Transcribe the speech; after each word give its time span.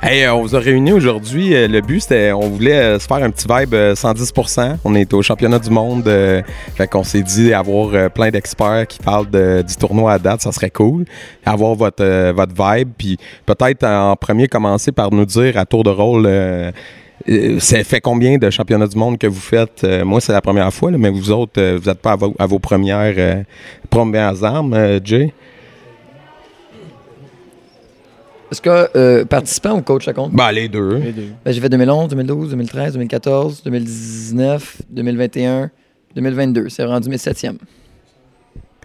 Hey, 0.00 0.22
euh, 0.22 0.32
on 0.32 0.42
vous 0.42 0.54
a 0.54 0.60
réunis 0.60 0.92
aujourd'hui. 0.92 1.56
Euh, 1.56 1.66
le 1.66 1.80
but, 1.80 1.98
c'était, 1.98 2.30
on 2.30 2.48
voulait 2.48 2.78
euh, 2.78 2.98
se 3.00 3.06
faire 3.08 3.16
un 3.16 3.30
petit 3.30 3.48
vibe 3.50 3.74
euh, 3.74 3.96
110%. 3.96 4.76
On 4.84 4.94
est 4.94 5.12
au 5.12 5.22
championnat 5.22 5.58
du 5.58 5.70
monde. 5.70 6.04
fait 6.04 6.86
qu'on 6.86 7.02
s'est 7.02 7.22
dit 7.22 7.52
avoir 7.52 8.08
plein 8.10 8.30
d'experts 8.30 8.86
qui 8.86 9.00
parlent 9.00 9.26
du 9.26 9.76
tournoi 9.76 10.12
à 10.12 10.18
date, 10.20 10.40
ça 10.42 10.52
serait 10.52 10.70
cool. 10.70 11.04
Avoir 11.44 11.74
votre, 11.74 12.30
votre 12.30 12.52
vibe. 12.54 12.90
Puis 12.96 13.18
peut-être 13.44 13.84
en 13.84 14.14
premier 14.14 14.46
commencer 14.46 14.92
par 14.92 15.12
nous 15.12 15.24
dire 15.24 15.56
à 15.56 15.66
tour 15.66 15.82
de 15.82 15.90
rôle. 15.90 16.28
ça 17.58 17.82
fait 17.82 18.00
combien 18.00 18.38
de 18.38 18.50
championnats 18.50 18.86
du 18.86 18.96
monde 18.96 19.18
que 19.18 19.26
vous 19.26 19.40
faites? 19.40 19.84
Moi, 20.04 20.20
c'est 20.20 20.32
la 20.32 20.40
première 20.40 20.72
fois, 20.72 20.92
mais 20.92 21.10
vous 21.10 21.32
autres, 21.32 21.60
vous 21.60 21.90
n'êtes 21.90 22.00
pas 22.00 22.16
à 22.38 22.46
vos, 22.46 22.58
premières, 22.60 23.42
premières 23.90 24.44
armes, 24.44 25.00
Jay? 25.02 25.32
Est-ce 28.50 28.62
que 28.62 28.88
euh, 28.96 29.24
participant 29.24 29.72
ou 29.76 29.82
coach, 29.82 30.04
ça 30.06 30.12
compte? 30.12 30.32
Ben, 30.32 30.50
les 30.52 30.68
deux. 30.68 31.00
Ben, 31.44 31.52
j'ai 31.52 31.60
fait 31.60 31.68
2011, 31.68 32.08
2012, 32.08 32.50
2013, 32.50 32.92
2014, 32.94 33.62
2019, 33.64 34.82
2021, 34.90 35.70
2022. 36.14 36.68
C'est 36.70 36.84
rendu 36.84 37.08
mes 37.10 37.18
septièmes. 37.18 37.58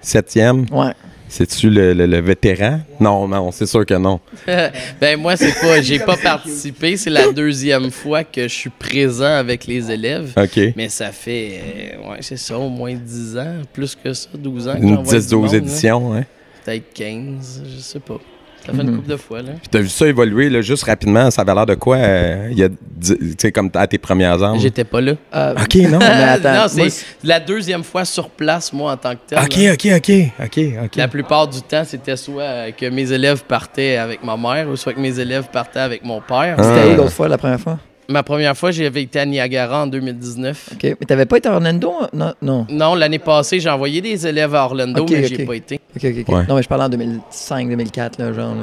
Septième? 0.01 0.65
Ouais. 0.71 0.91
C'est-tu 1.29 1.69
le, 1.69 1.93
le- 1.93 2.05
le 2.05 2.19
vétéran? 2.19 2.81
Non, 2.99 3.27
non, 3.27 3.51
c'est 3.51 3.65
sûr 3.65 3.85
que 3.85 3.93
non. 3.95 4.19
ben 5.01 5.19
moi 5.19 5.35
c'est 5.35 5.53
pas 5.59 5.81
j'ai 5.81 5.97
pas 5.97 6.17
participé, 6.17 6.95
c'est 6.95 7.09
la 7.09 7.31
deuxième 7.31 7.89
fois 7.89 8.23
que 8.23 8.43
je 8.43 8.53
suis 8.53 8.69
présent 8.69 9.33
avec 9.37 9.65
les 9.65 9.89
élèves. 9.89 10.33
OK. 10.37 10.59
Mais 10.75 10.89
ça 10.89 11.11
fait 11.11 11.59
euh, 12.03 12.11
ouais, 12.11 12.17
c'est 12.19 12.37
ça 12.37 12.59
au 12.59 12.69
moins 12.69 12.93
10 12.93 13.37
ans, 13.37 13.61
plus 13.71 13.95
que 13.95 14.13
ça, 14.13 14.29
12 14.37 14.67
ans 14.67 14.73
que 14.75 14.81
Une 14.83 14.95
j'envoie 14.95 15.13
du 15.13 15.19
10-12 15.25 15.35
monde, 15.35 15.51
là. 15.51 15.57
éditions, 15.57 16.13
hein? 16.13 16.25
Peut-être 16.65 16.93
15, 16.93 17.63
je 17.75 17.79
sais 17.81 17.99
pas. 17.99 18.19
Ça 18.65 18.71
fait 18.71 18.81
une 18.81 18.91
Mhm. 18.91 18.95
couple 18.97 19.09
de 19.09 19.17
fois 19.17 19.41
là. 19.41 19.51
Puis 19.59 19.67
t'as 19.69 19.79
vu 19.79 19.89
ça 19.89 20.07
évoluer, 20.07 20.49
là, 20.49 20.61
juste 20.61 20.83
rapidement, 20.83 21.29
ça 21.31 21.41
avait 21.41 21.53
l'air 21.53 21.65
de 21.65 21.75
quoi? 21.75 21.97
euh, 21.97 22.47
Il 22.51 22.57
y 22.57 22.63
a, 22.63 22.69
dix- 22.69 23.17
tu 23.19 23.35
sais, 23.37 23.51
comme 23.51 23.69
à 23.73 23.87
tes 23.87 23.97
premières 23.97 24.41
armes. 24.41 24.57
J'étais 24.59 24.85
pas 24.85 25.01
là. 25.01 25.13
Euh, 25.35 25.53
OK, 25.61 25.75
non. 25.89 25.99
mais 25.99 26.05
attends, 26.05 26.53
non, 26.53 26.65
c'est 26.69 26.77
moi, 26.81 26.87
la 27.23 27.39
deuxième 27.39 27.83
fois 27.83 28.05
sur 28.05 28.29
place 28.29 28.71
moi 28.71 28.93
en 28.93 28.97
tant 28.97 29.11
que 29.15 29.19
tel. 29.27 29.39
OK, 29.39 29.55
là. 29.57 29.73
OK, 29.73 29.87
OK, 29.97 30.11
OK, 30.45 30.59
OK. 30.85 30.95
La 30.95 31.07
plupart 31.07 31.47
du 31.47 31.61
temps, 31.61 31.83
c'était 31.85 32.15
soit 32.15 32.43
euh, 32.43 32.71
que 32.71 32.85
mes 32.89 33.11
élèves 33.11 33.43
partaient 33.43 33.97
avec 33.97 34.23
ma 34.23 34.37
mère 34.37 34.69
ou 34.69 34.75
soit 34.77 34.93
que 34.93 34.99
mes 34.99 35.19
élèves 35.19 35.47
partaient 35.51 35.79
avec 35.81 36.03
mon 36.05 36.21
père. 36.21 36.55
Ah. 36.57 36.63
C'était 36.63 36.93
où 36.93 36.97
l'autre 36.97 37.11
fois, 37.11 37.27
la 37.27 37.37
première 37.37 37.59
fois? 37.59 37.79
Ma 38.13 38.21
première 38.21 38.55
fois, 38.55 38.69
j'avais 38.69 39.01
été 39.01 39.19
à 39.19 39.25
Niagara 39.25 39.83
en 39.83 39.87
2019. 39.87 40.69
OK. 40.73 40.83
Mais 40.83 41.05
t'avais 41.07 41.25
pas 41.25 41.37
été 41.37 41.49
à 41.49 41.53
Orlando? 41.53 41.93
Non. 42.13 42.33
Non. 42.43 42.67
Non, 42.69 42.93
l'année 42.93 43.17
passée, 43.17 43.59
j'ai 43.59 43.69
envoyé 43.71 44.01
des 44.01 44.27
élèves 44.27 44.53
à 44.53 44.65
Orlando, 44.65 45.01
Ok, 45.01 45.09
mais 45.09 45.25
ok. 45.25 45.33
j'ai 45.35 45.45
pas 45.45 45.55
été. 45.55 45.79
OK, 45.95 46.05
OK, 46.05 46.15
OK. 46.19 46.35
Ouais. 46.35 46.43
Non, 46.47 46.55
mais 46.55 46.61
je 46.61 46.67
parlais 46.67 46.83
en 46.83 46.89
2005, 46.89 47.69
2004, 47.69 48.19
là, 48.19 48.31
genre. 48.31 48.53
Là. 48.53 48.61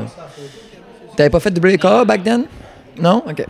T'avais 1.17 1.31
pas 1.31 1.41
fait 1.41 1.51
de 1.51 1.59
WK 1.59 2.07
back 2.07 2.23
then? 2.23 2.45
Non? 2.97 3.25
OK. 3.29 3.45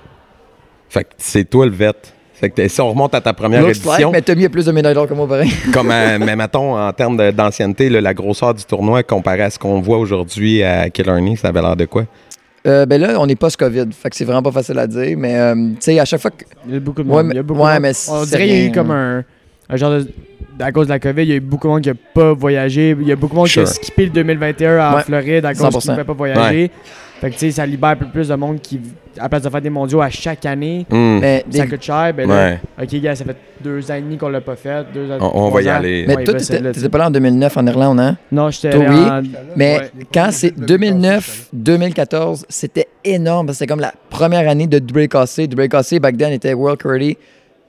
Fait 0.88 1.04
que 1.04 1.10
c'est 1.18 1.44
toi 1.44 1.66
le 1.66 1.72
vet. 1.72 1.92
Fait 2.32 2.48
que 2.48 2.66
si 2.66 2.80
on 2.80 2.88
remonte 2.88 3.14
à 3.14 3.20
ta 3.20 3.34
première 3.34 3.60
Looks 3.60 3.76
like, 3.84 3.86
édition, 3.86 4.10
mais 4.10 4.22
t'as 4.22 4.34
mis 4.34 4.48
plus 4.48 4.64
de 4.64 4.72
médailles 4.72 4.94
d'or 4.94 5.06
que 5.06 5.12
moi, 5.12 5.28
pareil. 5.28 5.52
comme 5.74 5.90
euh, 5.90 6.18
mais 6.18 6.34
mettons 6.34 6.78
en 6.78 6.90
termes 6.94 7.30
d'ancienneté, 7.32 7.90
la 7.90 8.14
grosseur 8.14 8.54
du 8.54 8.64
tournoi 8.64 9.02
comparé 9.02 9.42
à 9.42 9.50
ce 9.50 9.58
qu'on 9.58 9.82
voit 9.82 9.98
aujourd'hui 9.98 10.62
à 10.62 10.88
Killarney, 10.88 11.36
ça 11.36 11.48
avait 11.48 11.60
l'air 11.60 11.76
de 11.76 11.84
quoi? 11.84 12.06
Euh, 12.66 12.84
ben 12.84 13.00
là, 13.00 13.16
on 13.18 13.26
est 13.26 13.36
post-COVID, 13.36 13.86
fait 13.92 14.10
que 14.10 14.16
c'est 14.16 14.24
vraiment 14.26 14.42
pas 14.42 14.52
facile 14.52 14.78
à 14.78 14.86
dire, 14.86 15.16
mais 15.16 15.34
euh, 15.38 15.54
tu 15.54 15.76
sais, 15.80 15.98
à 15.98 16.04
chaque 16.04 16.20
fois 16.20 16.30
que. 16.30 16.44
Il 16.66 16.74
y 16.74 16.76
a 16.76 16.80
beaucoup 16.80 17.02
de 17.02 17.08
monde. 17.08 17.26
mais- 17.26 17.32
il 17.34 17.36
y 17.36 17.40
a 17.40 17.42
beaucoup 17.42 17.62
ouais, 17.62 17.76
de 17.76 17.80
mais 17.80 17.92
On 18.10 18.24
dirait 18.24 18.46
qu'il 18.46 18.56
y 18.56 18.62
a 18.62 18.66
eu 18.66 18.72
comme 18.72 18.90
un, 18.90 19.24
un 19.68 19.76
genre 19.76 19.90
de. 19.92 20.06
À 20.62 20.70
cause 20.72 20.88
de 20.88 20.92
la 20.92 20.98
COVID, 20.98 21.22
il 21.22 21.28
y 21.28 21.32
a 21.32 21.36
eu 21.36 21.40
beaucoup 21.40 21.68
de 21.68 21.72
monde 21.72 21.80
qui 21.82 21.88
n'a 21.88 21.94
pas 22.14 22.34
voyagé. 22.34 22.94
Il 23.00 23.08
y 23.08 23.12
a 23.12 23.16
beaucoup 23.16 23.32
de 23.34 23.38
monde 23.38 23.48
qui 23.48 23.60
a 23.60 23.64
skippé 23.64 24.04
le 24.04 24.10
2021 24.10 24.78
en 24.78 24.96
Ouais, 24.96 25.02
Floride 25.04 25.44
à 25.46 25.54
cause 25.54 25.58
qu'ils 25.68 25.68
100%. 25.80 25.86
ne 25.86 25.92
pouvaient 25.92 26.04
pas 26.04 26.12
voyager. 26.12 26.70
Fait 27.20 27.28
que 27.28 27.34
tu 27.34 27.40
sais, 27.40 27.50
ça 27.50 27.66
libère 27.66 27.90
un 27.90 27.96
peu 27.96 28.06
plus 28.06 28.28
de 28.28 28.34
monde 28.34 28.60
qui, 28.62 28.80
à 29.18 29.24
la 29.24 29.28
place 29.28 29.42
de 29.42 29.50
faire 29.50 29.60
des 29.60 29.68
mondiaux 29.68 30.00
à 30.00 30.08
chaque 30.08 30.46
année. 30.46 30.86
Mais, 30.90 31.44
ça 31.50 31.64
des- 31.64 31.68
coûte 31.70 31.82
cher. 31.82 32.12
Ben 32.16 32.26
là, 32.26 32.34
Ouais. 32.34 32.60
ok, 32.82 33.00
gars, 33.02 33.14
ça 33.14 33.24
fait 33.26 33.36
deux 33.62 33.90
ans 33.90 33.94
et 33.94 34.00
demi 34.00 34.16
qu'on 34.16 34.30
l'a 34.30 34.40
pas 34.40 34.56
fait. 34.56 34.86
Deux 34.94 35.10
ans, 35.12 35.18
On- 35.34 35.50
va 35.50 35.60
y 35.60 35.70
ans. 35.70 35.74
aller. 35.74 36.04
mais 36.08 36.16
Ouais, 36.16 36.24
toi, 36.24 36.34
ben, 36.34 36.72
t'étais 36.72 36.88
pas 36.88 36.96
là 36.98 37.06
en 37.08 37.10
2009 37.10 37.56
en 37.58 37.66
Irlande, 37.66 38.00
hein? 38.00 38.16
Non, 38.32 38.48
j'étais 38.50 38.74
oui, 38.74 38.86
en- 38.86 39.22
Mais 39.54 39.78
ouais. 39.80 39.90
quand 40.14 40.28
c'est 40.32 40.58
2009-2014, 40.58 42.46
c'était 42.48 42.86
énorme. 43.04 43.46
parce 43.46 43.58
que 43.58 43.64
C'était 43.64 43.68
comme 43.72 43.80
la 43.80 43.92
première 44.08 44.48
année 44.48 44.66
de 44.66 44.78
WKC. 44.78 45.46
WKC, 45.46 45.98
back 46.00 46.16
then, 46.16 46.32
était 46.32 46.54
World 46.54 46.80
Karate 46.80 47.16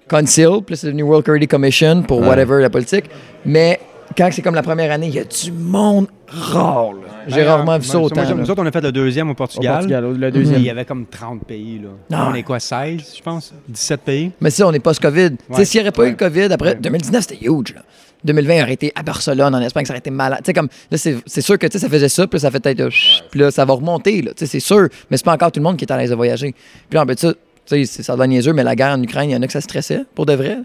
Council, 0.08 0.62
puis 0.66 0.74
là, 0.74 0.78
c'est 0.78 0.88
devenu 0.88 1.04
World 1.04 1.26
Karate 1.26 1.48
Commission 1.48 2.04
pour 2.04 2.20
Ouais. 2.22 2.28
whatever 2.28 2.62
la 2.62 2.70
politique. 2.70 3.06
Mais 3.46 3.80
quand 4.18 4.30
c'est 4.32 4.42
comme 4.42 4.56
la 4.56 4.64
première 4.64 4.92
année, 4.92 5.08
il 5.08 5.14
y 5.16 5.20
a 5.20 5.24
du 5.24 5.52
monde 5.52 6.08
rare. 6.28 6.94
là. 6.94 7.00
J'ai 7.28 7.44
rarement 7.44 7.78
vu 7.78 7.86
ça 7.86 8.00
autant. 8.00 8.24
moi, 8.24 8.34
nous 8.34 8.50
autres, 8.50 8.62
on 8.64 8.66
a 8.66 8.72
fait 8.72 8.82
le 8.82 8.92
deuxième 8.92 9.28
au 9.30 9.32
Au 9.32 9.36
Portugal. 9.36 9.86
Le 9.88 10.28
Il 10.28 10.32
deuxième. 10.32 10.62
y 10.62 10.70
avait 10.70 10.86
comme 10.86 11.06
30 11.06 11.46
pays. 11.46 11.80
Là. 11.84 11.90
Ah. 12.18 12.30
On 12.32 12.34
est 12.36 12.44
quoi, 12.44 12.60
16, 12.60 13.16
je 13.18 13.22
pense? 13.22 13.54
17 13.68 14.02
pays? 14.02 14.32
Mais 14.42 14.50
ça, 14.50 14.68
on 14.68 14.72
n'est 14.72 14.80
pas 14.80 14.94
ce 14.94 15.00
COVID. 15.00 15.32
Ouais. 15.50 15.66
S'il 15.66 15.80
n'y 15.82 15.84
aurait 15.88 15.92
pas 15.92 16.06
eu 16.08 16.12
le 16.12 16.16
COVID, 16.16 16.44
après, 16.54 16.70
Ouais. 16.70 16.76
2019, 16.82 17.22
c'était 17.28 17.46
huge. 17.46 17.74
Là. 17.76 17.82
2020 18.24 18.62
aurait 18.64 18.74
été 18.74 18.92
à 18.96 19.02
Barcelone, 19.04 19.54
en 19.56 19.62
Espagne, 19.62 19.86
ça 19.86 19.94
aurait 19.94 20.00
été 20.00 20.12
malade. 20.12 20.42
Comme, 20.54 20.68
là, 20.92 20.98
c'est 20.98 21.18
c'est 21.26 21.42
sûr 21.42 21.58
que 21.58 21.72
ça 21.72 21.90
faisait 21.90 22.10
ça, 22.10 22.28
puis 22.28 22.40
ça 22.40 22.52
fait 22.52 22.60
peut-être. 22.60 22.88
Puis 23.32 23.40
là, 23.40 23.50
ça 23.52 23.66
va 23.66 23.74
remonter, 23.74 24.22
là. 24.22 24.32
C'est 24.36 24.60
sûr. 24.60 24.90
Mais 25.10 25.18
c'est 25.18 25.26
pas 25.26 25.34
encore 25.34 25.52
tout 25.52 25.60
le 25.60 25.64
monde 25.64 25.78
qui 25.78 25.86
est 25.86 25.92
à 25.92 25.98
l'aise 25.98 26.12
de 26.12 26.16
voyager. 26.16 26.52
Puis 26.90 26.96
là, 26.98 27.04
en 27.04 27.08
fait, 27.08 27.20
ça, 27.20 27.34
tu 27.34 27.40
sais, 27.66 27.86
c'est- 27.86 28.04
ça 28.04 28.16
devient 28.16 28.30
niaiseux, 28.30 28.54
mais 28.54 28.64
la 28.64 28.76
guerre 28.76 28.94
en 28.96 29.02
Ukraine, 29.02 29.30
il 29.30 29.34
y 29.34 29.36
en 29.36 29.42
a 29.42 29.48
que 29.48 29.54
ça 29.54 29.62
stressait, 29.62 30.02
pour 30.16 30.26
de 30.26 30.34
vrai. 30.34 30.58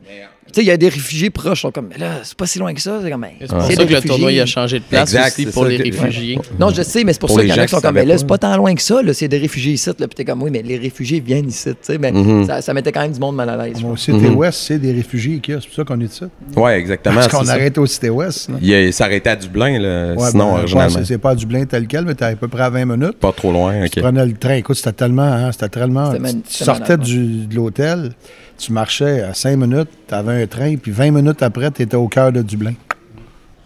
Tu 0.47 0.53
sais, 0.55 0.63
il 0.63 0.69
y 0.69 0.71
a 0.71 0.77
des 0.77 0.89
réfugiés 0.89 1.29
proches, 1.31 1.59
ils 1.59 1.63
sont 1.63 1.71
comme, 1.73 1.89
mais 1.91 1.99
là, 1.99 2.21
c'est 2.23 2.37
pas 2.37 2.47
si 2.47 2.59
loin 2.59 2.73
que 2.73 2.81
ça. 2.81 3.01
C'est 3.03 3.11
comme, 3.11 3.21
ben, 3.23 3.31
C'est 3.41 3.49
pour 3.49 3.63
ça 3.63 3.85
que 3.85 3.93
le 3.93 4.01
tournoi 4.01 4.33
il 4.33 4.41
a 4.41 4.47
changé 4.47 4.79
de 4.79 4.85
place 4.85 5.13
Exact, 5.13 5.27
aussi 5.39 5.47
pour 5.47 5.65
ça 5.65 5.69
les 5.69 5.79
que- 5.79 5.83
réfugiés. 5.85 6.39
Non, 6.59 6.71
je 6.71 6.83
sais, 6.83 7.05
mais 7.05 7.13
c'est 7.13 7.19
pour, 7.19 7.29
Pour 7.29 7.37
ça 7.37 7.43
les 7.43 7.49
qu'il 7.49 7.57
y 7.57 7.61
en 7.61 7.63
a 7.63 7.67
qui 7.67 7.75
sont 7.75 7.81
comme, 7.81 7.95
mais 7.97 8.05
là, 8.05 8.17
c'est 8.17 8.27
pas 8.27 8.39
tant 8.39 8.57
loin 8.57 8.75
que 8.75 8.81
ça, 8.83 9.03
là, 9.03 9.13
c'est 9.13 9.29
des 9.29 9.39
réfugiés 9.39 9.73
ici, 9.75 9.89
là. 9.89 9.95
Puis 10.07 10.09
t'es 10.15 10.25
comme, 10.25 10.43
oui, 10.43 10.51
mais 10.53 10.63
les 10.63 10.79
réfugiés 10.79 11.21
viennent 11.21 11.49
ici, 11.49 11.71
tu 11.71 11.77
sais. 11.83 11.99
Mais 11.99 12.13
Mhm. 12.13 12.47
ça, 12.47 12.63
ça 12.63 12.73
mettait 12.73 12.93
quand 12.93 13.03
même 13.03 13.13
du 13.13 13.21
monde 13.21 13.37
mal 13.37 13.49
à 13.51 13.57
l'aise. 13.67 13.83
Au. 13.85 13.97
Cité 13.97 14.13
Mhm. 14.19 14.37
Ouest, 14.37 14.59
c'est 14.67 14.79
des 14.79 14.93
réfugiés 14.93 15.41
qu'il 15.41 15.55
y 15.55 15.57
a. 15.57 15.61
C'est 15.61 15.67
pour 15.67 15.77
ça 15.77 15.85
qu'on 15.85 16.01
est 16.01 16.07
de 16.07 16.13
ça. 16.13 16.27
Ouais, 16.57 16.79
exactement. 16.79 17.17
Parce 17.17 17.29
qu'on 17.29 17.47
arrête 17.49 17.77
au 17.79 17.87
Cité 17.87 18.09
Ouest. 18.11 18.49
Il 18.63 18.73
a- 18.75 18.93
ça 18.93 19.05
arrêtait 19.07 19.31
à 19.31 19.37
Dublin, 19.37 19.79
là, 19.81 20.15
Ouais, 20.15 20.31
sinon, 20.31 20.45
ben, 20.47 20.53
ouais, 20.53 20.59
originalement. 20.61 20.99
c'est- 20.99 21.05
c'est 21.05 21.19
pas 21.19 21.31
à 21.31 21.35
Dublin 21.35 21.65
tel 21.67 21.87
quel, 21.87 22.05
mais 22.05 22.15
t'es 22.15 22.25
à 22.25 22.37
peu 22.37 22.49
près 22.49 22.63
à 22.63 22.71
20 22.71 22.85
minutes. 22.87 23.19
Pas 23.19 23.33
trop 23.33 23.51
loin, 23.53 23.81
Tu 23.89 23.99
ok. 23.99 24.05
prenais 24.05 24.25
le 24.25 24.33
train. 24.35 24.55
Écoute, 24.55 24.77
c'était 24.77 24.93
tellement. 24.93 25.23
hein, 25.23 25.51
c'était 25.53 25.69
tellement. 25.69 26.13
Tu 26.15 26.65
sortais 26.65 26.97
de 26.97 27.55
l'hôtel, 27.55 28.13
tu 28.59 28.73
marchais 28.73 29.23
à 29.23 29.35
5 29.35 29.57
minutes, 29.57 29.89
tu 30.09 30.15
avais 30.15 30.43
un 30.43 30.47
train, 30.47 30.77
puis 30.77 30.93
20 30.93 31.11
minutes 31.11 31.43
après, 31.43 31.71
tu 31.71 31.83
étais 31.83 31.97
au 31.97 32.09
cœur 32.09 32.33
de 32.33 32.43
Dublin. 32.43 32.75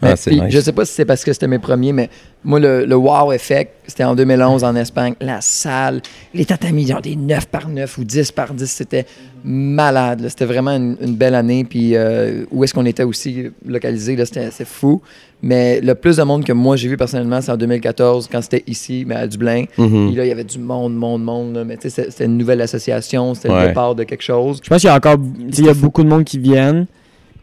Ah, 0.03 0.09
Mais 0.11 0.15
puis, 0.17 0.41
nice. 0.41 0.51
Je 0.55 0.61
sais 0.61 0.73
pas 0.73 0.85
si 0.85 0.95
c'est 0.95 1.05
parce 1.05 1.25
que 1.25 1.33
c'était 1.33 1.47
mes 1.49 1.59
premiers, 1.59 1.93
mais 1.93 2.09
moi, 2.43 2.59
le, 2.59 2.87
le 2.87 2.95
wow 2.97 3.33
effect, 3.33 3.73
c'était 3.87 4.05
en 4.05 4.15
2011 4.15 4.65
en 4.65 4.75
Espagne. 4.75 5.15
La 5.21 5.41
salle, 5.43 6.01
les 6.33 6.45
tatamis, 6.47 6.87
genre 6.87 7.03
des 7.03 7.17
9 7.17 7.47
par 7.49 7.69
9 7.69 7.99
ou 7.99 8.05
10 8.05 8.33
par 8.33 8.55
10, 8.55 8.67
c'était 8.71 9.05
malade. 9.45 10.25
C'était 10.29 10.45
vraiment 10.47 10.71
une, 10.71 10.97
une 11.01 11.15
belle 11.17 11.35
année. 11.35 11.65
Puis 11.65 11.97
euh, 11.97 12.45
où 12.51 12.65
est-ce 12.65 12.73
qu'on 12.75 12.87
était 12.87 13.03
aussi 13.03 13.47
localisé, 13.67 14.17
là, 14.17 14.25
c'était 14.25 14.51
c'est 14.51 14.67
fou. 14.67 15.03
Mais 15.43 15.81
le 15.81 15.95
plus 15.95 16.19
de 16.19 16.23
monde 16.23 16.45
que 16.45 16.53
moi 16.53 16.77
j'ai 16.77 16.89
vu 16.89 16.97
personnellement, 16.99 17.41
c'est 17.41 17.51
en 17.53 17.57
2014, 17.57 18.29
quand 18.31 18.43
c'était 18.43 18.63
ici, 18.67 19.05
mais 19.07 19.15
à 19.17 19.27
Dublin. 19.27 19.65
Mhm. 19.79 20.09
Puis 20.09 20.17
là, 20.17 20.25
il 20.25 20.29
y 20.29 20.33
avait 20.33 20.45
du 20.45 20.59
monde, 20.59 20.95
monde, 20.95 21.23
monde. 21.25 21.55
là. 21.55 21.65
Mais 21.65 21.77
tu 21.77 21.89
sais, 21.89 22.07
c'était- 22.11 22.25
une 22.27 22.37
nouvelle 22.37 22.61
association, 22.61 23.35
c'était 23.35 23.49
Ouais. 23.51 23.63
le 23.63 23.69
départ 23.69 23.95
de 23.95 24.05
quelque 24.05 24.23
chose. 24.23 24.61
Je 24.63 24.69
pense 24.69 24.81
qu'il 24.81 24.89
y 24.89 24.91
a 24.93 24.97
encore 24.97 25.17
il 25.59 25.65
y 25.65 25.69
a 25.69 25.75
beaucoup 25.75 26.03
de 26.05 26.09
monde 26.09 26.25
qui 26.25 26.39
viennent. 26.39 26.87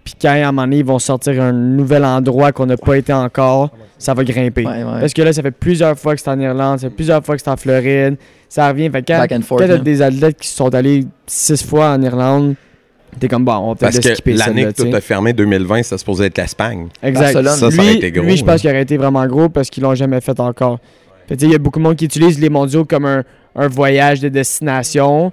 Puis 0.08 0.16
quand 0.22 0.30
à 0.30 0.36
un 0.36 0.52
moment 0.54 0.62
donné, 0.62 0.78
ils 0.78 0.86
vont 0.86 1.00
sortir 1.00 1.42
un 1.42 1.52
nouvel 1.52 2.06
endroit 2.06 2.54
qu'on 2.54 2.66
n'a 2.66 2.78
pas 2.78 2.98
été 2.98 3.12
encore, 3.12 3.72
ça 3.98 4.14
va 4.14 4.24
grimper. 4.24 4.66
Ouais, 4.66 4.86
ouais. 4.86 5.00
Parce 5.02 5.14
que 5.14 5.22
là, 5.22 5.34
ça 5.34 5.42
fait 5.42 5.52
plusieurs 5.52 6.00
fois 6.00 6.16
que 6.16 6.22
c'est 6.22 6.30
en 6.30 6.40
Irlande, 6.40 6.80
ça 6.80 6.88
fait 6.88 6.96
plusieurs 6.96 7.26
fois 7.26 7.36
que 7.36 7.42
c'est 7.42 7.50
en 7.50 7.58
Floride. 7.58 8.16
Ça 8.48 8.70
revient. 8.70 8.90
Fait 8.90 9.02
que 9.02 9.12
quand, 9.12 9.26
quand 9.28 9.58
t'as 9.58 9.78
des 9.80 10.02
athlètes 10.02 10.40
qui 10.40 10.48
sont 10.48 10.74
allés 10.74 11.06
six 11.26 11.62
fois 11.62 11.90
en 11.90 12.02
Irlande, 12.02 12.56
T'es 13.20 13.28
comme, 13.28 13.44
bon, 13.46 13.54
on 13.54 13.70
va 13.70 13.76
peut-être 13.76 14.02
Parce 14.02 14.22
que 14.22 14.30
l'année 14.32 14.66
que 14.66 14.84
tout 14.84 14.96
a 14.96 15.02
fermé, 15.02 15.34
2020, 15.34 15.82
ça 15.82 15.98
supposait 15.98 16.28
être 16.28 16.38
l'Espagne. 16.38 16.88
Exact. 17.02 17.34
Barcelone. 17.34 17.56
Ça, 17.56 17.72
ça 17.72 17.76
lui, 17.76 17.80
aurait 17.80 17.96
été 17.96 18.12
gros. 18.12 18.24
lui, 18.24 18.38
je 18.38 18.46
là. 18.46 18.52
pense 18.52 18.62
qu'il 18.62 18.70
aurait 18.70 18.82
été 18.82 18.98
vraiment 18.98 19.26
gros 19.26 19.50
parce 19.50 19.70
qu'ils 19.70 19.82
l'ont 19.82 19.96
jamais 19.96 20.22
fait 20.22 20.40
encore. 20.40 20.80
Fait 21.28 21.36
que, 21.36 21.40
tu 21.40 21.46
sais, 21.46 21.50
Il 21.50 21.52
y 21.54 21.56
a 21.56 21.58
beaucoup 21.58 21.80
de 21.80 21.84
monde 21.84 21.96
qui 21.96 22.06
utilise 22.06 22.40
les 22.40 22.50
mondiaux 22.50 22.86
comme 22.86 23.06
un, 23.06 23.24
un 23.56 23.68
voyage 23.68 24.20
de 24.20 24.30
destination. 24.30 25.32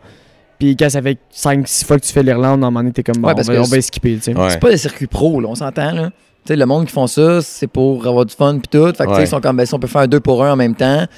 Puis 0.59 0.77
quand 0.77 0.89
ça 0.89 1.03
fait 1.03 1.19
5-6 1.35 1.85
fois 1.85 1.99
que 1.99 2.05
tu 2.05 2.13
fais 2.13 2.23
l'Irlande, 2.23 2.63
à 2.63 2.67
un 2.67 2.71
moment 2.71 2.81
donné, 2.81 2.93
t'es 2.93 3.03
comme, 3.03 3.17
bon, 3.21 3.29
Ouais, 3.29 3.33
on, 3.33 3.37
parce 3.37 3.49
va, 3.49 3.55
que 3.55 3.61
on 3.61 3.65
va 3.65 3.81
skipper. 3.81 4.19
Ouais. 4.29 4.51
C'est 4.51 4.61
pas 4.61 4.71
des 4.71 4.77
circuits 4.77 5.07
pro, 5.07 5.41
là, 5.41 5.49
on 5.51 5.55
s'entend, 5.55 5.93
là. 5.93 6.11
Tu 6.47 6.49
sais, 6.53 6.57
le 6.57 6.67
monde 6.67 6.87
qui 6.87 6.93
font 6.93 7.07
ça, 7.07 7.41
c'est 7.43 7.67
pour 7.67 8.07
avoir 8.07 8.27
du 8.27 8.35
fun 8.35 8.59
puis 8.59 8.69
tout. 8.71 8.87
Fait 8.87 8.93
que, 8.93 9.03
tu 9.03 9.05
sais, 9.09 9.11
Ouais. 9.17 9.23
ils 9.25 9.29
sont 9.29 9.41
comme, 9.41 9.57
ben, 9.57 9.65
si 9.67 9.75
on 9.75 9.79
peut 9.79 9.87
faire 9.87 10.03
un 10.03 10.07
2 10.07 10.21
pour 10.21 10.45
1 10.45 10.53
en 10.53 10.57
même 10.57 10.75
temps, 10.75 11.07
tu 11.07 11.09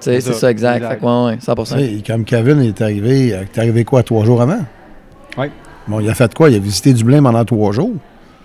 sais, 0.00 0.20
C'est 0.20 0.32
ça, 0.32 0.38
ça, 0.40 0.50
exact. 0.50 0.76
exact. 0.76 0.90
Fait 0.94 1.00
que, 1.00 1.04
ouais, 1.04 1.30
ouais, 1.32 1.38
100%. 1.40 1.76
Tu 1.76 1.96
sais, 1.98 2.02
comme 2.06 2.24
Kevin 2.24 2.62
il 2.62 2.68
est 2.68 2.80
arrivé, 2.80 3.34
euh, 3.34 3.42
t'es 3.52 3.60
arrivé 3.60 3.84
quoi, 3.84 4.02
trois 4.02 4.24
jours 4.24 4.40
avant? 4.40 4.60
Oui. 5.38 5.46
Bon, 5.88 6.00
il 6.00 6.08
a 6.08 6.14
fait 6.14 6.32
quoi? 6.34 6.50
Il 6.50 6.56
a 6.56 6.58
visité 6.58 6.92
Dublin 6.92 7.22
pendant 7.22 7.44
trois 7.44 7.72
jours. 7.72 7.92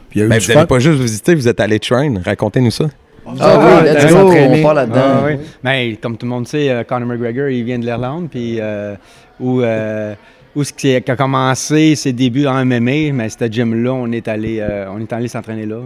Puis 0.10 0.20
il 0.20 0.24
a 0.24 0.26
eu 0.26 0.30
Ben, 0.30 0.40
du 0.40 0.46
vous 0.48 0.54
n'avez 0.54 0.68
pas 0.68 0.80
juste 0.80 1.00
visité, 1.00 1.36
vous 1.36 1.48
êtes 1.48 1.60
allé 1.60 1.80
train. 1.80 2.14
Racontez-nous 2.26 2.72
ça. 2.72 2.86
Ah 3.26 3.32
Ah, 3.40 3.82
oui, 3.84 3.90
let's 3.90 4.12
go, 4.12 4.32
on 4.32 4.62
part 4.64 4.74
là-dedans. 4.74 5.02
Ah, 5.04 5.22
oui. 5.26 5.34
Ben, 5.64 5.96
comme 6.02 6.18
tout 6.18 6.26
le 6.26 6.32
monde 6.32 6.48
sait, 6.48 6.70
euh, 6.70 6.84
Conor 6.84 7.08
McGregor, 7.08 7.50
il 7.50 7.64
vient 7.64 7.78
de 7.80 7.86
l'Irlande, 7.86 8.28
puis 8.32 8.58
euh, 8.60 8.96
où, 9.40 9.62
euh, 9.62 10.16
où 10.56 10.64
qui 10.64 10.96
a 10.96 11.02
commencé 11.16 11.96
ses 11.96 12.14
débuts 12.14 12.48
en 12.48 12.66
MMA, 12.66 13.14
mais 13.14 13.30
c'était 13.30 13.52
gym-là, 13.52 13.94
on 13.94 14.12
est 14.12 14.28
allé, 14.28 14.60
euh, 14.60 14.92
on 14.92 15.00
est 15.00 15.12
allé 15.14 15.28
s'entraîner 15.28 15.66
là. 15.66 15.82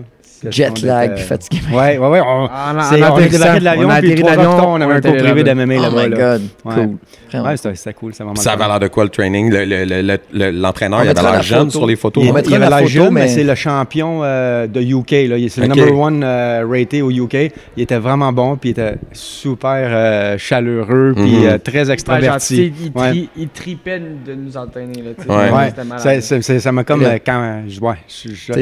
Jet 0.51 0.81
lag, 0.83 1.13
puis 1.15 1.23
euh, 1.23 1.25
fatigué. 1.25 1.59
Ouais, 1.73 1.97
ouais, 1.97 2.07
ouais. 2.07 2.21
On, 2.25 2.47
c'est- 2.47 2.95
on 2.95 2.97
est 2.97 3.03
atterrissant, 3.03 3.37
débarqué 3.39 3.59
de 3.59 3.63
l'avion, 3.65 3.87
on 3.87 3.89
a 3.91 3.97
puis 3.99 4.11
atterri 4.11 4.21
trois 4.21 4.31
heures 4.31 4.37
l'avion, 4.37 4.71
on 4.71 4.75
avait 4.75 4.85
on 4.85 4.89
un 4.97 5.01
cours 5.01 5.11
privé 5.17 5.43
là-bas. 5.43 5.53
d'MMA 5.65 5.75
Oh 5.77 5.81
là-bas. 5.81 6.03
my 6.03 6.09
là. 6.09 6.17
God, 6.17 6.41
Ouais. 6.65 6.73
cool. 6.75 6.97
Vraiment. 7.31 7.49
Ouais, 7.49 7.57
c'était 7.57 7.93
cool, 7.93 8.13
c'est 8.13 8.23
vraiment 8.23 8.35
Ça 8.39 8.51
avait 8.53 8.65
l'air 8.67 8.79
de 8.79 8.87
quoi 8.87 9.03
le 9.03 9.09
training? 9.09 9.51
Le- 9.51 9.65
le- 9.65 9.83
le- 9.85 10.01
le- 10.01 10.19
le- 10.33 10.51
L'entraîneur, 10.51 10.99
On 10.99 11.03
il 11.03 11.09
avait 11.09 11.21
l'air 11.21 11.31
la 11.33 11.41
jeune 11.41 11.69
sur 11.69 11.85
les 11.85 11.95
photos. 11.95 12.23
Il, 12.23 12.31
On 12.31 12.35
avait 12.35 12.49
la 12.59 12.69
l'air 12.69 12.87
jeune, 12.87 13.13
mais, 13.13 13.27
c'est 13.27 13.43
le 13.43 13.55
champion 13.55 14.21
euh, 14.23 14.67
de 14.67 14.79
UK. 14.81 15.11
Là. 15.29 15.37
Il- 15.37 15.49
C'est 15.49 15.61
le 15.61 15.67
number 15.67 15.97
one 15.97 16.23
euh, 16.23 16.65
raté 16.69 17.01
au 17.01 17.11
UK. 17.11 17.51
Il 17.75 17.83
était 17.83 17.97
vraiment 17.97 18.31
bon, 18.31 18.55
puis 18.55 18.69
il 18.69 18.71
était 18.71 18.95
super 19.11 20.37
chaleureux, 20.39 21.13
puis 21.15 21.45
Mhm. 21.45 21.59
très 21.59 21.91
extraverti. 21.91 22.73
il, 23.37 23.49
tripait 23.49 23.99
de 23.99 24.33
nous 24.33 24.55
entraîner. 24.57 25.01
Là. 25.27 25.51
Ouais. 25.53 26.51
Ça- 26.59 26.71
m'a 26.71 26.83
comme 26.83 27.03
quand 27.25 27.61
je- 27.67 27.79
ouais, 27.79 27.95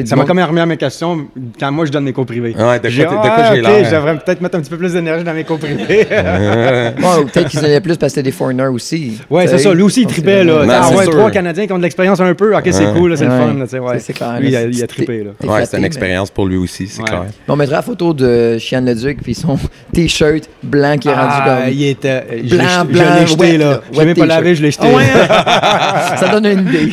ça 0.06 0.16
m'a 0.16 0.24
comme 0.24 0.38
remis 0.40 0.60
à 0.60 0.66
mes 0.66 0.76
questions 0.76 1.26
quand 1.58 1.72
moi 1.74 1.84
je 1.86 1.90
donne 1.92 2.04
mes 2.04 2.12
cours 2.12 2.26
privés. 2.26 2.54
Ouais, 2.58 2.76
de 2.78 2.80
quoi, 2.80 2.90
J'ai 2.90 3.04
ah, 3.04 3.08
quoi 3.08 3.44
j'ai 3.54 3.60
ok, 3.60 3.66
l'air? 3.68 3.84
je 3.84 3.94
devrais 3.94 4.18
peut-être 4.18 4.40
mettre 4.40 4.56
un 4.56 4.60
petit 4.60 4.70
peu 4.70 4.76
plus 4.78 4.92
d'énergie 4.94 5.24
dans 5.24 5.34
mes 5.34 5.44
cours 5.44 5.58
privés. 5.58 6.06
Ouais, 6.14 7.20
ou 7.22 7.26
peut-être 7.26 7.48
qu'ils 7.48 7.64
allaient 7.64 7.80
plus 7.80 7.96
parce 7.96 8.12
que 8.12 8.16
c'était 8.20 8.30
des 8.30 8.32
foreigners 8.32 8.66
aussi. 8.66 9.18
ouais, 9.30 9.46
c'est 9.46 9.58
ça. 9.58 9.72
Lui 9.74 9.82
aussi 9.82 10.00
il 10.00 10.04
Donc, 10.04 10.12
tripait 10.12 10.44
là. 10.44 10.64
Ah 10.70 10.90
ouais, 10.94 11.06
trois 11.06 11.30
Canadiens 11.30 11.66
qui 11.66 11.72
ont 11.72 11.78
de 11.78 11.82
l'expérience 11.82 12.20
un 12.20 12.34
peu. 12.34 12.56
Ok, 12.56 12.68
c'est 12.70 12.92
cool, 12.94 13.16
c'est 13.16 13.24
le 13.24 13.30
fun. 13.30 13.54
ouais. 13.80 13.98
C'est- 13.98 14.12
clair, 14.12 14.38
Lui, 14.40 14.48
il 14.48 14.56
a, 14.56 14.62
il 14.62 14.68
a 14.68 14.78
c'est- 14.78 14.86
trippé 14.86 15.26
Ouais, 15.44 15.66
c'est 15.66 15.76
une 15.76 15.82
mais- 15.82 15.86
expérience 15.86 16.30
pour 16.30 16.46
lui 16.46 16.56
aussi, 16.56 16.86
c'est 16.88 17.00
Ouais. 17.02 17.08
clair. 17.08 17.24
On 17.48 17.56
mettra 17.56 17.76
la 17.76 17.82
photo 17.82 18.12
de 18.14 18.58
Chian 18.58 18.80
Leduc 18.80 19.22
puis 19.22 19.34
son 19.34 19.58
t-shirt 19.92 20.48
blanc 20.62 20.96
qui 20.98 21.08
est 21.08 21.14
rendu 21.14 21.28
Ah, 21.30 21.60
comme. 21.64 21.72
il 21.72 21.86
était. 21.88 22.24
je 22.30 22.36
l'ai- 22.36 22.56
Blanc, 22.56 22.66
je 22.88 22.92
blanc, 22.92 23.04
l'ai 23.20 23.26
jeté 23.26 23.58
là. 23.58 23.80
Je 23.92 24.00
l'ai 24.00 24.14
pas 24.14 24.26
lavé, 24.26 24.54
je 24.54 24.62
l'ai 24.62 24.70
jeté. 24.70 24.86
Ah 24.90 26.12
hein? 26.12 26.16
ça 26.20 26.28
donne 26.28 26.46
une 26.46 26.68
idée. 26.68 26.92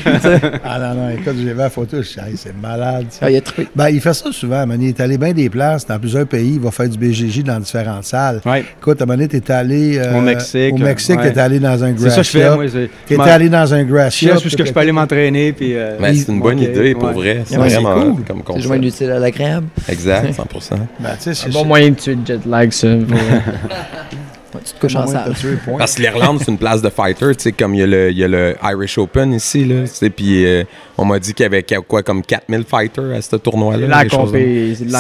Ah 0.66 0.80
non, 0.80 0.94
non, 1.02 1.10
écoute, 1.12 1.36
j'ai 1.38 1.52
vu 1.52 1.58
la 1.58 1.70
photo, 1.70 1.98
je 1.98 2.08
suis 2.08 2.20
hey, 2.20 2.36
c'est 2.36 2.56
malade. 2.60 3.06
Ah, 3.22 3.30
il 3.30 3.38
a 3.38 3.42
trippé. 3.42 3.70
Ben, 3.76 3.90
il 3.90 4.02
fait 4.02 4.14
ça 4.14 4.32
souvent. 4.32 4.61
Man. 4.66 4.82
Il 4.82 4.90
est 4.90 5.00
allé 5.00 5.18
bien 5.18 5.32
des 5.34 5.50
places, 5.50 5.86
dans 5.86 6.00
plusieurs 6.00 6.26
pays. 6.28 6.54
Il 6.56 6.60
va 6.60 6.72
faire 6.72 6.88
du 6.90 6.98
BGJ 6.98 7.44
dans 7.44 7.60
différentes 7.60 8.04
salles. 8.06 8.42
Ouais. 8.46 8.64
Écoute, 8.80 9.00
à 9.02 9.04
un 9.04 9.08
moment 9.08 9.18
donné, 9.18 9.28
t'es 9.28 9.52
allé 9.52 9.98
euh, 9.98 10.18
Au 10.18 10.22
Mexique, 10.22 10.74
Au 10.74 10.78
Mexique, 10.78 11.20
ouais. 11.20 11.32
t'es 11.32 11.40
allé 11.40 11.60
dans 11.60 11.84
un 11.84 11.94
C'est 11.98 12.04
grass 12.04 12.16
ça 12.16 12.22
que 12.22 12.28
je 12.28 12.30
fais, 12.32 12.56
moi. 12.56 12.66
c'est- 12.68 12.90
T'es 13.08 13.20
allé 13.20 13.50
dans 13.50 13.74
un 13.74 13.84
grass 13.84 14.16
Je 14.18 14.28
shop. 14.28 14.36
est-ce 14.36 14.56
que 14.58 14.66
je 14.66 14.72
peux 14.74 14.80
aller 14.80 14.92
m'entraîner. 14.92 15.54
Puis, 15.54 15.76
euh, 15.76 15.98
Ben, 16.00 16.16
c'est 16.16 16.32
une 16.32 16.40
bonne 16.42 16.60
idée, 16.60 16.94
pour 16.94 17.04
ouais. 17.10 17.14
vrai. 17.14 17.44
C'est 17.46 17.58
Ouais, 17.58 17.70
c'est 17.70 17.76
vraiment 17.82 18.14
cool. 18.16 18.24
comme 18.26 18.38
C'est 18.38 18.44
concept. 18.44 18.66
joindre 18.66 18.84
l'utile 18.84 19.12
à 19.12 19.20
l'agréable. 19.20 19.68
Exact, 19.90 20.34
100%. 20.34 20.76
Ben, 21.00 21.10
Un 21.10 21.34
c'est 21.34 21.52
bon 21.52 21.66
moyen 21.66 21.90
de 21.92 21.96
tuer 21.96 22.16
le 22.16 22.26
jet 22.26 22.46
lag, 22.46 22.72
ça. 22.72 22.88
Tu 24.64 24.74
te 24.74 24.80
couches 24.80 24.96
en 24.96 25.08
salle. 25.08 25.34
Parce 25.78 25.96
que 25.96 26.02
l'Irlande, 26.02 26.40
c'est 26.40 26.52
une 26.52 26.58
place 26.58 26.82
de 26.82 26.90
fighter, 26.90 27.36
tu 27.36 27.44
sais, 27.44 27.52
comme 27.52 27.74
il 27.74 27.80
y, 27.80 27.84
a 27.84 27.88
le, 27.88 28.12
il 28.12 28.18
y 28.18 28.24
a 28.24 28.28
le 28.28 28.56
Irish 28.64 28.98
Open 28.98 29.34
ici, 29.34 29.66
là, 29.66 29.82
tu 29.84 29.88
sais, 29.88 30.10
puis 30.10 30.46
euh, 30.46 30.64
on 30.98 31.06
m'a 31.06 31.20
dit 31.20 31.34
qu'il 31.34 31.44
y 31.44 31.48
avait 31.48 31.66
quoi, 31.88 32.04
comme 32.04 32.22
4000 32.22 32.64
fighters 32.64 33.16
à 33.16 33.22
ce 33.22 33.36
tournoi-là. 33.36 34.04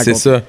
C'est 0.03 0.15
ça. 0.15 0.41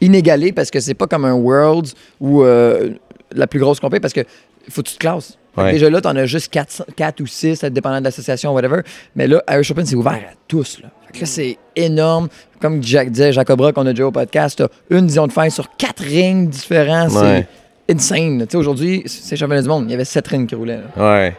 Inégalé 0.00 0.52
parce 0.52 0.70
que 0.70 0.80
c'est 0.80 0.94
pas 0.94 1.06
comme 1.06 1.24
un 1.24 1.34
Worlds 1.34 1.92
ou 2.20 2.42
euh, 2.42 2.90
la 3.34 3.46
plus 3.46 3.60
grosse 3.60 3.80
compé 3.80 4.00
parce 4.00 4.12
que 4.12 4.22
faut 4.68 4.82
que 4.82 4.88
tu 4.88 4.94
te 4.94 4.98
classes. 4.98 5.38
Ouais. 5.56 5.72
Déjà 5.72 5.90
là, 5.90 6.00
t'en 6.00 6.16
as 6.16 6.26
juste 6.26 6.50
4, 6.50 7.20
ou 7.20 7.26
6, 7.26 7.56
ça 7.56 7.68
dépendant 7.68 7.98
de 7.98 8.04
l'association, 8.04 8.54
whatever. 8.54 8.80
Mais 9.14 9.26
là, 9.26 9.42
Irish 9.50 9.70
Open, 9.70 9.84
c'est 9.84 9.96
ouvert 9.96 10.12
à 10.12 10.34
tous. 10.48 10.80
Là. 10.82 10.88
Fait 11.06 11.12
que 11.12 11.20
là, 11.20 11.26
c'est 11.26 11.58
énorme. 11.76 12.28
Comme 12.60 12.82
Jack 12.82 13.10
disait, 13.10 13.32
Jacob 13.32 13.60
Rock, 13.60 13.74
qu'on 13.74 13.86
a 13.86 13.92
déjà 13.92 14.06
au 14.06 14.12
podcast, 14.12 14.58
t'as 14.58 14.68
une 14.96 15.02
division 15.02 15.26
de 15.26 15.32
fight 15.32 15.52
sur 15.52 15.68
quatre 15.76 16.02
rings 16.02 16.48
différents. 16.48 17.08
Ouais. 17.08 17.46
C'est 17.46 17.61
insane. 17.90 18.38
là. 18.38 18.46
Tu 18.46 18.52
sais, 18.52 18.56
aujourd'hui, 18.56 19.02
c'est 19.06 19.36
championnat 19.36 19.62
du 19.62 19.68
monde. 19.68 19.84
Il 19.88 19.90
y 19.90 19.94
avait 19.94 20.04
sept 20.04 20.26
rings 20.28 20.46
qui 20.46 20.54
roulaient. 20.54 20.80
là. 20.96 21.02
Ouais. 21.20 21.34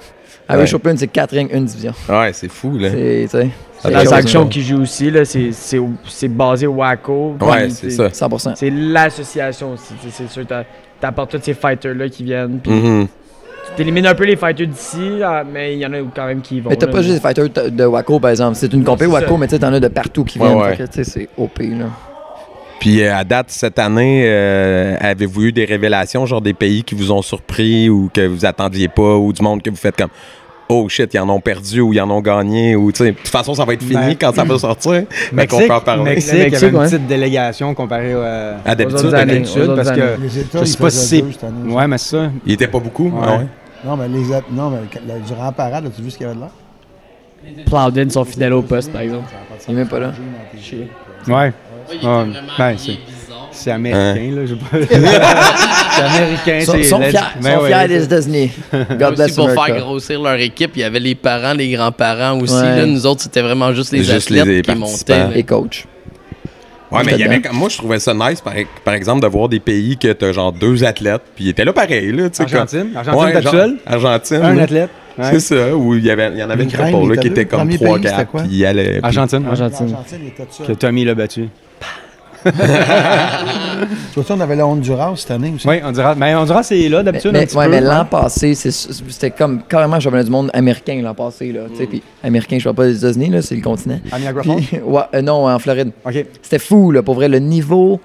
Irish 0.50 0.72
Ouais. 0.72 0.76
Open, 0.76 0.98
c'est 0.98 1.08
quatre 1.08 1.32
rings, 1.32 1.50
une 1.54 1.64
division. 1.66 1.94
Ouais, 2.10 2.32
c'est 2.34 2.50
fou, 2.50 2.78
là. 2.78 2.90
C'est, 2.92 3.28
tu 3.32 3.38
sais, 3.38 3.50
c'est 3.82 3.90
La 3.92 4.04
là. 4.04 4.46
qui 4.50 4.62
joue 4.62 4.82
aussi, 4.82 5.10
là, 5.10 5.24
c'est- 5.24 5.54
c'est 5.54 5.80
c'est 6.06 6.28
basé 6.28 6.68
au 6.68 6.74
WACO. 6.74 7.38
Ouais, 7.42 7.70
c'est 7.70 7.90
ça. 7.92 8.10
100%. 8.12 8.54
C'est 8.56 8.70
l'association 8.70 9.72
aussi. 9.74 9.94
C'est 10.12 10.30
sûr, 10.30 10.46
t'a- 10.46 10.66
t'apportes 11.00 11.32
tous 11.32 11.40
ces 11.44 11.54
fighters-là 11.54 12.10
qui 12.10 12.24
viennent. 12.26 12.60
Mhm. 12.66 13.08
tu 13.70 13.76
t'élimines 13.78 14.06
un 14.08 14.14
peu 14.16 14.26
les 14.26 14.36
fighters 14.36 14.68
d'ici, 14.68 15.18
là, 15.20 15.46
mais 15.50 15.74
il 15.76 15.80
y 15.80 15.86
en 15.86 15.94
a 15.94 15.98
quand 16.14 16.26
même 16.28 16.42
qui 16.42 16.60
vont. 16.60 16.70
Mais 16.70 16.76
t'as 16.76 16.88
pas 16.88 17.02
juste 17.02 17.16
des 17.16 17.22
fighters 17.22 17.72
de 17.72 17.86
Waco, 17.86 18.20
par 18.20 18.32
exemple. 18.32 18.56
C'est 18.56 18.72
une 18.74 18.84
compé 18.84 19.06
Waco, 19.06 19.38
mais 19.38 19.48
tu 19.48 19.52
sais, 19.56 19.60
t'en 19.60 19.72
as 19.72 19.80
de 19.80 19.88
partout 19.88 20.26
qui 20.26 20.38
Ouais, 20.38 20.48
viennent. 20.48 20.60
ouais. 20.60 20.76
Fait 20.76 20.84
que, 20.84 20.90
tu 20.90 21.04
sais, 21.06 21.10
c'est 21.10 21.30
OP, 21.38 21.60
là. 21.60 21.86
Puis 22.80 23.02
euh, 23.02 23.16
à 23.16 23.24
date, 23.24 23.46
cette 23.50 23.80
année, 23.80 24.24
euh, 24.26 24.96
avez-vous 25.00 25.44
eu 25.46 25.52
des 25.52 25.66
révélations, 25.66 26.26
genre 26.26 26.42
des 26.42 26.54
pays 26.54 26.84
qui 26.84 26.96
vous 26.96 27.12
ont 27.12 27.22
surpris 27.22 27.90
ou 27.90 28.10
que 28.14 28.26
vous 28.28 28.46
attendiez 28.46 28.88
pas, 28.90 29.16
ou 29.16 29.32
du 29.32 29.42
monde 29.42 29.62
que 29.62 29.70
vous 29.70 29.76
faites 29.78 29.96
comme 29.96 30.10
Oh 30.70 30.88
shit, 30.90 31.14
ils 31.14 31.20
en 31.20 31.30
ont 31.30 31.40
perdu 31.42 31.82
ou 31.82 31.94
ils 31.94 32.00
en 32.02 32.10
ont 32.10 32.22
gagné, 32.22 32.76
ou 32.76 32.92
tu 32.92 33.00
sais, 33.00 33.12
de 33.12 33.18
toute 33.18 33.28
façon, 33.28 33.54
ça 33.54 33.64
va 33.66 33.74
être 33.74 33.84
fini 33.84 33.96
Ben, 33.96 34.16
quand 34.20 34.34
ça 34.34 34.44
va 34.46 34.58
sortir. 34.58 35.04
Fait 35.10 35.30
qu'on 35.30 35.36
Mexique, 35.36 35.68
peut 35.68 35.74
en 35.74 35.82
parler. 35.82 36.04
Mexique, 36.04 36.32
Le 36.34 36.38
il 36.38 36.40
y 36.40 36.56
avait 36.56 36.72
Mexique, 36.72 36.74
une 36.74 36.84
petite 36.84 37.08
délégation 37.08 37.74
comparée 37.74 38.14
euh, 38.14 38.56
À 38.66 38.74
d'habitude, 38.74 39.02
aux 39.04 39.08
autres 39.08 39.16
à 39.16 39.20
années. 39.20 39.34
d'habitude, 39.34 39.58
aux 39.62 39.64
autres 39.66 39.76
parce 39.76 39.88
années. 39.90 40.02
que 40.18 40.22
Les 40.22 40.40
États, 40.40 40.60
je 40.60 40.66
sais 40.66 40.78
pas 40.78 40.90
si 40.90 41.22
deux 41.22 41.32
cette 41.34 41.44
année. 41.44 41.74
Ouais, 41.74 41.88
mais 41.88 41.98
c'est 41.98 42.10
ça. 42.18 42.32
il 42.46 42.54
était 42.54 42.68
pas 42.68 42.80
beaucoup. 42.80 43.06
Ouais. 43.10 43.22
ah 43.24 43.38
ouais? 43.38 43.46
Non, 43.86 43.98
mais, 43.98 44.08
les, 44.08 44.24
non, 44.52 44.70
mais 44.72 44.78
la- 45.06 45.20
durant 45.20 45.44
la 45.46 45.52
parade, 45.52 45.86
as-tu 45.86 46.02
vu 46.02 46.10
ce 46.10 46.18
qu'il 46.18 46.26
y 46.26 46.30
avait 46.30 46.38
de 46.38 46.42
là? 46.42 46.50
Plowden 47.66 48.10
sont 48.10 48.24
fidèles 48.24 48.54
au 48.54 48.62
poste, 48.62 48.92
par 48.92 49.02
exemple. 49.02 49.26
Il 49.68 49.74
est 49.74 49.78
même 49.78 49.88
pas 49.90 50.00
là. 50.00 50.12
Ouais. 51.28 51.54
Il 51.92 51.98
Ouais. 51.98 52.02
vraiment 52.04 52.32
Ben, 52.58 52.76
c'est- 52.78 53.72
américain, 53.72 54.32
là. 54.36 54.46
Je 54.46 54.56
sais 54.56 54.60
pas. 54.60 54.96
c'est 55.96 56.02
américain, 56.02 56.58
Ils 56.60 56.66
sont, 56.66 56.74
fiers, 57.02 57.20
Ben 57.42 57.56
sont 57.58 57.62
ouais, 57.64 57.70
fiers 57.74 57.88
des 57.88 58.04
États-Unis. 58.04 58.52
God 59.00 59.16
bless 59.16 59.36
pour 59.36 59.50
faire 59.52 59.76
grossir 59.78 60.22
leur 60.22 60.36
équipe, 60.40 60.72
il 60.76 60.80
y 60.82 60.84
avait 60.84 61.00
les 61.00 61.16
parents, 61.16 61.54
les 61.54 61.72
grands-parents 61.72 62.40
aussi. 62.40 62.54
Ouais. 62.56 62.78
Là, 62.78 62.86
nous 62.86 63.06
autres, 63.06 63.22
c'était 63.22 63.42
vraiment 63.42 63.74
juste 63.74 63.92
les 63.92 64.04
Juste 64.04 64.28
athlètes 64.32 64.46
les 64.46 64.62
qui 64.64 64.76
montaient. 64.76 65.18
là. 65.18 65.30
Et 65.36 65.44
coach. 65.44 65.86
Ouais, 66.92 67.02
mais 67.06 67.14
il 67.14 67.20
y 67.20 67.24
avait, 67.24 67.42
moi, 67.52 67.70
je 67.70 67.78
trouvais 67.78 67.98
ça 68.00 68.14
nice, 68.14 68.40
par, 68.42 68.54
par 68.86 68.94
exemple, 68.94 69.22
de 69.24 69.28
voir 69.28 69.50
des 69.50 69.60
pays 69.60 69.98
que 69.98 70.12
t'as 70.14 70.32
genre 70.32 70.52
deux 70.54 70.84
athlètes, 70.84 71.24
puis 71.36 71.46
ils 71.46 71.50
étaient 71.50 71.66
là 71.66 71.74
pareil, 71.74 72.12
là, 72.12 72.30
tu 72.30 72.36
sais. 72.38 72.46
comme- 72.46 72.54
Argentine? 72.62 72.90
Argentine, 72.96 73.20
Ouais, 73.36 73.42
genre-. 73.42 73.70
Argentine. 73.88 74.38
Un 74.44 74.54
là. 74.54 74.64
athlète. 74.64 74.90
Ouais. 75.18 75.26
C'est 75.32 75.40
ça, 75.40 75.76
où 75.76 75.96
il 75.96 76.04
y, 76.06 76.12
avait, 76.12 76.30
il 76.34 76.40
y 76.40 76.44
en 76.44 76.50
avait 76.52 76.64
une 76.64 76.72
couple 76.72 77.10
là, 77.16 77.18
qui 77.22 77.28
là. 77.28 77.32
était 77.34 77.46
comme 77.46 77.60
Premier 77.62 77.78
3 77.78 77.96
pays, 77.98 78.04
c'était 78.06 78.16
4 78.18 78.30
quoi? 78.32 78.42
puis 78.42 78.52
il 78.52 78.66
allait. 78.66 79.00
Argentine. 79.04 79.46
Argentine. 79.48 79.88
L'Argentine, 79.92 80.18
il 80.22 80.28
était 80.28 80.44
tout 80.44 80.60
Que 80.62 80.66
seul. 80.68 80.76
Tommy 80.78 81.06
l'a 81.06 81.14
battu. 81.16 81.50
Tu 84.14 84.20
vois, 84.20 84.36
on 84.36 84.40
avait 84.40 84.56
la 84.56 84.66
Honduras 84.68 85.14
cette 85.16 85.32
année 85.32 85.54
aussi. 85.56 85.68
Oui, 85.68 85.80
on 85.84 85.92
dira. 85.92 86.16
Mais 86.16 86.36
on 86.36 86.46
dira 86.46 86.64
c'est 86.64 86.88
là 86.90 86.98
Mais, 87.00 87.04
d'habitude. 87.06 87.32
mais- 87.34 87.56
ouais, 87.56 87.66
peu. 87.66 87.72
mais 87.72 87.82
l'an 87.82 88.06
passé, 88.06 88.54
c'est- 88.56 88.72
c'était 88.72 89.32
comme 89.32 89.64
carrément 89.64 90.00
championnat 90.00 90.24
du 90.24 90.32
monde 90.32 90.50
américain 90.54 91.00
l'an 91.04 91.14
passé. 91.14 91.52
Là, 91.52 91.62
tu 91.72 91.78
sais, 91.78 91.86
puis 91.88 92.02
américain, 92.24 92.58
je 92.60 92.64
parle 92.64 92.76
pas 92.76 92.86
des 92.86 92.98
États-Unis, 92.98 93.30
là, 93.30 93.42
c'est 93.42 93.56
le 93.56 93.62
continent. 93.62 94.00
À 94.12 94.20
Niagara 94.20 94.44
Falls? 94.44 94.56
Puis- 94.62 94.80
ouais, 94.86 95.02
euh, 95.16 95.22
non, 95.22 95.48
en 95.50 95.60
Floride. 95.60 95.92
OK. 96.06 96.26
C'était 96.42 96.60
fou, 96.60 96.92
là, 96.92 97.02
pour 97.04 97.16
vrai. 97.16 97.28
Le 97.28 97.40
niveau, 97.40 98.00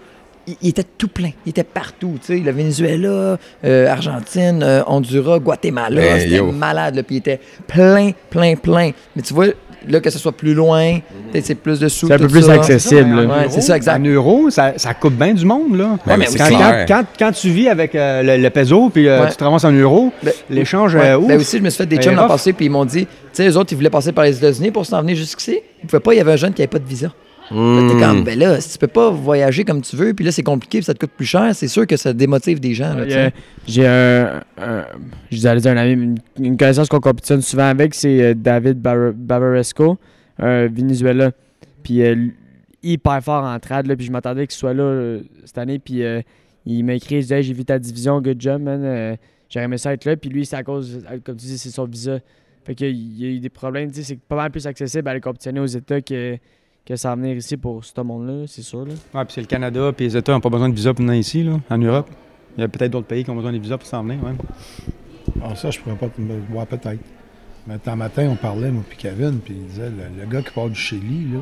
il, 0.47 0.57
il 0.63 0.69
était 0.71 0.85
tout 0.97 1.09
plein. 1.09 1.31
Il 1.47 1.51
était 1.51 1.65
partout. 1.65 2.15
Tu 2.25 2.39
sais, 2.39 2.43
le 2.43 2.51
Venezuela, 2.53 3.37
euh, 3.65 3.89
Argentine, 3.89 4.63
euh, 4.63 4.83
Honduras, 4.87 5.39
Guatemala. 5.39 6.01
Ben, 6.01 6.21
C'était 6.21 6.43
malade. 6.43 6.97
Là, 6.97 7.03
puis 7.03 7.17
il 7.17 7.19
était 7.19 7.41
plein, 7.67 8.11
plein, 8.31 8.55
plein. 8.57 8.91
Mais 9.15 9.23
tu 9.23 9.35
vois, 9.35 9.47
là, 9.87 10.01
que 10.01 10.11
ce 10.11 10.19
soit 10.19 10.33
plus 10.33 10.55
loin, 10.55 10.99
peut-être 11.31 11.47
c'est 11.47 11.55
plus 11.55 11.79
de 11.79 11.89
sous. 11.89 12.07
C'est 12.07 12.15
un 12.15 12.19
peu 12.19 12.27
plus 12.29 12.43
ça. 12.45 12.53
accessible. 12.55 13.27
Ouais, 13.27 13.47
c'est 13.51 13.61
ça, 13.61 13.77
exact. 13.77 13.99
En 14.01 14.05
euros, 14.05 14.51
ça, 14.51 14.73
ça 14.77 14.95
coupe 14.95 15.15
bien 15.15 15.35
du 15.35 15.45
monde, 15.45 15.77
là. 15.77 15.99
Ouais, 16.07 16.17
mais 16.17 16.25
quand, 16.27 16.31
c'est 16.33 16.39
quand, 16.39 16.47
clair. 16.49 16.87
quand, 16.87 17.05
quand 17.19 17.33
tu 17.33 17.51
vis 17.51 17.69
avec 17.69 17.95
euh, 17.95 18.23
le, 18.23 18.43
le 18.43 18.51
peso 18.51 18.91
puis 18.91 19.07
euh, 19.09 19.23
Ouais. 19.23 19.31
tu 19.31 19.37
te 19.37 19.45
ramasses 19.45 19.65
en 19.65 19.73
euros, 19.73 20.13
Ben, 20.23 20.33
l'échange, 20.51 20.95
Ouais. 20.95 21.11
euh, 21.11 21.19
ouf. 21.19 21.29
Ben 21.29 21.39
aussi, 21.39 21.59
je 21.59 21.63
me 21.63 21.71
suis 21.71 21.79
fait 21.79 21.87
des 21.87 21.97
Ben, 21.97 22.03
chums 22.03 22.15
l'an 22.17 22.27
passé, 22.29 22.53
puis 22.53 22.67
ils 22.67 22.71
m'ont 22.71 22.85
dit, 22.85 23.07
tu 23.07 23.13
sais, 23.33 23.49
eux 23.49 23.57
autres, 23.57 23.73
ils 23.73 23.77
voulaient 23.77 23.91
passer 23.91 24.13
par 24.13 24.25
les 24.25 24.37
États-Unis 24.37 24.71
pour 24.71 24.87
s'en 24.87 25.01
venir 25.01 25.17
jusqu'ici. 25.17 25.61
Ils 25.83 25.87
pouvaient 25.87 26.01
pas, 26.01 26.15
il 26.15 26.17
y 26.17 26.21
avait 26.21 26.33
un 26.33 26.37
jeune 26.37 26.53
qui 26.55 26.63
avait 26.63 26.67
pas 26.69 26.79
de 26.79 26.89
visa. 26.89 27.09
Hmm. 27.51 27.89
T'es 27.89 28.05
comme, 28.05 28.25
ben 28.25 28.39
là, 28.39 28.61
si 28.61 28.73
tu 28.73 28.79
peux 28.79 28.87
pas 28.89 29.11
voyager 29.11 29.65
comme 29.65 29.81
tu 29.83 29.97
veux, 29.97 30.13
puis 30.15 30.25
là, 30.25 30.33
c'est 30.33 30.43
compliqué, 30.43 30.79
puis 30.79 30.85
ça 30.85 30.95
te 30.95 30.99
coûte 31.01 31.13
plus 31.17 31.27
cher, 31.27 31.55
c'est 31.55 31.69
sûr 31.69 31.87
que 31.87 31.97
ça 31.97 32.13
démotive 32.13 32.61
des 32.61 32.75
gens. 32.75 32.95
J'ai 33.67 33.87
un, 33.87 34.43
un- 34.61 34.85
Je 35.31 35.37
disais 35.37 35.49
à 35.49 35.57
dire 35.57 35.73
un 35.73 35.77
ami, 35.77 35.93
une, 35.93 36.19
une 36.39 36.57
connaissance 36.57 36.89
qu'on 36.89 37.01
compétitionne 37.01 37.43
souvent 37.43 37.65
avec, 37.69 37.95
c'est 37.95 38.23
euh, 38.23 38.35
David 38.35 38.79
Bar- 38.81 39.13
Barbaresco, 39.15 39.99
un 40.39 40.67
Venezuela. 40.67 41.33
Puis 41.83 42.03
euh, 42.03 42.27
hyper 42.83 43.23
fort 43.23 43.45
en 43.45 43.59
trad, 43.59 43.87
là, 43.87 43.97
puis 43.97 44.07
je 44.07 44.13
m'attendais 44.13 44.47
qu'il 44.47 44.57
soit 44.57 44.75
là 44.75 44.83
euh, 44.83 45.21
cette 45.45 45.59
année. 45.59 45.79
Puis 45.79 46.03
euh, 46.03 46.21
il 46.67 46.85
m'a 46.85 46.95
écrit, 46.95 47.17
il 47.17 47.21
disait, 47.23 47.39
Hey, 47.39 47.43
j'ai 47.45 47.55
vu 47.55 47.65
ta 47.65 47.79
division, 47.79 48.21
good 48.21 48.41
job, 48.41 48.61
man. 48.63 48.83
Euh, 48.85 49.17
J'aurais 49.49 49.65
aimé 49.65 49.79
ça 49.79 49.95
être 49.95 50.05
là. 50.05 50.15
Puis 50.17 50.29
lui, 50.29 50.45
c'est 50.45 50.57
à 50.57 50.63
cause, 50.63 51.01
euh, 51.11 51.19
comme 51.25 51.37
tu 51.37 51.47
dis, 51.47 51.57
c'est 51.57 51.71
son 51.71 51.87
visa. 51.87 52.19
Fait 52.65 52.75
qu'il 52.75 53.19
y 53.19 53.25
a 53.25 53.29
eu 53.31 53.39
des 53.39 53.49
problèmes. 53.49 53.89
Tu 53.91 53.97
sais, 53.97 54.03
c'est 54.03 54.19
pas 54.21 54.37
mal 54.37 54.51
plus 54.51 54.67
accessible 54.67 55.09
à 55.09 55.13
aller 55.13 55.21
compétitionner 55.23 55.61
aux 55.61 55.65
États 55.67 56.03
que, 56.03 56.37
que 56.89 56.97
ça 56.97 57.15
venir 57.15 57.37
ici 57.37 57.59
pour 57.59 57.85
ce 57.85 58.01
monde-là, 58.01 58.47
c'est 58.47 58.63
sûr. 58.63 58.87
Là. 58.87 58.95
Ouais, 59.13 59.25
puis 59.27 59.35
c'est 59.35 59.43
le 59.43 59.47
Canada, 59.47 59.93
puis 59.95 60.07
les 60.07 60.17
États 60.17 60.33
n'ont 60.33 60.41
pas 60.41 60.49
besoin 60.49 60.71
de 60.71 60.75
visa 60.75 60.95
pour 60.95 61.05
venir 61.05 61.21
ici, 61.21 61.43
là, 61.43 61.61
en 61.69 61.77
Europe. 61.77 62.09
Il 62.57 62.63
y 62.63 62.65
a 62.65 62.69
peut-être 62.69 62.91
d'autres 62.93 63.07
pays 63.07 63.25
qui 63.25 63.31
ont 63.31 63.37
besoin 63.37 63.53
de 63.53 63.59
visa 63.59 63.77
pour 63.77 63.87
s'en 63.87 64.03
venir, 64.03 64.25
ouais. 64.25 64.33
Ah, 65.45 65.55
ça, 65.55 65.71
je 65.71 65.79
pourrais 65.81 65.97
pas 65.97 66.09
te 66.09 66.19
me 66.19 66.41
voir 66.51 66.67
peut-être. 66.67 67.03
Mais 67.67 67.79
tant 67.79 67.95
matin, 67.95 68.31
on 68.31 68.37
parlait, 68.37 68.71
moi, 68.71 68.83
puis 68.89 68.97
Kevin, 68.97 69.39
puis 69.39 69.55
il 69.55 69.67
disait, 69.67 69.91
le, 69.91 70.19
le 70.19 70.27
gars 70.27 70.41
qui 70.41 70.51
part 70.51 70.71
du 70.71 70.75
Chili, 70.75 71.31
là, 71.35 71.41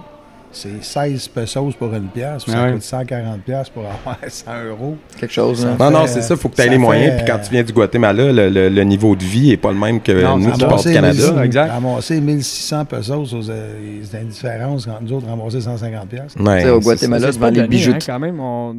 c'est 0.52 0.82
16 0.82 1.28
pesos 1.28 1.74
pour 1.78 1.92
une 1.94 2.06
pièce, 2.08 2.44
puis 2.44 2.52
Ah 2.56 2.58
ça 2.58 2.64
ouais. 2.66 2.72
coûte 2.72 2.82
140 2.82 3.40
pièces 3.42 3.68
pour 3.68 3.82
avoir 3.84 4.16
100 4.28 4.50
euros. 4.70 4.96
Quelque 5.18 5.32
chose, 5.32 5.66
hein. 5.66 5.76
Non, 5.78 5.90
non, 5.90 6.06
c'est 6.06 6.20
euh, 6.20 6.22
ça, 6.22 6.36
faut 6.36 6.48
que 6.48 6.56
tu 6.56 6.62
aies 6.62 6.68
les 6.68 6.78
moyens. 6.78 7.16
Puis 7.16 7.24
quand 7.26 7.38
euh, 7.38 7.42
tu 7.44 7.50
viens 7.50 7.62
du 7.62 7.72
Guatemala, 7.72 8.32
le, 8.32 8.48
le- 8.48 8.68
le 8.68 8.82
niveau 8.84 9.14
de 9.16 9.22
vie 9.24 9.50
est 9.52 9.56
pas 9.56 9.72
le 9.72 9.78
même 9.78 10.00
que 10.00 10.12
Non, 10.12 10.38
nous 10.38 10.50
qui 10.52 10.60
part 10.60 10.70
Ramasser 10.70 10.88
du 10.90 10.94
Canada. 10.94 11.12
1600, 11.14 11.42
exact. 11.42 11.70
Ramasser 11.70 12.20
1600 12.20 12.84
pesos, 12.86 13.34
aux, 13.34 13.50
euh, 13.50 14.00
c'est 14.04 14.22
une 14.22 14.28
différence 14.28 14.86
quand 14.86 14.98
nous 15.00 15.12
autres 15.12 15.26
ramasser 15.26 15.60
150 15.60 16.08
pièces. 16.08 16.34
Ouais, 16.38 16.58
Tu 16.58 16.64
sais, 16.64 16.70
au 16.70 16.80
c'est 16.80 16.84
Guatemala, 16.86 17.32
C'est 17.32 17.50
les 17.50 17.68
bijoux. 17.68 17.92
hein, 17.92 17.98
quand 18.06 18.18
même. 18.18 18.40
On 18.40 18.74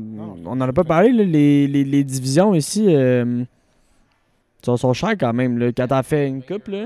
n'en 0.55 0.61
a 0.67 0.73
pas 0.73 0.83
parlé. 0.83 1.11
là, 1.11 1.23
les, 1.23 1.67
les, 1.67 1.83
les 1.83 2.03
divisions 2.03 2.55
ici 2.55 2.85
euh, 2.89 3.43
sont, 4.65 4.77
sont 4.77 4.93
chères 4.93 5.15
quand 5.19 5.33
même. 5.33 5.57
Là. 5.57 5.67
Quand 5.75 5.87
t'as 5.87 6.03
fait 6.03 6.27
une 6.27 6.41
coupe, 6.41 6.67
là. 6.69 6.85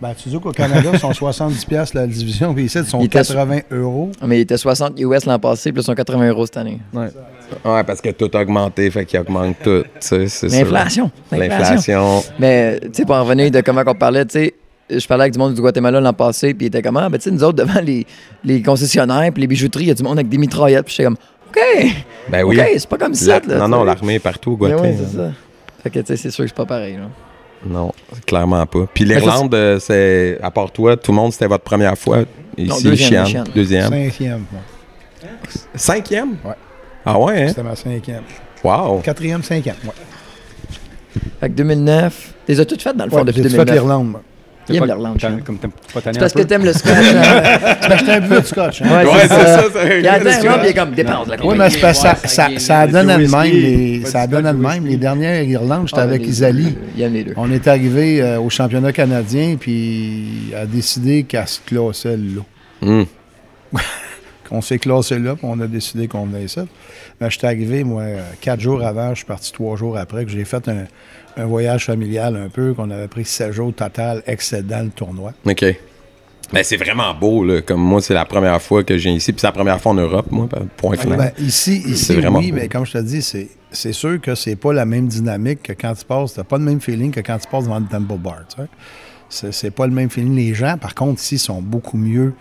Ben, 0.00 0.12
tu 0.14 0.28
dis 0.28 0.38
qu'au 0.38 0.52
Canada, 0.52 0.90
ils 0.92 0.98
sont 0.98 1.12
70 1.14 1.64
pièces 1.64 1.94
la 1.94 2.06
division, 2.06 2.52
puis 2.52 2.64
ici, 2.64 2.78
ils 2.78 2.84
sont 2.86 3.00
Il 3.00 3.06
était 3.06 3.18
80 3.20 3.60
euros. 3.70 4.10
Ah, 4.20 4.26
Mais 4.26 4.38
il 4.38 4.40
était 4.42 4.58
60 4.58 5.00
US 5.00 5.24
l'an 5.24 5.38
passé, 5.38 5.72
puis 5.72 5.80
ils 5.80 5.84
sont 5.84 5.94
80 5.94 6.28
euros 6.28 6.44
cette 6.44 6.58
année. 6.58 6.80
Ouais. 6.92 7.08
Ouais, 7.64 7.82
parce 7.84 8.00
que 8.02 8.10
tout 8.10 8.30
a 8.34 8.40
augmenté, 8.42 8.90
fait 8.90 9.06
qu'il 9.06 9.18
augmente 9.20 9.56
tout. 9.64 9.84
L'inflation. 10.42 11.10
L'inflation. 11.32 12.22
Mais, 12.38 12.78
tu 12.80 12.88
sais, 12.92 13.04
pour 13.06 13.14
en 13.14 13.24
revenir 13.24 13.50
de 13.50 13.60
comment 13.62 13.82
on 13.86 13.94
parlait, 13.94 14.26
tu 14.26 14.32
sais, 14.38 14.54
je 14.90 15.06
parlais 15.06 15.22
avec 15.22 15.32
du 15.32 15.38
monde 15.38 15.54
du 15.54 15.60
Guatemala 15.60 16.00
l'an 16.00 16.12
passé, 16.12 16.52
puis 16.54 16.66
il 16.66 16.68
était 16.68 16.82
comme, 16.82 16.96
ah, 16.98 17.08
ben, 17.08 17.16
tu 17.18 17.24
sais, 17.24 17.30
nous 17.30 17.42
autres, 17.42 17.56
devant 17.64 17.80
les, 17.80 18.06
les 18.44 18.62
concessionnaires, 18.62 19.32
puis 19.32 19.40
les 19.40 19.46
bijouteries, 19.46 19.84
il 19.84 19.88
y 19.88 19.90
a 19.90 19.94
du 19.94 20.02
monde 20.02 20.18
avec 20.18 20.28
des 20.28 20.38
mitraillettes, 20.38 20.84
puis 20.84 20.94
j'étais 20.94 21.04
comme, 21.04 21.16
OK, 21.48 21.86
Ben 22.28 22.44
oui. 22.44 22.60
OK, 22.60 22.66
c'est 22.76 22.88
pas 22.88 22.98
comme 22.98 23.14
ça. 23.14 23.40
Non, 23.48 23.66
non, 23.68 23.82
l'armée 23.84 24.14
est 24.16 24.18
partout 24.18 24.52
au 24.52 24.56
Guatemala. 24.56 24.88
ouais, 24.88 24.96
c'est 24.98 25.16
ça. 25.16 25.30
Fait 25.82 25.90
que, 25.90 26.00
tu 26.00 26.06
sais, 26.08 26.16
c'est 26.16 26.30
sûr 26.30 26.44
que 26.44 26.48
c'est 26.50 26.56
pas 26.56 26.66
pareil, 26.66 26.96
là. 26.96 27.08
Non, 27.64 27.92
clairement 28.26 28.64
pas. 28.66 28.86
Puis 28.92 29.04
l'Irlande, 29.04 29.54
euh, 29.54 29.78
c'est, 29.78 30.38
à 30.42 30.50
part 30.50 30.70
toi, 30.70 30.96
tout 30.96 31.10
le 31.12 31.16
monde, 31.16 31.32
c'était 31.32 31.46
votre 31.46 31.64
première 31.64 31.96
fois 31.96 32.20
ici, 32.56 32.68
Non, 32.68 32.76
deuxième. 32.80 33.44
Deuxième. 33.54 33.88
Cinquième, 33.90 34.44
moi. 34.52 34.62
Cinquième? 35.74 36.36
Ouais. 36.44 36.54
Ah 37.04 37.18
ouais, 37.18 37.44
hein? 37.44 37.48
C'était 37.48 37.62
ma 37.62 37.76
cinquième. 37.76 38.22
Wow. 38.62 39.00
Quatrième, 39.00 39.42
cinquième, 39.42 39.76
ouais. 39.84 39.92
Fait 41.40 41.48
que 41.48 41.54
2009, 41.54 42.34
les 42.48 42.60
as 42.60 42.64
toutes 42.64 42.82
faites 42.82 42.96
dans 42.96 43.04
le 43.04 43.10
fond 43.10 43.24
depuis 43.24 43.42
j'ai 43.42 43.48
fait 43.48 43.64
2009. 43.64 43.74
l'Irlande, 43.74 44.08
moi. 44.10 44.22
Il 44.68 44.76
aime 44.76 44.80
Pas- 44.80 44.86
l'Irlande, 44.86 45.16
C'est 45.20 45.26
un 45.28 46.12
parce 46.18 46.32
que 46.32 46.42
t'aimes 46.42 46.64
le 46.64 46.72
scotch. 46.72 46.90
hein? 46.92 47.22
C'est 47.80 47.88
parce 47.88 47.88
que 47.88 47.98
j'étais 47.98 48.12
un 48.12 48.20
peu 48.22 48.40
de 48.40 48.46
scotch. 48.46 48.82
Hein? 48.82 48.86
Ouais, 48.90 49.04
Ouais, 49.04 49.20
c'est 49.22 49.28
ça, 49.28 49.64
c'est 49.72 49.88
Puis 49.98 50.08
attends, 50.08 50.28
Irlande, 50.30 50.58
puis 50.60 50.66
il 50.66 50.70
est 50.70 50.74
comme, 50.74 50.90
dépense 50.92 51.28
la 51.28 51.46
Oui, 51.46 51.54
mais 51.56 51.70
c'est 51.70 51.80
parce 51.80 51.98
que 52.02 52.08
ça, 52.08 52.16
ça, 52.24 52.48
ça 52.58 52.86
donne 52.86 53.10
à 53.10 53.18
de 53.18 53.26
même. 53.26 53.42
Les, 53.44 54.00
pas 54.02 54.08
ça 54.08 54.26
du 54.26 54.32
donne 54.32 54.46
à 54.46 54.52
de 54.52 54.58
scotch 54.58 54.72
même. 54.74 54.82
whisky. 54.82 54.90
Les 54.90 54.96
dernières 54.96 55.42
Irlandes, 55.44 55.86
j'étais 55.88 56.00
Ah, 56.00 56.04
avec 56.04 56.22
les- 56.22 56.28
Isali. 56.28 56.76
Il 56.96 57.02
aime 57.02 57.12
les 57.14 57.24
deux. 57.24 57.32
On 57.36 57.50
est 57.52 57.66
arrivé 57.68 58.20
euh, 58.22 58.40
au 58.40 58.50
championnat 58.50 58.92
canadien, 58.92 59.56
puis 59.58 60.50
elle 60.52 60.58
a 60.58 60.66
décidé 60.66 61.22
qu'elle 61.24 61.46
se 61.46 61.60
classait 61.64 62.16
là. 62.16 62.42
Qu'on 64.48 64.60
s'est 64.60 64.78
classé 64.78 65.18
là, 65.18 65.34
puis 65.34 65.46
on 65.48 65.58
a 65.60 65.66
décidé 65.66 66.08
qu'on 66.08 66.26
venait 66.26 66.44
ici. 66.44 66.60
Ben, 67.20 67.28
j'étais 67.28 67.46
arrivé, 67.46 67.84
moi, 67.84 68.04
quatre 68.40 68.60
jours 68.60 68.82
avant, 68.82 69.10
je 69.10 69.16
suis 69.16 69.24
parti 69.24 69.52
trois 69.52 69.76
jours 69.76 69.96
après, 69.96 70.24
que 70.24 70.30
j'ai 70.30 70.44
fait 70.44 70.68
un, 70.68 70.86
un 71.36 71.46
voyage 71.46 71.86
familial 71.86 72.36
un 72.36 72.48
peu, 72.48 72.74
qu'on 72.74 72.90
avait 72.90 73.08
pris 73.08 73.24
sept 73.24 73.52
jours 73.52 73.74
total, 73.74 74.22
excédant 74.26 74.82
le 74.82 74.90
tournoi. 74.90 75.32
OK. 75.44 75.64
Ben, 76.52 76.62
c'est 76.62 76.76
vraiment 76.76 77.12
beau, 77.12 77.44
là. 77.44 77.60
Comme 77.60 77.80
moi, 77.80 78.00
c'est 78.00 78.14
la 78.14 78.24
première 78.24 78.62
fois 78.62 78.84
que 78.84 78.96
j'ai 78.96 79.10
ici. 79.10 79.32
Puis 79.32 79.40
c'est 79.40 79.48
la 79.48 79.52
première 79.52 79.80
fois 79.80 79.92
en 79.92 79.96
Europe, 79.96 80.26
moi, 80.30 80.48
point 80.76 80.96
final. 80.96 81.18
Ben, 81.18 81.44
ici, 81.44 81.82
ici 81.86 82.14
vraiment 82.14 82.38
oui, 82.38 82.52
beau. 82.52 82.58
mais 82.58 82.68
comme 82.68 82.86
je 82.86 82.92
te 82.92 82.98
dis, 82.98 83.20
c'est, 83.20 83.48
c'est 83.72 83.92
sûr 83.92 84.20
que 84.20 84.34
c'est 84.34 84.56
pas 84.56 84.72
la 84.72 84.84
même 84.84 85.08
dynamique 85.08 85.64
que 85.64 85.72
quand 85.72 85.94
tu 85.94 86.04
passes. 86.04 86.34
T'as 86.34 86.44
pas 86.44 86.58
le 86.58 86.64
même 86.64 86.80
feeling 86.80 87.10
que 87.10 87.20
quand 87.20 87.38
tu 87.38 87.48
passes 87.48 87.64
devant 87.64 87.80
le 87.80 87.86
Temple 87.86 88.18
Bar. 88.18 88.44
tu 88.48 88.62
sais. 88.62 88.68
C'est, 89.28 89.52
c'est 89.52 89.70
pas 89.72 89.88
le 89.88 89.92
même 89.92 90.08
feeling. 90.08 90.36
Les 90.36 90.54
gens, 90.54 90.78
par 90.78 90.94
contre, 90.94 91.20
ici, 91.20 91.36
sont 91.36 91.60
beaucoup 91.60 91.96
mieux, 91.96 92.32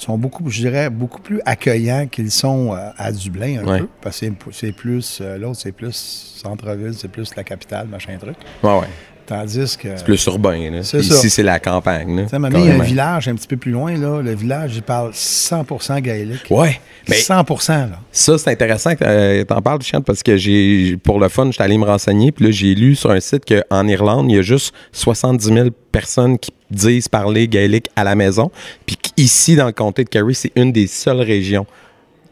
sont 0.00 0.18
beaucoup, 0.18 0.48
je 0.50 0.60
dirais, 0.60 0.90
beaucoup 0.90 1.20
plus 1.20 1.40
accueillants 1.44 2.06
qu'ils 2.08 2.30
sont 2.30 2.74
euh, 2.74 2.90
à 2.96 3.12
Dublin 3.12 3.60
un 3.62 3.66
Ouais. 3.66 3.78
peu. 3.80 3.88
Parce 4.00 4.20
que 4.20 4.26
c'est, 4.52 4.72
plus, 4.72 5.18
euh, 5.20 5.36
l'autre, 5.38 5.60
c'est 5.60 5.72
plus 5.72 5.94
centre-ville, 6.36 6.94
c'est 6.94 7.08
plus 7.08 7.34
la 7.36 7.44
capitale, 7.44 7.86
machin 7.88 8.16
truc. 8.18 8.36
ouais, 8.62 8.78
ouais. 8.80 8.86
Tandis 9.30 9.76
que. 9.78 9.96
C'est 9.96 10.04
plus 10.04 10.26
urbain, 10.26 10.72
là. 10.72 10.82
C'est 10.82 10.98
Ici, 10.98 11.12
ça. 11.12 11.28
c'est 11.28 11.44
la 11.44 11.60
campagne, 11.60 12.16
là. 12.16 12.26
Sais, 12.26 12.36
maintenant, 12.36 12.58
il 12.58 12.66
y 12.66 12.70
a 12.72 12.74
un 12.74 12.82
village 12.82 13.28
un 13.28 13.36
petit 13.36 13.46
peu 13.46 13.56
plus 13.56 13.70
loin, 13.70 13.96
là. 13.96 14.20
Le 14.20 14.34
village, 14.34 14.72
il 14.74 14.82
parle 14.82 15.12
100% 15.12 16.00
gaélique. 16.00 16.46
Ouais. 16.50 16.80
Ben, 17.08 17.14
100% 17.14 17.90
là. 17.90 18.00
Ça, 18.10 18.38
c'est 18.38 18.50
intéressant 18.50 18.96
que 18.96 19.04
euh, 19.04 19.44
t'en 19.44 19.62
parles, 19.62 19.82
Chiant, 19.82 20.00
parce 20.00 20.24
que 20.24 20.36
j'ai, 20.36 20.96
pour 20.96 21.20
le 21.20 21.28
fun, 21.28 21.48
j'étais 21.52 21.62
allé 21.62 21.78
me 21.78 21.84
renseigner, 21.84 22.32
puis 22.32 22.46
là, 22.46 22.50
j'ai 22.50 22.74
lu 22.74 22.96
sur 22.96 23.12
un 23.12 23.20
site 23.20 23.44
qu'en 23.44 23.86
Irlande, 23.86 24.26
il 24.28 24.34
y 24.34 24.38
a 24.40 24.42
juste 24.42 24.74
70 24.90 25.44
000 25.44 25.68
personnes 25.92 26.36
qui 26.36 26.50
disent 26.72 27.06
parler 27.06 27.46
gaélique 27.46 27.88
à 27.94 28.02
la 28.02 28.16
maison, 28.16 28.50
puis 28.84 28.96
qu'ici, 28.96 29.54
dans 29.54 29.66
le 29.66 29.72
comté 29.72 30.02
de 30.02 30.08
Kerry, 30.08 30.34
c'est 30.34 30.52
une 30.56 30.72
des 30.72 30.88
seules 30.88 31.20
régions 31.20 31.66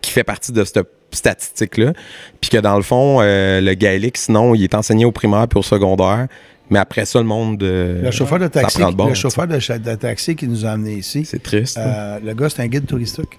qui 0.01 0.11
fait 0.11 0.25
partie 0.25 0.51
de 0.51 0.65
cette 0.65 0.81
statistique-là, 1.13 1.93
puis 2.41 2.51
que 2.51 2.59
dans 2.59 2.77
le 2.77 2.83
fond, 2.83 3.19
euh, 3.21 3.61
le 3.61 3.75
gaélique, 3.75 4.19
sinon, 4.19 4.57
il 4.57 4.65
est 4.65 4.75
enseigné 4.75 5.05
au 5.05 5.13
primaire 5.13 5.47
puis 5.47 5.61
au 5.61 5.63
secondaire, 5.63 6.27
mais 6.71 6.79
après 6.79 7.05
ça, 7.05 7.19
le 7.19 7.25
monde... 7.25 7.63
euh, 7.63 8.03
Le 8.03 8.11
chauffeur 8.11 8.39
de 8.39 8.45
ça 8.45 8.51
taxi, 8.51 8.79
prend 8.79 8.91
le 8.91 8.95
bord, 8.97 9.09
le 9.09 9.15
chauffeur 9.15 9.47
de, 9.47 9.95
taxi 9.95 10.37
qui 10.37 10.47
nous 10.49 10.65
a 10.67 10.71
amenés 10.71 10.95
ici, 10.95 11.25
C'est 11.25 11.43
triste. 11.43 11.79
euh, 11.79 12.19
le 12.25 12.35
gars, 12.35 12.49
c'est 12.51 12.63
un 12.63 12.67
guide 12.67 12.87
touristique. 12.87 13.39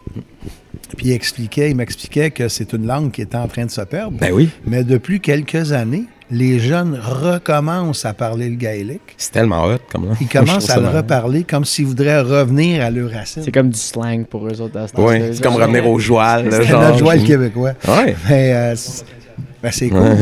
Puis 0.98 1.08
il 1.08 1.12
expliquait, 1.12 1.70
il 1.70 1.76
m'expliquait 1.76 2.32
que 2.32 2.48
c'est 2.48 2.74
une 2.74 2.88
langue 2.88 3.12
qui 3.12 3.22
était 3.22 3.38
en 3.38 3.48
train 3.48 3.66
de 3.66 3.72
se 3.72 3.82
perdre. 3.82 4.18
Ben 4.20 4.32
oui, 4.34 4.50
Mais 4.66 4.84
depuis 4.84 5.20
quelques 5.20 5.72
années, 5.72 6.06
les 6.32 6.60
jeunes 6.60 7.00
recommencent 7.02 8.06
à 8.06 8.14
parler 8.14 8.50
le 8.50 8.56
gaélique. 8.56 9.02
c'est 9.18 9.32
tellement 9.32 9.66
hot, 9.66 9.78
comme 9.92 10.08
là. 10.10 10.14
Ils 10.22 10.28
commencent 10.28 10.70
à 10.72 10.80
le 10.80 10.88
reparler 10.90 11.44
comme 11.44 11.66
s'ils 11.66 11.86
voudraient 11.88 12.22
revenir 12.22 12.84
à 12.84 12.90
leur 12.92 13.10
racine. 13.12 13.42
C'est 13.44 13.52
comme 13.52 13.70
du 13.70 13.80
slang 13.80 14.26
pour 14.26 14.48
eux 14.48 14.62
autres. 14.62 14.80
Oui, 14.98 15.16
c'est 15.34 15.42
comme 15.44 15.56
revenir 15.56 15.88
au 15.88 15.98
joual, 16.00 16.48
C'est 16.52 16.64
genre. 16.66 16.82
notre 16.84 16.98
joie 17.00 17.16
le 17.16 17.24
québécois. 17.26 17.74
Ouais. 17.88 18.16
Mais 18.30 18.54
euh, 18.54 18.76
ben, 19.62 19.72
c'est 19.72 19.90
cool. 19.90 20.18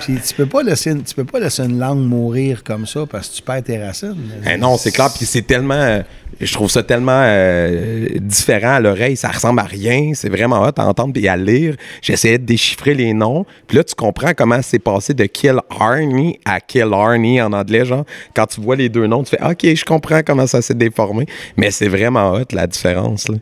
Puis 0.00 0.18
tu 0.26 0.34
peux 0.34 0.46
pas 0.46 0.62
laisser 0.62 0.90
une- 0.90 1.02
tu 1.02 1.14
peux 1.14 1.24
pas 1.24 1.40
laisser 1.40 1.62
une 1.62 1.78
langue 1.78 2.00
mourir 2.06 2.62
comme 2.64 2.86
ça 2.86 3.04
parce 3.10 3.28
que 3.28 3.36
tu 3.36 3.42
perds 3.42 3.62
tes 3.62 3.82
racines. 3.82 4.16
Eh 4.50 4.56
non, 4.56 4.76
c'est 4.76 4.90
clair. 4.90 5.10
Puis 5.14 5.26
c'est 5.26 5.42
tellement. 5.42 5.74
euh, 5.74 6.02
je 6.40 6.52
trouve 6.52 6.70
ça 6.70 6.82
tellement 6.82 7.22
euh, 7.24 8.06
différent 8.20 8.72
à 8.74 8.80
l'oreille. 8.80 9.16
Ça 9.16 9.28
ressemble 9.28 9.60
à 9.60 9.64
rien. 9.64 10.12
C'est 10.14 10.28
vraiment 10.30 10.62
hot 10.62 10.72
à 10.76 10.86
entendre 10.86 11.12
et 11.16 11.28
à 11.28 11.36
lire. 11.36 11.76
J'essayais 12.00 12.38
de 12.38 12.44
déchiffrer 12.46 12.94
les 12.94 13.12
noms. 13.12 13.44
Puis 13.68 13.76
là, 13.76 13.84
tu 13.84 13.94
comprends 13.94 14.32
comment 14.36 14.60
c'est 14.62 14.78
passé 14.80 15.14
de 15.14 15.24
Kill 15.26 15.58
Arnie 15.78 16.40
à 16.44 16.60
Kill 16.60 16.88
Arnie 16.92 17.40
en 17.40 17.52
anglais. 17.52 17.84
Genre, 17.84 18.04
quand 18.34 18.46
tu 18.46 18.60
vois 18.60 18.76
les 18.76 18.88
deux 18.88 19.06
noms, 19.06 19.22
tu 19.22 19.36
fais 19.36 19.44
OK, 19.44 19.60
je 19.74 19.84
comprends 19.84 20.22
comment 20.26 20.46
ça 20.46 20.62
s'est 20.62 20.74
déformé. 20.74 21.26
Mais 21.56 21.70
c'est 21.70 21.88
vraiment 21.88 22.32
hot, 22.32 22.44
la 22.52 22.66
différence. 22.66 23.28
là. 23.28 23.36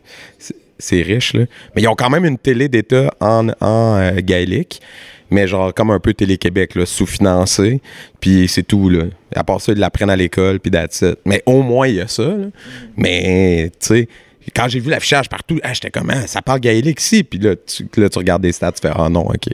C'est- 0.81 0.97
C'est 0.97 1.03
riche. 1.03 1.35
Là. 1.35 1.45
Mais 1.77 1.83
ils 1.83 1.89
ont 1.89 1.95
quand 1.95 2.11
même 2.11 2.25
une 2.25 2.39
télé 2.39 2.69
d'État 2.69 3.13
en, 3.21 3.49
en 3.61 3.97
euh, 3.99 4.13
gaélique. 4.23 4.81
Mais 5.33 5.47
genre 5.47 5.73
comme 5.73 5.91
un 5.93 6.01
peu 6.01 6.13
Télé-Québec, 6.13 6.75
là, 6.75 6.85
sous-financé. 6.87 7.81
Puis 8.21 8.49
c'est 8.49 8.65
tout, 8.65 8.89
là. 8.89 9.05
À 9.37 9.45
part 9.45 9.61
ça, 9.61 9.71
ils 9.73 9.79
l'apprennent 9.79 10.11
à 10.11 10.17
l'école, 10.17 10.59
puis 10.59 10.73
that's 10.73 11.03
it. 11.03 11.19
Mais 11.25 11.41
au 11.47 11.63
moins, 11.63 11.87
il 11.87 11.95
y 11.97 12.01
a 12.01 12.09
ça, 12.09 12.25
là. 12.25 12.47
Mais, 12.97 13.71
tu 13.81 13.87
sais, 13.87 14.09
quand 14.57 14.67
j'ai 14.69 14.81
vu 14.81 14.91
l'affichage 14.91 15.29
partout, 15.29 15.61
ah, 15.63 15.73
j'étais 15.73 15.91
comme, 15.91 16.11
Ah, 16.11 16.27
ça 16.27 16.43
parle 16.43 16.59
gaélique 16.61 17.01
ici. 17.01 17.23
Puis 17.23 17.39
là 17.39 17.55
tu, 17.55 17.87
là, 17.97 18.09
tu 18.09 18.19
regardes 18.19 18.43
des 18.43 18.51
stats, 18.53 18.73
tu 18.73 18.81
fais, 18.83 18.91
ah 18.95 19.09
non, 19.09 19.27
OK. 19.29 19.49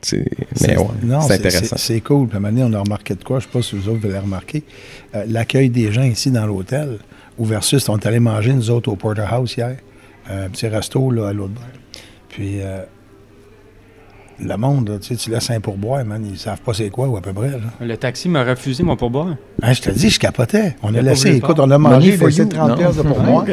Sais, 0.00 0.24
mais 0.62 0.76
ouais, 0.78 0.86
Non, 1.04 1.20
c'est 1.20 1.28
c'est- 1.28 1.34
intéressant. 1.46 1.76
C'est 1.76 1.94
c'est 1.94 2.00
cool. 2.00 2.26
Puis 2.28 2.34
à 2.34 2.38
un 2.38 2.40
moment 2.40 2.52
donné, 2.60 2.74
on 2.74 2.78
a 2.78 2.82
remarqué 2.82 3.14
de 3.14 3.22
quoi, 3.22 3.38
je 3.38 3.46
ne 3.46 3.52
sais 3.52 3.58
pas 3.58 3.62
si 3.62 3.76
vous 3.76 3.88
autres 3.88 4.00
vous 4.00 4.08
l'avez 4.08 4.18
remarqué. 4.20 4.64
Euh, 5.14 5.24
L'accueil 5.28 5.68
des 5.68 5.92
gens 5.92 6.02
ici 6.04 6.30
dans 6.30 6.46
l'hôtel, 6.46 6.98
ou 7.38 7.44
versus, 7.44 7.86
on 7.88 7.98
est 7.98 8.06
allé 8.06 8.18
manger, 8.18 8.52
nous 8.54 8.70
autres, 8.70 8.90
au 8.90 8.96
Porterhouse 8.96 9.54
hier, 9.56 9.76
un 10.30 10.48
petit 10.48 10.68
resto 10.68 11.10
là, 11.10 11.28
à 11.28 11.32
l'autre 11.32 11.52
bord. 11.54 11.64
Puis 12.28 12.60
euh, 12.62 12.82
le 14.44 14.56
monde, 14.56 14.88
là, 14.88 14.98
tu 14.98 15.08
sais, 15.08 15.16
tu 15.16 15.30
laisses 15.30 15.50
un 15.50 15.60
pourboire, 15.60 16.04
man, 16.04 16.24
ils 16.28 16.38
savent 16.38 16.60
pas 16.62 16.72
c'est 16.74 16.90
quoi 16.90 17.06
ou 17.06 17.16
à 17.16 17.20
peu 17.20 17.32
près. 17.32 17.50
Là. 17.50 17.58
Le 17.80 17.96
taxi 17.96 18.28
m'a 18.28 18.42
refusé 18.42 18.82
mon 18.82 18.96
pourboire. 18.96 19.36
Hein, 19.62 19.72
je 19.72 19.80
te 19.82 19.90
dis, 19.90 20.10
je 20.10 20.18
capotais. 20.18 20.74
On 20.82 20.92
a 20.94 21.00
laissé, 21.02 21.36
écoute, 21.36 21.60
on 21.60 21.70
a 21.70 21.78
Money 21.78 21.94
mangé, 21.96 22.16
for 22.16 22.26
laissé 22.26 22.42
you, 22.42 22.48
30 22.48 22.68
non? 22.70 22.76
pièces 22.76 22.96
de 22.96 23.02
pourboire. 23.02 23.44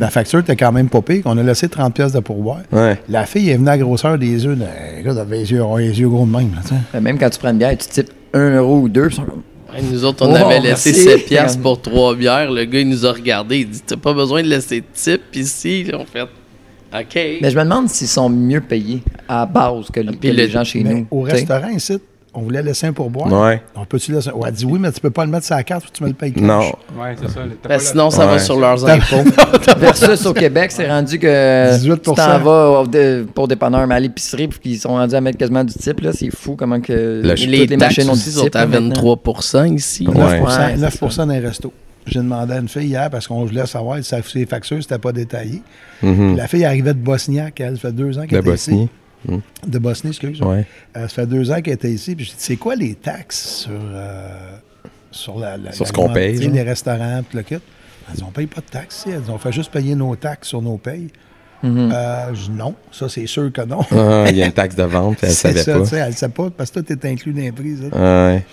La 0.00 0.10
facture 0.10 0.40
était 0.40 0.56
quand 0.56 0.72
même 0.72 0.88
pas 0.88 1.02
pire. 1.02 1.22
On 1.26 1.36
a 1.38 1.42
laissé 1.42 1.68
30 1.68 1.94
pièces 1.94 2.12
de 2.12 2.20
pourboire. 2.20 2.60
Ouais. 2.72 3.00
La 3.08 3.24
fille 3.26 3.50
est 3.50 3.56
venue 3.56 3.68
à 3.68 3.72
la 3.76 3.78
grosseur 3.78 4.18
des 4.18 4.44
yeux. 4.44 4.56
de- 4.56 4.62
Écoute, 4.98 5.12
elle 5.12 5.18
avait 5.18 5.38
les 5.38 5.50
yeux, 5.52 5.62
les 5.78 6.00
yeux 6.00 6.08
gros 6.08 6.26
de 6.26 6.32
même. 6.32 6.54
Là. 6.54 6.76
Euh, 6.94 7.00
Même 7.00 7.18
quand 7.18 7.30
tu 7.30 7.38
prends 7.38 7.50
une 7.50 7.58
bière, 7.58 7.76
tu 7.78 7.86
types 7.88 8.10
un 8.34 8.56
euro 8.56 8.80
ou 8.80 8.88
deux, 8.88 9.08
puis 9.08 9.16
ils 9.16 9.20
sont 9.20 9.24
comme, 9.26 9.42
Ouais, 9.74 9.82
Nous 9.82 10.04
autres, 10.04 10.26
on 10.26 10.32
Oh, 10.32 10.36
avait 10.36 10.60
laissé 10.60 10.90
merci. 10.90 11.04
7 11.04 11.26
piastres 11.26 11.62
pour 11.62 11.80
trois 11.80 12.14
bières. 12.14 12.50
Le 12.50 12.64
gars, 12.64 12.80
il 12.80 12.88
nous 12.88 13.06
a 13.06 13.12
regardé. 13.12 13.60
Il 13.60 13.68
dit 13.70 13.80
T'as 13.86 13.96
pas 13.96 14.12
besoin 14.12 14.42
de 14.42 14.48
laisser 14.48 14.80
de 14.80 14.86
type 14.92 15.22
ici. 15.34 15.86
On 15.94 16.04
fait 16.04 16.22
OK. 16.22 17.14
Mais 17.40 17.50
je 17.50 17.56
me 17.58 17.64
demande 17.64 17.88
s'ils 17.88 18.06
sont 18.08 18.28
mieux 18.28 18.60
payés 18.60 19.02
à 19.26 19.46
base 19.46 19.86
que, 19.90 20.00
les 20.00 20.32
le- 20.32 20.48
gens 20.48 20.62
chez 20.64 20.82
Mais 20.84 20.94
nous. 20.94 21.06
au 21.10 21.24
t'sais. 21.26 21.36
restaurant 21.36 21.68
ici, 21.70 21.94
on 22.34 22.40
voulait 22.42 22.62
laisser 22.62 22.86
un 22.86 22.92
pourboire. 22.92 23.30
Ouais. 23.30 23.62
On 23.76 23.84
peut-tu 23.84 24.12
laisser 24.12 24.30
un... 24.30 24.32
Ouais, 24.32 24.48
elle 24.48 24.54
dit 24.54 24.64
oui, 24.64 24.78
mais 24.80 24.90
tu 24.90 25.00
peux 25.00 25.10
pas 25.10 25.24
le 25.24 25.30
mettre 25.30 25.44
sur 25.44 25.54
la 25.54 25.62
carte, 25.64 25.84
faut 25.84 25.90
que 25.90 25.96
tu 25.96 26.02
me 26.02 26.08
le 26.08 26.14
payes 26.14 26.32
cash. 26.32 26.42
Non. 26.42 26.60
Ouais, 26.98 27.14
c'est 27.20 27.28
ça. 27.28 27.40
Ben, 27.68 27.78
sinon, 27.78 28.10
ça 28.10 28.20
Ouais. 28.26 28.32
va 28.32 28.38
sur 28.38 28.58
leurs 28.58 28.88
impôts. 28.88 29.30
Versus 29.78 30.24
au 30.26 30.32
Québec, 30.32 30.70
c'est 30.72 30.88
rendu 30.88 31.18
que 31.18 31.76
18 31.76 32.02
tu 32.02 32.14
t'en 32.14 32.38
vas 32.38 32.84
pour 33.34 33.48
dépanneur, 33.48 33.86
mais 33.86 33.94
à 33.96 34.00
l'épicerie, 34.00 34.48
puis 34.48 34.58
qu'ils 34.60 34.78
sont 34.80 34.90
rendus 34.90 35.14
à 35.14 35.20
mettre 35.20 35.38
quasiment 35.38 35.64
du 35.64 35.74
type. 35.74 36.00
là, 36.00 36.12
C'est 36.12 36.30
fou 36.34 36.56
comment 36.56 36.80
que 36.80 37.20
Le- 37.22 37.34
toutes 37.34 37.46
les 37.46 37.76
machines 37.76 38.08
ont 38.08 38.14
du 38.14 38.20
type. 38.20 38.32
sont 38.32 38.56
à 38.56 38.60
là, 38.60 38.66
maintenant. 38.80 39.16
23% 39.16 39.74
ici. 39.74 40.04
9 40.06 40.16
Ouais. 40.16 40.40
Ouais, 40.40 40.76
9 40.76 40.98
c'est 41.10 41.16
dans 41.18 41.26
les 41.26 41.38
restos. 41.40 41.72
J'ai 42.06 42.18
demandé 42.18 42.54
à 42.54 42.58
une 42.58 42.68
fille 42.68 42.86
hier 42.88 43.08
parce 43.10 43.28
qu'on 43.28 43.44
voulait 43.44 43.64
savoir 43.66 43.98
si 44.02 44.12
ses 44.32 44.46
factures 44.46 44.76
n'étaient 44.78 44.98
pas 44.98 45.12
détaillées. 45.12 45.62
Mhm. 46.02 46.36
La 46.36 46.48
fille 46.48 46.64
arrivait 46.64 46.94
de 46.94 46.98
Bosniaque, 46.98 47.60
elle, 47.60 47.74
ça 47.76 47.82
fait 47.88 47.92
deux 47.92 48.18
ans 48.18 48.22
qu'elle 48.22 48.38
De 48.42 48.42
était 48.42 48.50
Bosnie. 48.50 48.88
De 49.66 49.78
Bosnie, 49.78 50.10
excuse. 50.10 50.40
Ouais. 50.42 50.64
Euh, 50.96 51.02
ça 51.02 51.08
fait 51.08 51.26
deux 51.26 51.50
ans 51.50 51.60
qu'elle 51.60 51.74
était 51.74 51.90
ici. 51.92 52.14
Puis 52.16 52.24
j'ai 52.24 52.32
dit, 52.32 52.36
c'est 52.38 52.56
quoi 52.56 52.74
les 52.74 52.94
taxes 52.94 53.62
sur, 53.64 53.70
euh, 53.72 54.28
sur, 55.10 55.38
la, 55.38 55.56
la- 55.56 55.72
Sur 55.72 55.86
ce 55.86 55.92
qu'on 55.92 56.08
paye, 56.12 56.36
les 56.36 56.62
restaurants, 56.62 57.22
tout 57.28 57.36
le 57.36 57.42
kit? 57.42 57.54
Elle 58.08 58.16
dit, 58.16 58.22
on 58.26 58.30
paye 58.32 58.46
pas 58.46 58.60
de 58.60 58.66
taxes. 58.66 58.98
ici. 59.00 59.10
Elle 59.14 59.22
dit, 59.22 59.30
on 59.30 59.38
fait 59.38 59.52
juste 59.52 59.70
payer 59.70 59.94
nos 59.94 60.16
taxes 60.16 60.48
sur 60.48 60.60
nos 60.62 60.76
payes. 60.78 61.08
Mhm. 61.62 61.90
Euh, 61.92 62.34
je 62.34 62.40
dis, 62.46 62.50
non, 62.50 62.74
ça 62.90 63.08
c'est 63.08 63.26
sûr 63.28 63.52
que 63.52 63.60
non. 63.62 63.82
Ah, 63.92 64.24
Il 64.28 64.36
y 64.36 64.42
a 64.42 64.46
une 64.46 64.52
taxe 64.52 64.74
de 64.74 64.82
vente, 64.82 65.18
elle 65.22 65.30
c'est 65.30 65.52
savait 65.52 65.62
ça, 65.62 65.74
pas. 65.74 65.80
tu 65.82 65.86
sais, 65.90 65.96
elle 65.98 66.10
ne 66.10 66.14
sait 66.16 66.28
pas 66.28 66.50
parce 66.50 66.72
que 66.72 66.80
tout 66.80 66.92
est 66.92 67.04
inclus 67.04 67.32
dans 67.32 67.40
les 67.40 67.52
prix. 67.52 67.76
ça. 67.76 67.96
Ouais. 68.32 68.44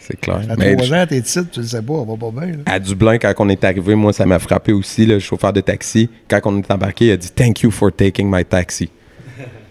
C'est 0.00 0.18
clair. 0.18 0.40
À 0.50 0.56
Mais 0.56 0.74
trois 0.74 0.92
ans, 0.98 1.06
t'es 1.08 1.18
ici, 1.20 1.38
tu 1.52 1.60
le 1.60 1.66
sais 1.66 1.80
pas, 1.80 1.92
on 1.92 2.04
va 2.04 2.16
pas 2.16 2.44
bien. 2.44 2.56
là. 2.56 2.62
à 2.66 2.80
Dublin, 2.80 3.18
quand 3.18 3.32
on 3.38 3.48
est 3.48 3.62
arrivé, 3.62 3.94
moi, 3.94 4.12
ça 4.12 4.26
m'a 4.26 4.40
frappé 4.40 4.72
aussi, 4.72 5.06
le 5.06 5.20
chauffeur 5.20 5.52
de 5.52 5.60
taxi. 5.60 6.10
Quand 6.26 6.40
on 6.46 6.58
est 6.58 6.68
embarqué, 6.72 7.06
il 7.06 7.10
a 7.12 7.16
dit 7.16 7.30
Thank 7.30 7.60
you 7.60 7.70
for 7.70 7.92
taking 7.94 8.28
my 8.28 8.44
taxi. 8.44 8.90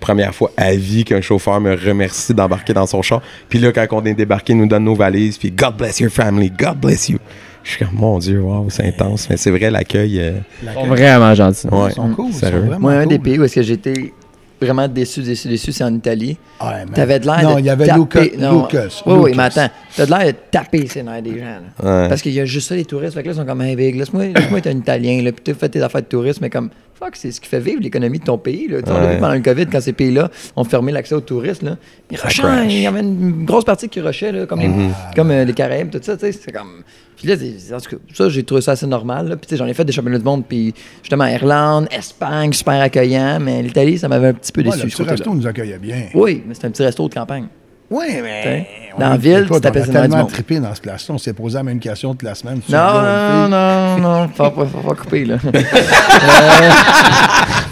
Première 0.02 0.36
fois 0.36 0.52
à 0.58 0.74
vie 0.74 1.06
qu'un 1.06 1.22
chauffeur 1.22 1.62
me 1.62 1.76
remercie 1.76 2.34
d'embarquer 2.34 2.74
dans 2.74 2.86
son 2.88 3.02
char. 3.02 3.22
Puis 3.48 3.60
là, 3.60 3.72
quand 3.72 3.86
on 3.92 4.04
est 4.04 4.14
débarqué, 4.14 4.52
il 4.52 4.58
nous 4.58 4.68
donne 4.68 4.84
nos 4.84 4.96
valises. 4.96 5.38
Puis 5.38 5.52
God 5.52 5.78
bless 5.78 6.00
your 6.02 6.12
family, 6.12 6.50
God 6.52 6.78
bless 6.82 7.08
you. 7.08 7.20
Je 7.64 7.70
suis 7.72 7.86
comme, 7.86 7.94
mon 7.96 8.18
Dieu, 8.18 8.42
wow, 8.42 8.66
c'est 8.70 8.84
intense. 8.86 9.30
Mais 9.30 9.38
c'est 9.38 9.52
vrai, 9.52 9.70
l'accueil. 9.72 10.20
euh, 10.20 10.32
Ils 10.64 10.74
sont 10.74 10.88
vraiment 10.88 11.34
gentils. 11.36 11.68
ouais, 11.68 11.90
Ils 11.92 11.94
sont 11.96 12.10
cool, 12.10 12.26
ils 12.30 12.34
sont 12.34 12.40
sérieux. 12.40 12.60
vraiment 12.62 12.80
Moi, 12.80 12.92
un 12.94 13.06
des 13.06 13.20
pays 13.20 13.38
où 13.38 13.44
est-ce 13.44 13.54
que 13.56 13.62
j'étais 13.62 14.12
vraiment 14.60 14.88
déçu, 14.88 15.22
déçu, 15.22 15.48
déçu, 15.48 15.72
c'est 15.72 15.84
en 15.84 15.94
Italie. 15.94 16.38
Ouais, 16.60 16.68
man. 16.86 16.90
T'avais 16.96 17.20
de 17.20 17.26
l'air 17.28 17.44
Non, 17.44 17.56
de 17.56 17.60
il 17.60 17.66
y 17.66 17.70
avait 17.70 17.86
taper- 17.86 18.24
Lucas. 18.32 18.38
non. 18.40 18.62
Lucas. 18.64 19.02
Oui, 19.06 19.14
oui, 19.14 19.32
Lucas. 19.32 19.36
mais 19.38 19.44
attends. 19.62 19.74
T'as 19.96 20.06
de 20.08 20.10
l'air 20.12 20.26
de 20.26 20.36
taper 20.50 20.88
ses 20.88 21.04
nerfs 21.04 21.22
des 21.22 21.40
gens. 21.40 21.46
là. 21.84 22.02
Ouais. 22.04 22.10
Parce 22.10 22.24
qu'il 22.24 22.34
y 22.34 22.40
a 22.40 22.46
juste 22.46 22.68
ça, 22.70 22.76
les 22.76 22.86
touristes. 22.86 23.14
Fait 23.14 23.22
que 23.22 23.28
là, 23.28 23.34
ils 23.34 23.38
sont 23.38 23.46
comme, 23.46 23.62
hey, 23.62 23.76
Big, 23.76 23.96
laisse-moi 23.96 24.26
laisse-moi 24.36 24.58
être 24.58 24.68
un 24.68 24.78
Italien, 24.78 25.22
là, 25.22 25.32
puis 25.32 25.44
tu 25.44 25.54
fais 25.54 25.70
tes 25.70 25.82
affaires 25.84 26.02
de 26.02 26.08
tourisme, 26.08 26.40
mais 26.42 26.50
comme, 26.50 26.70
fuck, 27.04 27.16
c'est 27.16 27.32
ce 27.32 27.42
qui 27.42 27.48
fait 27.50 27.60
vivre 27.60 27.82
l'économie 27.82 28.20
de 28.20 28.24
ton 28.24 28.38
pays. 28.38 28.68
Là. 28.68 28.80
On 28.88 28.94
l'a 28.94 29.14
vu 29.14 29.20
pendant 29.20 29.34
le 29.34 29.40
COVID, 29.42 29.66
quand 29.68 29.82
ces 29.82 29.94
pays-là 29.94 30.30
ont 30.56 30.64
fermé 30.64 30.92
l'accès 30.92 31.16
aux 31.16 31.22
touristes. 31.22 31.64
Là. 31.64 31.78
Ils 32.12 32.18
rushaient, 32.20 32.44
il 32.66 32.82
y 32.82 32.88
avait 32.88 33.00
une 33.00 33.46
grosse 33.46 33.64
partie 33.66 33.90
qui 33.90 34.00
rushait, 34.02 34.32
là, 34.32 34.46
comme, 34.46 34.60
les, 34.60 34.70
comme 35.16 35.32
euh, 35.32 35.44
les 35.46 35.54
Caraïbes, 35.54 35.90
tout 35.90 36.00
ça. 36.02 36.16
tu 36.16 36.26
sais, 36.26 36.32
C'est 36.32 36.52
comme. 36.52 36.84
Puis 37.18 37.28
là, 37.28 37.36
en 37.36 37.80
tout 37.80 37.90
cas, 37.92 37.98
ça, 38.14 38.30
j'ai 38.30 38.44
trouvé 38.44 38.62
ça 38.62 38.72
assez 38.72 38.88
normal. 38.88 39.28
là. 39.30 39.36
Puis 39.36 39.48
tu 39.48 39.54
sais, 39.54 39.58
j'en 39.58 39.68
ai 39.68 39.74
fait 39.74 39.86
des 39.86 39.92
championnats 39.94 40.18
du 40.20 40.24
monde, 40.26 40.44
puis 40.48 40.74
justement, 41.02 41.26
Irlande, 41.26 41.88
Espagne, 41.92 42.52
super 42.54 42.82
accueillant, 42.82 43.40
mais 43.40 43.62
l'Italie, 43.62 43.98
ça 43.98 44.08
m'avait 44.08 44.28
un 44.30 44.34
petit 44.34 44.52
peu 44.52 44.62
Ouais, 44.62 44.72
déçu. 44.72 44.84
le 44.86 44.90
ce 44.92 44.98
petit 44.98 45.10
resto 45.10 45.34
nous 45.34 45.46
accueillait 45.48 45.78
bien. 45.80 46.06
Oui, 46.14 46.44
mais 46.48 46.54
c'est 46.56 46.66
un 46.66 46.72
petit 46.72 46.84
resto 46.84 47.08
de 47.08 47.14
campagne. 47.14 47.48
Oui, 47.92 48.06
T'sais, 48.08 48.22
mais. 48.22 48.68
dans 48.98 49.06
on- 49.06 49.10
la 49.12 49.18
ville, 49.18 49.48
tu 49.52 49.60
tapais 49.62 49.80
on 49.80 49.82
a 49.82 49.86
sur 49.86 49.92
le 49.92 49.94
nerf 49.94 50.04
du 50.04 50.10
tellement 50.10 50.18
monde. 50.24 50.32
trippé 50.32 50.60
dans 50.60 50.74
ce 50.74 50.80
place-là. 50.82 51.16
On 51.16 51.18
s'est 51.18 51.34
posé 51.34 51.58
la 51.58 51.64
même 51.64 51.80
question 51.80 52.12
toute 52.12 52.24
la 52.24 52.34
semaine. 52.36 52.62
Non, 52.70 52.78
non, 52.78 53.02
là, 53.02 53.48
non, 53.48 53.98
non, 54.22 54.30
faut 54.30 54.50
pas, 54.50 54.66
faut 54.66 54.80
pas 54.90 54.96
couper, 54.96 55.26
là. 55.26 55.36
euh, 55.46 56.72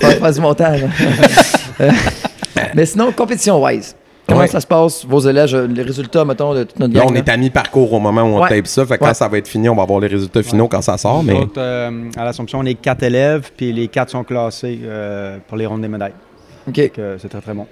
faut 0.01 0.11
faire 0.11 0.31
du 0.33 0.41
montage. 0.41 0.85
Euh, 1.81 1.91
mais 2.75 2.85
sinon, 2.85 3.11
compétition-wise, 3.11 3.95
comment 4.27 4.41
Ouais. 4.41 4.47
ça 4.47 4.59
se 4.59 4.67
passe, 4.67 5.05
vos 5.05 5.19
élèves, 5.21 5.47
je- 5.47 5.57
les 5.57 5.83
résultats, 5.83 6.25
mettons, 6.25 6.53
de 6.53 6.63
toute 6.63 6.79
notre 6.79 6.93
Là, 6.93 6.99
gang, 7.01 7.09
on 7.11 7.15
est 7.15 7.29
à 7.29 7.37
mi-parcours 7.37 7.93
au 7.93 7.99
moment 7.99 8.23
où 8.23 8.35
on 8.37 8.41
Ouais. 8.41 8.49
tape 8.49 8.67
ça. 8.67 8.85
Fait 8.85 8.97
que 8.97 9.03
Ouais. 9.03 9.09
quand 9.09 9.13
ça 9.15 9.27
va 9.27 9.37
être 9.37 9.47
fini, 9.47 9.69
on 9.69 9.75
va 9.75 9.83
avoir 9.83 9.99
les 9.99 10.07
résultats 10.07 10.43
finaux 10.43 10.67
quand 10.67 10.81
ça 10.81 10.97
sort. 10.97 11.23
Nous 11.23 11.31
Mais 11.33 11.39
autres, 11.39 11.53
euh, 11.59 12.09
à 12.17 12.25
l'Assomption, 12.25 12.59
on 12.59 12.65
est 12.65 12.75
quatre 12.75 13.03
élèves, 13.03 13.51
puis 13.55 13.71
les 13.71 13.87
quatre 13.87 14.09
sont 14.09 14.23
classés 14.23 14.79
euh, 14.83 15.37
pour 15.47 15.57
les 15.57 15.65
rondes 15.65 15.81
des 15.81 15.87
médailles. 15.87 16.13
OK. 16.67 16.75
Donc, 16.75 16.91
euh, 16.99 17.15
c'est 17.21 17.29
très, 17.29 17.41
très 17.41 17.53
bon. 17.53 17.65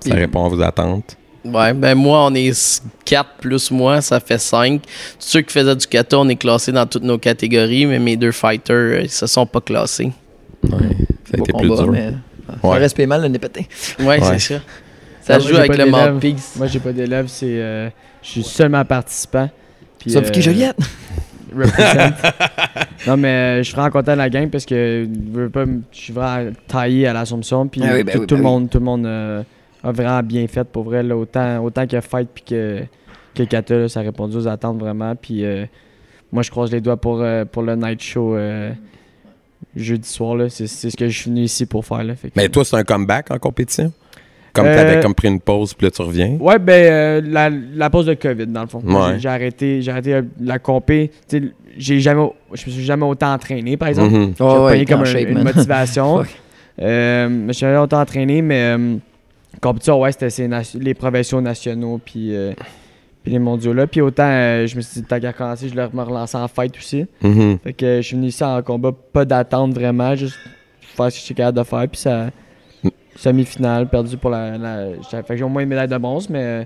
ça 0.00 0.14
répond 0.14 0.44
à 0.44 0.48
vos 0.48 0.60
attentes. 0.62 1.16
Ouais, 1.52 1.72
ben 1.74 1.94
moi, 1.94 2.26
on 2.26 2.34
est 2.34 2.82
4 3.04 3.28
plus 3.40 3.70
moi, 3.70 4.00
ça 4.00 4.20
fait 4.20 4.38
5. 4.38 4.82
Tous 4.82 4.88
ceux 5.18 5.40
qui 5.42 5.52
faisaient 5.52 5.76
du 5.76 5.86
kata, 5.86 6.18
on 6.18 6.28
est 6.28 6.36
classés 6.36 6.72
dans 6.72 6.86
toutes 6.86 7.04
nos 7.04 7.18
catégories, 7.18 7.86
mais 7.86 7.98
mes 7.98 8.16
deux 8.16 8.32
fighters, 8.32 8.74
euh, 8.76 9.00
ils 9.02 9.10
se 9.10 9.26
sont 9.26 9.46
pas 9.46 9.60
classés. 9.60 10.12
Ouais. 10.64 10.70
Ça 10.70 11.34
a 11.34 11.38
été 11.38 11.52
plus 11.52 11.68
combat, 11.68 11.82
dur. 11.82 11.92
mais 11.92 12.10
ça 12.62 12.68
Ouais. 12.68 12.78
reste 12.78 12.98
mal 13.06 13.22
le 13.22 13.28
nez 13.28 13.38
pété. 13.38 13.66
Ouais, 14.00 14.06
Ouais. 14.06 14.38
c'est 14.38 14.54
ça. 14.54 14.60
Ça 15.20 15.38
joue 15.40 15.56
avec 15.56 15.76
le. 15.76 15.86
Mouthpiece. 15.86 16.54
Moi, 16.56 16.66
j'ai 16.68 16.78
pas 16.80 16.92
d'élèves, 16.92 17.26
c'est. 17.28 17.46
euh, 17.60 17.88
je 18.22 18.28
suis 18.30 18.42
seulement 18.44 18.84
participant. 18.84 19.48
Puis, 19.98 20.12
Sauf 20.12 20.30
qui, 20.30 20.38
euh, 20.38 20.42
Juliette? 20.42 20.76
represent. 21.56 22.12
non, 23.06 23.16
mais 23.16 23.28
euh, 23.28 23.58
je 23.58 23.62
suis 23.64 23.74
vraiment 23.74 23.90
content 23.90 24.12
de 24.12 24.18
la 24.18 24.28
gang 24.30 24.48
parce 24.50 24.64
que 24.66 25.06
je 25.34 25.38
veux 25.38 25.48
pas, 25.50 25.62
m- 25.62 25.82
je 25.92 25.98
suis 25.98 26.12
vraiment 26.12 26.50
taillé 26.68 27.06
à 27.06 27.12
l'Assomption. 27.12 27.66
Puis 27.66 27.80
Ah 27.84 27.90
oui, 27.94 28.04
ben 28.04 28.12
tout, 28.12 28.20
oui, 28.20 28.26
tout 28.26 28.34
ben 28.36 28.40
le 28.42 28.46
oui. 28.46 28.52
monde, 28.52 28.70
tout 28.70 28.78
le 28.78 28.84
monde 28.84 29.06
euh, 29.06 29.42
a 29.88 29.92
vraiment 29.92 30.22
bien 30.22 30.46
fait 30.46 30.64
pour 30.64 30.84
vrai. 30.84 31.02
là, 31.02 31.16
autant, 31.16 31.62
autant 31.64 31.86
que 31.86 32.00
Fight 32.00 32.28
puis 32.34 32.44
que, 32.44 32.82
que 33.34 33.42
Kata, 33.44 33.76
là, 33.76 33.88
ça 33.88 34.00
a 34.00 34.02
répondu 34.02 34.36
aux 34.36 34.48
attentes 34.48 34.78
vraiment. 34.78 35.14
Puis 35.14 35.44
euh, 35.44 35.64
moi, 36.32 36.42
je 36.42 36.50
croise 36.50 36.70
les 36.72 36.80
doigts 36.80 36.96
pour, 36.96 37.20
euh, 37.20 37.44
pour 37.44 37.62
le 37.62 37.76
night 37.76 38.02
show 38.02 38.34
euh, 38.34 38.70
jeudi 39.74 40.08
soir. 40.08 40.36
là. 40.36 40.48
C'est 40.48 40.66
c'est 40.66 40.90
ce 40.90 40.96
que 40.96 41.08
je 41.08 41.18
suis 41.18 41.30
venu 41.30 41.42
ici 41.42 41.66
pour 41.66 41.84
faire. 41.84 42.02
Là. 42.04 42.14
Fait 42.14 42.28
que- 42.28 42.34
Mais 42.36 42.48
toi, 42.48 42.64
c'est 42.64 42.76
un 42.76 42.84
comeback 42.84 43.30
en 43.30 43.38
compétition? 43.38 43.92
Comme 44.52 44.66
Euh, 44.66 44.74
t'avais 44.74 45.00
comme 45.00 45.14
pris 45.14 45.28
une 45.28 45.38
pause, 45.40 45.74
puis 45.74 45.86
là, 45.86 45.90
tu 45.90 46.00
reviens? 46.00 46.38
Ouais, 46.40 46.58
ben, 46.58 46.72
euh, 46.72 47.20
la, 47.26 47.50
la 47.50 47.90
pause 47.90 48.06
de 48.06 48.14
COVID, 48.14 48.46
dans 48.46 48.62
le 48.62 48.66
fond. 48.68 48.80
Ouais. 48.82 49.18
J'ai- 49.18 49.28
arrêté, 49.28 49.82
j'ai 49.82 49.90
arrêté 49.90 50.18
la 50.40 50.58
compé. 50.58 51.10
Tu 51.28 51.38
sais, 51.38 51.52
j'ai 51.76 52.00
jamais, 52.00 52.26
je 52.54 52.64
me 52.66 52.70
suis 52.72 52.82
jamais 52.84 53.04
autant 53.04 53.34
entraîné, 53.34 53.76
par 53.76 53.88
exemple. 53.88 54.14
Mhm. 54.14 54.32
J'ai 54.38 54.44
ouais, 54.44 54.80
en 54.80 54.84
comme 54.86 55.00
un- 55.02 55.04
shape, 55.04 55.28
une 55.28 55.42
motivation. 55.42 56.22
Euh, 56.78 57.46
je 57.48 57.52
suis 57.54 57.60
jamais 57.66 57.78
autant 57.78 58.00
entraîné, 58.02 58.42
mais 58.42 58.76
euh, 58.76 58.96
compétition, 59.60 60.00
ouais, 60.00 60.12
c'était 60.12 60.28
les 60.78 60.94
provinciaux 60.94 61.40
nationaux, 61.40 62.00
puis, 62.04 62.34
euh, 62.36 62.52
puis 63.22 63.32
les 63.32 63.38
mondiaux 63.38 63.72
là. 63.72 63.86
Puis 63.86 64.00
autant, 64.00 64.26
euh, 64.28 64.66
je 64.66 64.76
me 64.76 64.80
suis 64.80 65.00
dit, 65.00 65.06
tant 65.06 65.18
qu'à 65.20 65.32
commencer, 65.32 65.68
je 65.68 65.74
vais 65.74 65.88
me 65.92 66.02
relancer 66.02 66.36
en 66.36 66.48
fight 66.48 66.76
aussi. 66.76 67.06
Mhm. 67.22 67.58
Fait 67.64 67.72
que 67.72 67.96
je 67.96 68.06
suis 68.06 68.16
venu 68.16 68.28
ici 68.28 68.44
en 68.44 68.62
combat, 68.62 68.90
pas 69.12 69.24
d'attente 69.24 69.74
vraiment, 69.74 70.14
juste 70.14 70.36
faire 70.80 71.10
ce 71.10 71.16
que 71.18 71.22
j'étais 71.22 71.34
capable 71.42 71.58
de 71.58 71.64
faire. 71.64 71.88
Puis 71.88 72.00
ça, 72.00 72.26
semi-finale, 73.16 73.88
perdu 73.88 74.16
pour 74.16 74.30
la. 74.30 74.56
la- 74.58 74.88
fait 75.10 75.22
que 75.22 75.36
j'ai 75.36 75.44
au 75.44 75.48
moins 75.48 75.62
une 75.62 75.68
médaille 75.68 75.88
de 75.88 75.96
bronze, 75.98 76.28
mais 76.28 76.42
euh, 76.42 76.64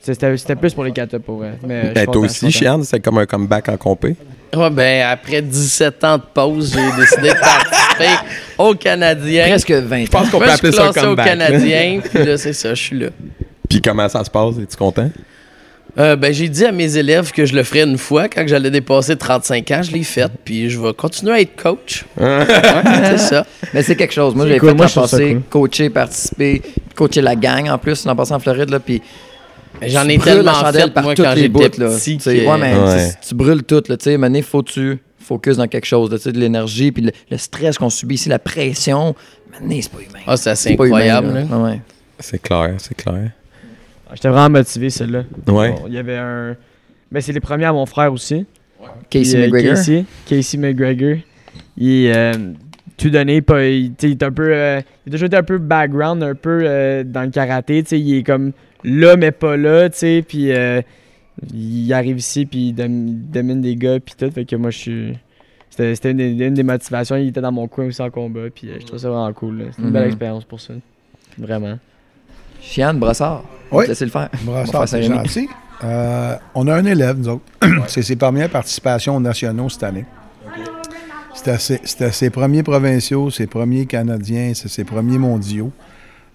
c'était 0.00 0.36
c'était 0.36 0.56
plus 0.56 0.74
pour 0.74 0.84
les 0.84 0.92
quatre 0.92 1.16
pour 1.18 1.36
vrai. 1.38 1.58
Mais, 1.66 1.92
Ben, 1.94 2.06
toi 2.06 2.18
aussi, 2.22 2.50
suis 2.52 2.64
content. 2.64 2.76
Chian, 2.76 2.82
c'est 2.82 3.00
comme 3.00 3.18
un 3.18 3.26
comeback 3.26 3.68
en 3.68 3.76
compé. 3.76 4.16
Ouais, 4.54 4.70
ben 4.70 5.06
après 5.08 5.42
17 5.42 6.04
ans 6.04 6.18
de 6.18 6.22
pause, 6.32 6.72
j'ai 6.74 7.00
décidé 7.00 7.28
de 7.30 7.34
au 8.58 8.74
Canadien. 8.74 9.46
Presque 9.48 9.70
20 9.72 10.04
Je 10.04 10.10
pense 10.10 10.30
qu'on 10.30 10.38
peut 10.38 10.48
appeler 10.50 10.72
ça 10.72 10.86
un 10.88 10.92
classé 10.92 11.08
au. 11.08 11.16
Canadien, 11.16 12.00
puis 12.02 12.24
là, 12.24 12.36
c'est 12.38 12.52
ça, 12.52 12.74
je 12.74 12.82
suis 12.82 12.98
là. 12.98 13.08
Puis 13.68 13.80
comment 13.80 14.08
ça 14.08 14.24
se 14.24 14.30
passe? 14.30 14.56
Es-tu 14.62 14.76
content? 14.76 15.10
Euh, 15.96 16.16
ben, 16.16 16.34
j'ai 16.34 16.48
dit 16.48 16.64
à 16.64 16.72
mes 16.72 16.96
élèves 16.96 17.30
que 17.30 17.46
je 17.46 17.54
le 17.54 17.62
ferais 17.62 17.84
une 17.84 17.98
fois 17.98 18.28
quand 18.28 18.42
j'allais 18.48 18.70
dépasser 18.70 19.14
35 19.16 19.70
ans. 19.70 19.80
Je 19.82 19.92
l'ai 19.92 20.02
fait, 20.02 20.28
puis 20.44 20.68
je 20.68 20.80
vais 20.80 20.92
continuer 20.92 21.32
à 21.32 21.40
être 21.40 21.54
coach. 21.60 22.04
Ouais, 22.20 22.44
c'est 23.10 23.18
ça. 23.18 23.46
Mais 23.72 23.82
c'est 23.84 23.94
quelque 23.94 24.12
chose. 24.12 24.34
Moi, 24.34 24.48
j'ai 24.48 24.58
cool. 24.58 24.70
fait 24.70 24.74
Moi, 24.74 24.86
passé, 24.92 25.34
cool. 25.50 25.68
coacher, 25.68 25.90
participer, 25.90 26.62
coacher 26.96 27.20
la 27.22 27.36
gang 27.36 27.68
en 27.70 27.78
plus, 27.78 28.04
l'an 28.06 28.16
passé 28.16 28.32
en 28.34 28.40
Floride, 28.40 28.70
là, 28.70 28.80
puis 28.80 29.00
J'en 29.82 30.08
ai 30.08 30.18
tellement 30.18 30.52
fait, 30.72 30.92
par 30.92 31.02
moi, 31.02 31.14
quand 31.16 31.32
j'étais 31.36 31.48
petit. 31.48 32.18
Que- 32.18 32.30
ouais, 32.30 32.58
mais 32.58 32.74
Ouais. 32.76 33.10
tu, 33.20 33.28
tu 33.28 33.34
brûles 33.34 33.64
tout, 33.64 33.82
là, 33.88 33.96
tu 33.96 34.04
sais, 34.04 34.16
maintenant, 34.16 34.40
faut 34.42 34.62
que 34.62 34.70
tu 34.70 34.98
focus 35.24 35.56
dans 35.56 35.66
quelque 35.68 35.86
chose, 35.86 36.16
sais, 36.20 36.32
de 36.32 36.38
l'énergie, 36.38 36.92
puis 36.92 37.02
le, 37.04 37.12
le 37.30 37.36
stress 37.38 37.78
qu'on 37.78 37.90
subit 37.90 38.14
ici, 38.16 38.28
la 38.28 38.38
pression, 38.38 39.14
maintenant, 39.50 39.76
c'est 39.80 39.90
pas 39.90 39.98
humain. 39.98 40.18
Ah, 40.26 40.36
c'est 40.36 40.50
humain, 40.74 40.84
incroyable. 40.84 41.26
là. 41.34 41.40
là. 41.40 41.46
Ah 41.52 41.58
ouais. 41.62 41.80
C'est 42.20 42.40
clair, 42.40 42.74
c'est 42.78 42.96
clair. 42.96 43.30
J'étais 44.12 44.28
vraiment 44.28 44.50
motivé, 44.50 44.90
celle-là. 44.90 45.24
Ouais. 45.48 45.74
Il 45.88 45.94
y 45.94 45.98
avait 45.98 46.16
un. 46.18 46.56
Mais 47.10 47.20
c'est 47.20 47.32
les 47.32 47.40
premiers 47.40 47.64
à 47.64 47.72
mon 47.72 47.86
frère 47.86 48.12
aussi. 48.12 48.46
Casey 49.10 49.38
euh, 49.38 49.46
McGregor. 49.46 49.74
Casey, 49.74 50.04
Casey 50.26 50.58
McGregor. 50.58 51.16
Il 51.76 52.06
est 52.06 52.14
euh, 52.14 52.32
tout 52.96 53.10
donné. 53.10 53.40
Pas, 53.40 53.64
il, 53.64 53.90
tu 53.90 53.94
sais, 53.98 54.08
il 54.08 54.12
est 54.12 54.22
un 54.22 54.30
peu. 54.30 54.48
euh, 54.54 54.80
il 55.06 55.10
a 55.10 55.12
toujours 55.12 55.26
été 55.26 55.36
un 55.36 55.42
peu 55.42 55.58
background, 55.58 56.22
un 56.22 56.34
peu 56.34 56.60
euh, 56.62 57.02
dans 57.04 57.22
le 57.22 57.30
karaté. 57.30 57.82
tu 57.82 57.88
sais, 57.90 58.00
Il 58.00 58.18
est 58.18 58.22
comme 58.22 58.52
là, 58.84 59.16
mais 59.16 59.32
pas 59.32 59.56
là. 59.56 59.88
tu 59.90 59.98
sais, 59.98 60.24
Puis 60.26 60.52
euh, 60.52 60.80
il 61.52 61.92
arrive 61.92 62.18
ici, 62.18 62.46
puis 62.46 62.68
il, 62.68 62.72
dom- 62.74 63.08
il 63.08 63.30
domine 63.30 63.60
des 63.60 63.76
gars, 63.76 63.98
puis 64.00 64.14
tout. 64.16 64.30
Fait 64.30 64.44
que 64.44 64.56
moi, 64.56 64.70
je 64.70 64.78
suis. 64.78 65.18
C'était 65.70 65.94
c'était 65.94 66.10
une, 66.12 66.16
des- 66.18 66.44
une 66.46 66.54
des 66.54 66.62
motivations. 66.62 67.16
Il 67.16 67.28
était 67.28 67.40
dans 67.40 67.50
mon 67.52 67.66
coin 67.68 67.86
aussi 67.86 68.00
en 68.02 68.10
combat, 68.10 68.48
puis 68.54 68.68
euh, 68.70 68.76
je 68.80 68.86
trouve 68.86 68.98
ça 68.98 69.08
vraiment 69.10 69.32
cool. 69.32 69.70
C'est 69.74 69.82
une 69.82 69.90
belle 69.90 70.02
Mhm. 70.02 70.08
expérience 70.08 70.44
pour 70.44 70.60
ça. 70.60 70.74
Vraiment. 71.38 71.78
Chiane, 72.60 72.98
Brossard. 72.98 73.42
Oui. 73.72 73.86
Laissez 73.88 74.04
le 74.04 74.10
faire. 74.10 74.28
Brassard, 74.42 74.88
faire 74.88 74.88
c'est 74.88 75.02
gentil. 75.02 75.48
Euh, 75.82 76.36
on 76.54 76.66
a 76.68 76.74
un 76.76 76.84
élève, 76.84 77.18
nous 77.18 77.28
autres. 77.28 77.42
C'est 77.88 78.02
ses 78.02 78.14
premières 78.16 78.48
participations 78.48 79.16
aux 79.16 79.20
nationaux 79.20 79.68
cette 79.68 79.82
année. 79.82 80.04
C'était 81.34 81.58
ses, 81.58 81.80
c'était 81.82 82.12
ses 82.12 82.30
premiers 82.30 82.62
provinciaux, 82.62 83.28
ses 83.30 83.48
premiers 83.48 83.86
Canadiens, 83.86 84.52
c'est 84.54 84.68
ses 84.68 84.84
premiers 84.84 85.18
mondiaux. 85.18 85.72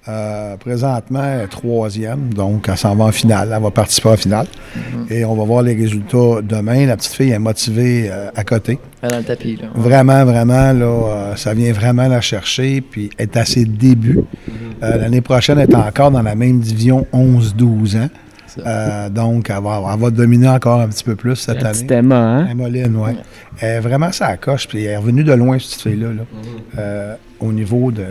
Euh, 0.08 0.56
présentement, 0.58 1.24
elle 1.24 1.42
est 1.42 1.48
troisième, 1.48 2.34
donc 2.34 2.68
elle 2.70 2.78
s'en 2.78 2.96
va 2.96 3.06
en 3.06 3.12
finale. 3.12 3.52
Elle 3.54 3.62
va 3.62 3.70
participer 3.70 4.10
en 4.10 4.18
finale. 4.18 4.48
Et 5.10 5.26
on 5.26 5.36
va 5.36 5.44
voir 5.44 5.62
les 5.62 5.76
résultats 5.76 6.42
demain. 6.42 6.86
La 6.86 6.96
petite 6.98 7.14
fille 7.14 7.32
est 7.32 7.40
motivée 7.40 8.10
euh, 8.10 8.30
à 8.36 8.44
côté. 8.44 8.80
Dans 9.08 9.18
le 9.18 9.24
tapis, 9.24 9.58
là. 9.58 9.68
Vraiment, 9.76 10.24
vraiment, 10.26 10.72
là, 10.74 10.86
euh, 10.86 11.36
ça 11.36 11.54
vient 11.54 11.74
vraiment 11.74 12.08
la 12.08 12.22
chercher, 12.22 12.82
puis 12.82 13.10
elle 13.18 13.26
est 13.26 13.38
à 13.38 13.46
ses 13.46 13.66
débuts. 13.66 14.22
Euh, 14.82 14.98
L'année 14.98 15.22
prochaine, 15.22 15.60
elle 15.60 15.70
est 15.70 15.76
encore 15.76 16.12
dans 16.12 16.22
la 16.22 16.36
même 16.36 16.60
division 16.60 17.06
11-12 17.14 17.98
ans. 17.98 18.10
Euh, 18.66 19.10
donc, 19.10 19.50
elle 19.50 19.64
va, 19.64 19.82
elle 19.94 20.00
va 20.00 20.10
dominer 20.10 20.48
encore 20.50 20.80
un 20.80 20.88
petit 20.88 21.04
peu 21.04 21.16
plus 21.16 21.36
cette 21.36 21.62
année. 21.64 21.72
petite 21.72 21.92
Emma, 21.92 22.16
hein? 22.16 22.48
Emmeline, 22.50 22.96
oui. 22.96 23.12
Elle 23.62 23.70
est 23.70 23.80
vraiment 23.80 24.12
ça 24.12 24.36
coche, 24.38 24.68
puis 24.68 24.86
elle 24.86 24.92
est 24.92 24.98
revenue 24.98 25.24
de 25.24 25.34
loin, 25.34 25.58
cette 25.60 25.82
fille-là, 25.82 26.08
là. 26.14 26.24
Euh, 26.78 27.16
au 27.40 27.52
niveau 27.52 27.92
de. 27.92 28.04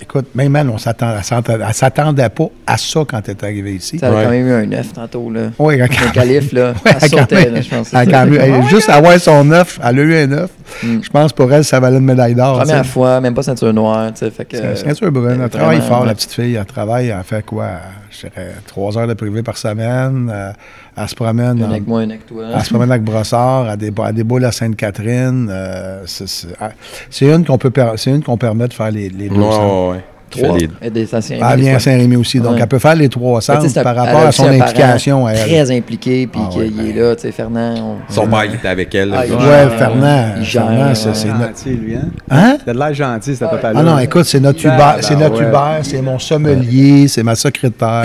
Écoute, 0.00 0.26
même 0.34 0.54
elle, 0.56 0.68
on 0.70 0.78
s'attend- 0.78 1.14
elle 1.16 1.24
s'attend- 1.24 1.54
elle 1.66 1.74
s'attendait 1.74 2.28
pas 2.28 2.46
à 2.66 2.76
ça 2.78 3.00
quand 3.08 3.20
elle 3.24 3.30
est 3.32 3.44
arrivée 3.44 3.72
ici. 3.74 3.98
Ça 3.98 4.08
elle 4.08 4.16
a 4.16 4.24
quand 4.24 4.30
même 4.30 4.46
eu 4.48 4.52
un 4.52 4.66
9 4.66 4.92
tantôt, 4.92 5.30
là. 5.30 5.50
Oui, 5.58 5.78
quand 5.78 5.86
Le 6.06 6.12
calife, 6.12 6.52
là. 6.52 6.72
Ouais, 6.84 6.92
elle 7.00 7.10
quand 7.10 7.18
sautait, 7.18 7.44
même. 7.44 7.54
là, 7.54 7.60
je 7.60 7.68
pense. 7.68 7.92
Elle 7.92 7.98
a 7.98 8.06
quand 8.06 8.26
même- 8.26 8.40
elle- 8.40 8.68
juste 8.68 8.88
avoir 8.88 9.18
son 9.18 9.44
9, 9.44 9.80
elle 9.82 9.98
a 9.98 10.02
eu 10.02 10.14
un 10.16 10.26
9. 10.28 10.50
Mm. 10.82 10.98
Je 11.02 11.10
pense 11.10 11.32
pour 11.32 11.52
elle, 11.52 11.64
ça 11.64 11.80
valait 11.80 11.98
une 11.98 12.04
médaille 12.04 12.34
d'or. 12.34 12.58
Première 12.58 12.84
fois, 12.86 13.20
même 13.20 13.34
pas 13.34 13.42
ceinture 13.42 13.72
noire, 13.72 14.12
tu 14.12 14.18
sais. 14.20 14.30
Fait 14.30 14.44
que. 14.44 14.74
Ceinture 14.74 15.10
brune. 15.12 15.40
Elle 15.42 15.48
travaille 15.50 15.80
fort, 15.80 16.04
la 16.06 16.14
petite 16.14 16.32
fille. 16.32 16.54
Elle 16.54 16.64
travaille, 16.66 17.08
elle 17.08 17.22
fait 17.24 17.44
quoi? 17.44 17.66
Je 18.10 18.26
dirais 18.26 18.52
trois 18.66 18.96
heures 18.98 19.06
de 19.06 19.14
privé 19.14 19.42
par 19.42 19.56
semaine. 19.56 20.30
Euh, 20.32 20.52
elle 20.96 21.08
se 21.08 21.14
promène. 21.14 21.58
Une 21.58 21.64
en- 21.64 21.70
avec 21.70 21.86
moi, 21.86 22.02
une 22.02 22.10
avec 22.10 22.26
toi. 22.26 22.44
Elle 22.54 22.62
se 22.64 22.70
promène 22.70 22.90
avec 22.90 23.04
Brossard, 23.04 23.68
elle, 23.70 23.76
dé, 23.78 23.92
elle 24.06 24.14
déboule 24.14 24.44
à 24.44 24.52
Sainte-Catherine. 24.52 25.48
euh, 25.50 26.02
c'est- 26.06 26.26
c'est 26.28 26.48
ah, 26.60 26.70
c'est 27.10 27.26
une 27.32 27.44
qu'on 27.44 27.58
peut 27.58 27.70
per- 27.70 27.92
c'est 27.96 28.10
une 28.10 28.22
qu'on 28.22 28.36
permet 28.36 28.66
de 28.68 28.72
faire 28.72 28.90
les, 28.90 29.08
les 29.08 29.28
deux 29.28 29.36
ouais, 29.40 30.04
Trois. 30.30 30.56
les- 30.58 30.68
Elle 30.80 30.86
est 30.88 30.90
des 30.90 31.14
anciens. 31.14 31.38
Elle 31.52 31.60
vient 31.60 31.76
à 31.76 31.78
Saint-Rémy 31.78 32.16
aussi, 32.16 32.38
donc 32.40 32.52
Ouais. 32.54 32.58
elle 32.60 32.66
peut 32.68 32.78
faire 32.78 32.94
les 32.94 33.08
trois 33.08 33.36
Mais 33.36 33.40
centres 33.40 33.66
c'est 33.68 33.82
par 33.82 33.96
rapport 33.96 34.20
à 34.20 34.32
son 34.32 34.46
implication 34.48 35.26
à 35.26 35.32
elle. 35.32 35.48
Très 35.48 35.76
impliqué, 35.76 36.26
puis 36.26 36.40
Ah 36.44 36.48
ouais, 36.56 36.68
qu'il 36.68 36.80
est 36.88 36.92
ben. 36.92 37.02
là, 37.02 37.16
tu 37.16 37.22
sais, 37.22 37.32
Fernand. 37.32 37.74
on- 38.08 38.12
Son 38.12 38.26
père, 38.26 38.44
il 38.44 38.54
était 38.54 38.68
avec 38.68 38.94
elle. 38.94 39.12
Ah, 39.14 39.20
Ouais, 39.22 39.76
Fernand. 39.78 40.24
il 40.38 40.44
gère, 40.44 40.66
Fernand, 40.68 40.94
c'est 40.94 41.14
c'est 41.14 41.28
notre. 41.28 41.40
gentil, 41.40 41.70
lui, 41.70 41.94
hein? 41.96 42.08
Hein? 42.30 42.58
T'as 42.64 42.72
de 42.72 42.78
l'air 42.78 42.94
gentil, 42.94 43.34
ce 43.34 43.44
papa-là. 43.44 43.80
Ah 43.80 43.82
non, 43.82 43.98
écoute, 43.98 44.24
c'est 44.24 44.40
notre 44.40 44.60
Ah, 44.68 44.74
Hubert, 44.74 44.94
ben 44.96 45.02
c'est 45.02 45.16
notre 45.16 45.84
c'est 45.84 46.02
mon 46.02 46.18
sommelier, 46.18 47.08
c'est 47.08 47.22
ma 47.22 47.34
secrétaire. 47.34 48.04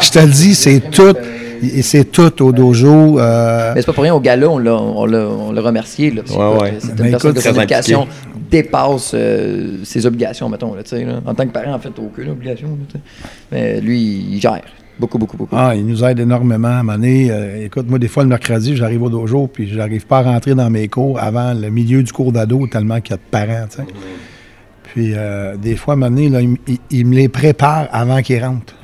c'est- 0.00 0.06
Je 0.06 0.10
te 0.10 0.18
le 0.18 0.32
dis, 0.32 0.54
c'est 0.54 0.80
tout, 0.90 1.14
et 1.62 1.82
c'est 1.82 2.04
tout 2.04 2.42
au 2.42 2.52
dojo. 2.52 3.18
euh, 3.18 3.72
Mais 3.74 3.80
c'est 3.80 3.86
pas 3.86 3.92
pour 3.92 4.02
rien, 4.04 4.14
au 4.14 4.20
gala, 4.20 4.48
on 4.48 4.58
l'a, 4.58 4.74
on 4.74 5.04
l'a, 5.06 5.18
on 5.26 5.52
l'a 5.52 5.60
remercié. 5.60 6.10
Ouais, 6.12 6.20
ouais. 6.60 6.74
C'est 6.78 6.94
Ben, 6.96 7.04
une 7.06 7.10
personne 7.12 7.30
écoute, 7.32 7.34
que 7.34 7.40
son 7.48 7.52
très 7.54 7.62
éducation 7.64 8.08
dépasse 8.50 9.12
euh, 9.14 9.84
ses 9.84 10.06
obligations, 10.06 10.48
mettons. 10.48 10.74
En 11.26 11.34
tant 11.34 11.46
que 11.46 11.52
parent, 11.52 11.74
en 11.74 11.78
fait, 11.78 11.92
aucune 11.98 12.30
obligation. 12.30 12.76
Mais 13.52 13.80
lui, 13.80 14.00
il 14.32 14.40
gère. 14.40 14.62
Beaucoup, 14.98 15.18
beaucoup, 15.18 15.36
beaucoup. 15.36 15.56
Ah, 15.56 15.74
il 15.74 15.86
nous 15.86 16.04
aide 16.04 16.20
énormément 16.20 16.78
à 16.78 16.82
mener. 16.82 17.30
Euh, 17.30 17.64
écoute, 17.64 17.88
moi, 17.88 17.98
des 17.98 18.08
fois, 18.08 18.22
le 18.22 18.28
mercredi, 18.28 18.76
j'arrive 18.76 19.02
au 19.02 19.08
dojo, 19.08 19.46
puis 19.46 19.66
j'arrive 19.66 20.06
pas 20.06 20.18
à 20.18 20.22
rentrer 20.22 20.54
dans 20.54 20.68
mes 20.68 20.88
cours 20.88 21.18
avant 21.18 21.54
le 21.54 21.70
milieu 21.70 22.02
du 22.02 22.12
cours 22.12 22.32
d'ado, 22.32 22.66
tellement 22.66 23.00
qu'il 23.00 23.12
y 23.12 23.14
a 23.14 23.16
de 23.16 23.22
parents. 23.30 23.84
Puis, 24.82 25.12
euh, 25.14 25.56
des 25.56 25.76
fois, 25.76 25.94
à 25.94 26.06
un 26.06 26.16
il 26.16 27.06
me 27.06 27.14
les 27.14 27.28
prépare 27.28 27.88
avant 27.92 28.20
qu'ils 28.20 28.44
rentrent. 28.44 28.74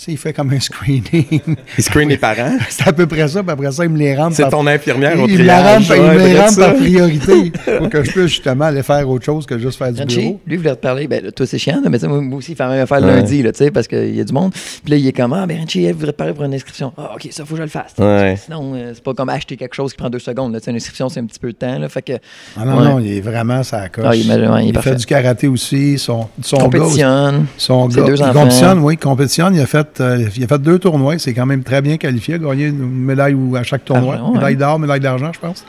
Tu 0.00 0.06
sais, 0.06 0.12
il 0.12 0.16
fait 0.16 0.32
comme 0.32 0.50
un 0.50 0.60
screening. 0.60 1.02
Il 1.76 1.84
screen 1.84 2.08
les 2.08 2.16
parents. 2.16 2.56
C'est 2.70 2.88
à 2.88 2.92
peu 2.94 3.06
près 3.06 3.28
ça, 3.28 3.42
puis 3.42 3.52
après 3.52 3.70
ça, 3.70 3.84
il 3.84 3.90
me 3.90 3.98
les 3.98 4.16
rentre. 4.16 4.34
C'est 4.34 4.44
par- 4.44 4.52
ton 4.52 4.66
infirmière 4.66 5.12
au 5.20 5.26
il 5.28 5.50
rentre, 5.50 5.84
triage. 5.88 5.92
il 5.94 6.02
me 6.02 6.26
les 6.26 6.36
ça. 6.48 6.64
par 6.68 6.74
priorité 6.76 7.52
pour 7.78 7.90
que 7.90 8.02
je 8.02 8.10
puisse 8.10 8.28
justement 8.28 8.64
aller 8.64 8.82
faire 8.82 9.06
autre 9.06 9.26
chose 9.26 9.44
que 9.44 9.58
juste 9.58 9.76
faire 9.76 9.92
du 9.92 10.00
Renchi, 10.00 10.16
bureau. 10.20 10.40
lui, 10.46 10.54
il 10.54 10.58
voulait 10.58 10.70
te 10.74 10.80
parler. 10.80 11.06
Ben, 11.06 11.30
toi, 11.32 11.44
c'est 11.46 11.58
chiant, 11.58 11.82
mais 11.86 11.98
moi, 12.08 12.38
aussi, 12.38 12.52
il 12.52 12.56
fait 12.56 12.62
la 12.62 12.70
même 12.70 12.80
affaire 12.84 13.02
Ouais. 13.02 13.08
lundi, 13.16 13.42
là, 13.42 13.52
tu 13.52 13.58
sais, 13.58 13.70
parce 13.70 13.86
qu'il 13.88 14.14
y 14.16 14.20
a 14.22 14.24
du 14.24 14.32
monde. 14.32 14.52
Puis 14.52 14.90
là, 14.90 14.96
il 14.96 15.06
est 15.06 15.12
comme, 15.12 15.34
ah, 15.34 15.44
ben, 15.46 15.58
Renchi, 15.60 15.84
elle 15.84 15.92
voudrait 15.94 16.12
te 16.12 16.16
parler 16.16 16.32
pour 16.32 16.44
une 16.44 16.54
inscription. 16.54 16.94
Ah, 16.96 17.10
OK, 17.14 17.28
ça, 17.30 17.44
faut 17.44 17.50
que 17.54 17.58
je 17.58 17.62
le 17.64 17.68
fasse. 17.68 17.92
Ouais. 17.98 18.38
Sinon, 18.42 18.72
euh, 18.74 18.92
c'est 18.94 19.04
pas 19.04 19.12
comme 19.12 19.28
acheter 19.28 19.58
quelque 19.58 19.74
chose 19.74 19.90
qui 19.92 19.98
prend 19.98 20.08
deux 20.08 20.18
secondes. 20.18 20.54
Là, 20.54 20.60
Tu 20.60 20.64
sais, 20.64 20.70
une 20.70 20.78
inscription, 20.78 21.10
c'est 21.10 21.20
un 21.20 21.26
petit 21.26 21.38
peu 21.40 21.48
de 21.52 21.56
temps. 21.58 21.78
Là, 21.78 21.90
fait 21.90 22.00
que, 22.00 22.12
Ah 22.56 22.64
non, 22.64 22.78
Ouais. 22.78 22.84
non, 22.84 22.98
il 23.00 23.18
est 23.18 23.20
vraiment 23.20 23.62
ça 23.62 23.90
coche. 23.90 24.04
Ah, 24.08 24.16
il 24.16 24.22
il 24.22 24.68
il 24.74 24.78
fait 24.80 24.94
du 24.94 25.04
karaté 25.04 25.46
aussi. 25.46 25.98
Son, 25.98 26.26
compétitionne. 26.58 27.44
Son 27.58 27.90
Ses 27.90 28.00
gars, 28.00 28.06
deux 28.06 28.16
il 28.16 28.22
enfants. 28.22 28.32
compétitionne, 28.32 28.78
oui, 28.78 28.94
il 28.94 28.98
compétitionne. 28.98 29.54
Il 29.54 29.60
a 29.60 29.66
fait, 29.66 29.86
euh, 30.00 30.24
il 30.36 30.44
a 30.44 30.46
fait 30.46 30.58
deux 30.58 30.78
tournois. 30.78 31.18
C'est 31.18 31.32
quand 31.34 31.46
même 31.46 31.62
très 31.62 31.80
bien 31.82 31.96
qualifié. 31.96 32.36
Il 32.36 32.44
a 32.44 32.48
gagné 32.50 32.66
une 32.66 32.78
médaille 32.90 33.34
ou- 33.34 33.56
à 33.56 33.62
chaque 33.62 33.84
tournoi. 33.84 34.16
Ouais. 34.22 34.34
Médaille 34.34 34.56
d'or, 34.56 34.78
médaille 34.78 35.00
d'argent, 35.00 35.30
je 35.32 35.40
pense. 35.40 35.64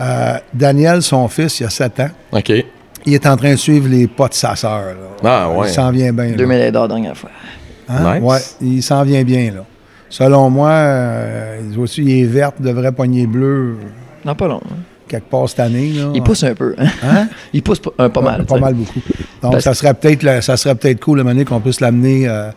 Euh, 0.00 0.34
Daniel, 0.52 1.02
son 1.02 1.26
fils, 1.28 1.60
il 1.60 1.64
a 1.64 1.70
7 1.70 2.00
ans. 2.00 2.10
OK. 2.32 2.52
Il 3.06 3.14
est 3.14 3.26
en 3.26 3.36
train 3.36 3.52
de 3.52 3.56
suivre 3.56 3.88
les 3.88 4.06
pas 4.06 4.28
de 4.28 4.34
sa 4.34 4.54
sœur. 4.56 4.82
Ah, 5.24 5.48
ouais. 5.50 5.68
Il 5.68 5.72
s'en 5.72 5.90
vient 5.90 6.12
bien. 6.12 6.26
là. 6.30 6.36
Deux 6.36 6.46
médailles 6.46 6.72
d'or 6.72 6.88
dernière 6.88 7.16
fois. 7.16 7.30
Hein? 7.88 8.14
Nice. 8.18 8.22
Ouais, 8.22 8.38
il 8.60 8.82
s'en 8.82 9.02
vient 9.04 9.22
bien. 9.22 9.52
là. 9.52 9.64
Selon 10.08 10.50
moi, 10.50 10.70
euh, 10.70 11.60
il 11.72 11.78
aussi, 11.78 12.02
il 12.02 12.20
est 12.22 12.24
vert, 12.26 12.52
devrait 12.58 12.92
pogner 12.92 13.26
bleu 13.26 13.76
Non, 14.24 14.34
pas 14.34 14.48
long. 14.48 14.60
hein. 14.64 14.74
quelque 15.08 15.30
part 15.30 15.48
cette 15.48 15.60
année. 15.60 15.92
Là. 15.94 16.10
Il 16.14 16.22
pousse 16.22 16.42
un 16.42 16.54
peu. 16.54 16.74
Hein? 16.78 16.86
Hein? 17.04 17.28
Il 17.52 17.62
pousse 17.62 17.78
pas, 17.78 17.90
un, 17.98 18.08
pas 18.08 18.20
mal. 18.20 18.44
Pas 18.44 18.58
mal 18.58 18.74
beaucoup. 18.74 19.00
Donc, 19.40 19.52
Parce- 19.52 19.64
ça 19.64 19.74
serait 19.74 19.94
peut-être 19.94 20.24
la- 20.24 20.42
ça 20.42 20.56
serait 20.56 20.74
peut-être 20.74 20.98
cool, 21.00 21.22
le 21.22 21.44
qu'on 21.44 21.60
puisse 21.60 21.80
l'amener, 21.80 22.26
euh, 22.28 22.50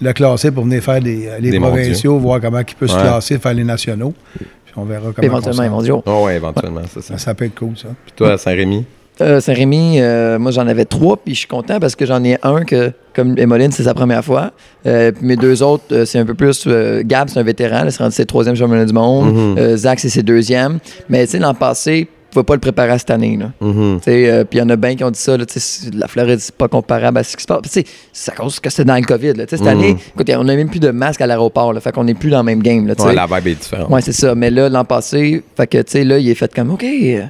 le 0.00 0.12
classer 0.12 0.50
pour 0.50 0.64
venir 0.64 0.82
faire 0.82 1.00
des, 1.00 1.28
les 1.40 1.50
Des 1.50 1.58
provinciaux, 1.60 2.18
voir 2.18 2.40
comment 2.40 2.60
il 2.60 2.74
peut 2.74 2.86
se 2.86 2.96
classer, 2.98 3.38
faire 3.38 3.54
les 3.54 3.64
nationaux. 3.64 4.12
Puis 4.38 4.46
on 4.76 4.84
verra 4.84 5.10
comment. 5.14 5.26
Éventuellement, 5.26 5.78
s'en- 5.78 5.82
dire, 5.82 6.02
oh. 6.04 6.24
Ouais, 6.26 6.36
éventuellement, 6.36 6.82
c'est 6.92 7.02
ça. 7.02 7.14
ça, 7.14 7.18
ça 7.18 7.34
peut 7.34 7.44
être 7.46 7.54
cool, 7.54 7.76
ça. 7.76 7.88
Puis 8.04 8.12
toi, 8.16 8.32
à 8.32 8.38
Saint-Rémy? 8.38 8.84
Euh, 9.22 9.40
Saint-Rémy, 9.40 9.98
euh, 10.02 10.38
moi 10.38 10.50
j'en 10.50 10.66
avais 10.66 10.84
trois, 10.84 11.16
puis 11.16 11.32
je 11.32 11.38
suis 11.38 11.48
content 11.48 11.80
parce 11.80 11.96
que 11.96 12.04
j'en 12.04 12.22
ai 12.22 12.36
un 12.42 12.64
que, 12.64 12.92
comme 13.14 13.34
Emmeline, 13.38 13.72
c'est 13.72 13.84
sa 13.84 13.94
première 13.94 14.22
fois. 14.22 14.50
Euh, 14.84 15.10
puis 15.10 15.24
mes 15.24 15.36
deux 15.36 15.62
autres, 15.62 15.84
euh, 15.92 16.04
c'est 16.04 16.18
un 16.18 16.26
peu 16.26 16.34
plus. 16.34 16.64
euh, 16.66 17.02
Gab, 17.02 17.30
c'est 17.30 17.38
un 17.40 17.42
vétéran, 17.42 17.84
là, 17.84 17.90
c'est 17.90 18.02
rendu 18.02 18.14
ses 18.14 18.26
troisième 18.26 18.56
championnat 18.56 18.84
du 18.84 18.92
monde. 18.92 19.34
Mhm. 19.34 19.54
Euh, 19.58 19.76
Zach, 19.78 20.00
c'est 20.00 20.10
ses 20.10 20.22
deuxième. 20.22 20.80
Mais 21.08 21.24
tu 21.24 21.30
sais, 21.32 21.38
l'an 21.38 21.54
passé, 21.54 22.08
pas 22.44 22.54
le 22.54 22.60
préparer 22.60 22.90
à 22.92 22.98
cette 22.98 23.10
année. 23.10 23.36
Là. 23.36 23.50
Mhm. 23.60 24.00
Sais, 24.02 24.30
euh, 24.30 24.44
Puis 24.44 24.58
il 24.58 24.62
y 24.62 24.64
en 24.64 24.68
a 24.70 24.76
bien 24.76 24.94
qui 24.96 25.04
ont 25.04 25.10
dit 25.10 25.18
ça. 25.18 25.36
Là, 25.36 25.44
c'est- 25.48 25.94
la 25.94 26.08
Floride, 26.08 26.38
c'est 26.40 26.54
pas 26.54 26.68
comparable 26.68 27.18
à 27.18 27.22
ce 27.24 27.36
qui 27.36 27.42
se 27.42 27.46
passe. 27.46 27.60
Puis, 27.62 27.70
tu 27.70 27.80
sais, 27.80 27.86
C'est 28.12 28.32
à 28.32 28.34
cause 28.34 28.58
que 28.60 28.70
c'était 28.70 28.84
dans 28.84 28.96
le 28.96 29.02
COVID. 29.02 29.34
Là. 29.34 29.44
Cette 29.48 29.60
Mhm. 29.60 29.66
année, 29.68 29.96
écoute, 30.14 30.30
on 30.36 30.44
n'a 30.44 30.56
même 30.56 30.68
plus 30.70 30.80
de 30.80 30.90
masque 30.90 31.20
à 31.20 31.26
l'aéroport. 31.26 31.74
Fait 31.80 31.92
qu'on 31.92 32.04
n'est 32.04 32.14
plus 32.14 32.30
dans 32.30 32.38
le 32.38 32.44
même 32.44 32.62
game. 32.62 32.86
Là, 32.86 32.94
tu 32.94 33.02
sais. 33.02 33.08
Ouais, 33.08 33.14
la 33.14 33.26
vibe 33.26 33.46
est 33.48 33.54
différente. 33.60 33.90
Ouais, 33.90 34.00
c'est 34.02 34.12
ça. 34.12 34.34
Mais 34.34 34.50
là, 34.50 34.68
l'an 34.68 34.84
passé, 34.84 35.42
fait 35.56 35.66
que, 35.66 35.98
là, 36.04 36.18
il 36.18 36.28
est 36.28 36.34
fait 36.34 36.52
comme, 36.54 36.70
OK, 36.72 36.84
euh, 36.84 37.22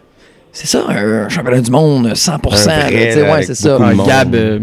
c'est 0.53 0.66
ça, 0.66 0.85
un 0.88 1.29
championnat 1.29 1.61
du 1.61 1.71
monde, 1.71 2.14
100%. 2.14 2.71
Un 2.71 2.81
vrai, 2.81 2.90
là, 2.90 3.07
tu 3.07 3.12
sais, 3.12 3.21
là, 3.27 3.33
ouais, 3.35 3.42
c'est 3.42 3.55
ça. 3.55 3.79
monde. 3.79 4.07
Gab, 4.07 4.35
euh, 4.35 4.61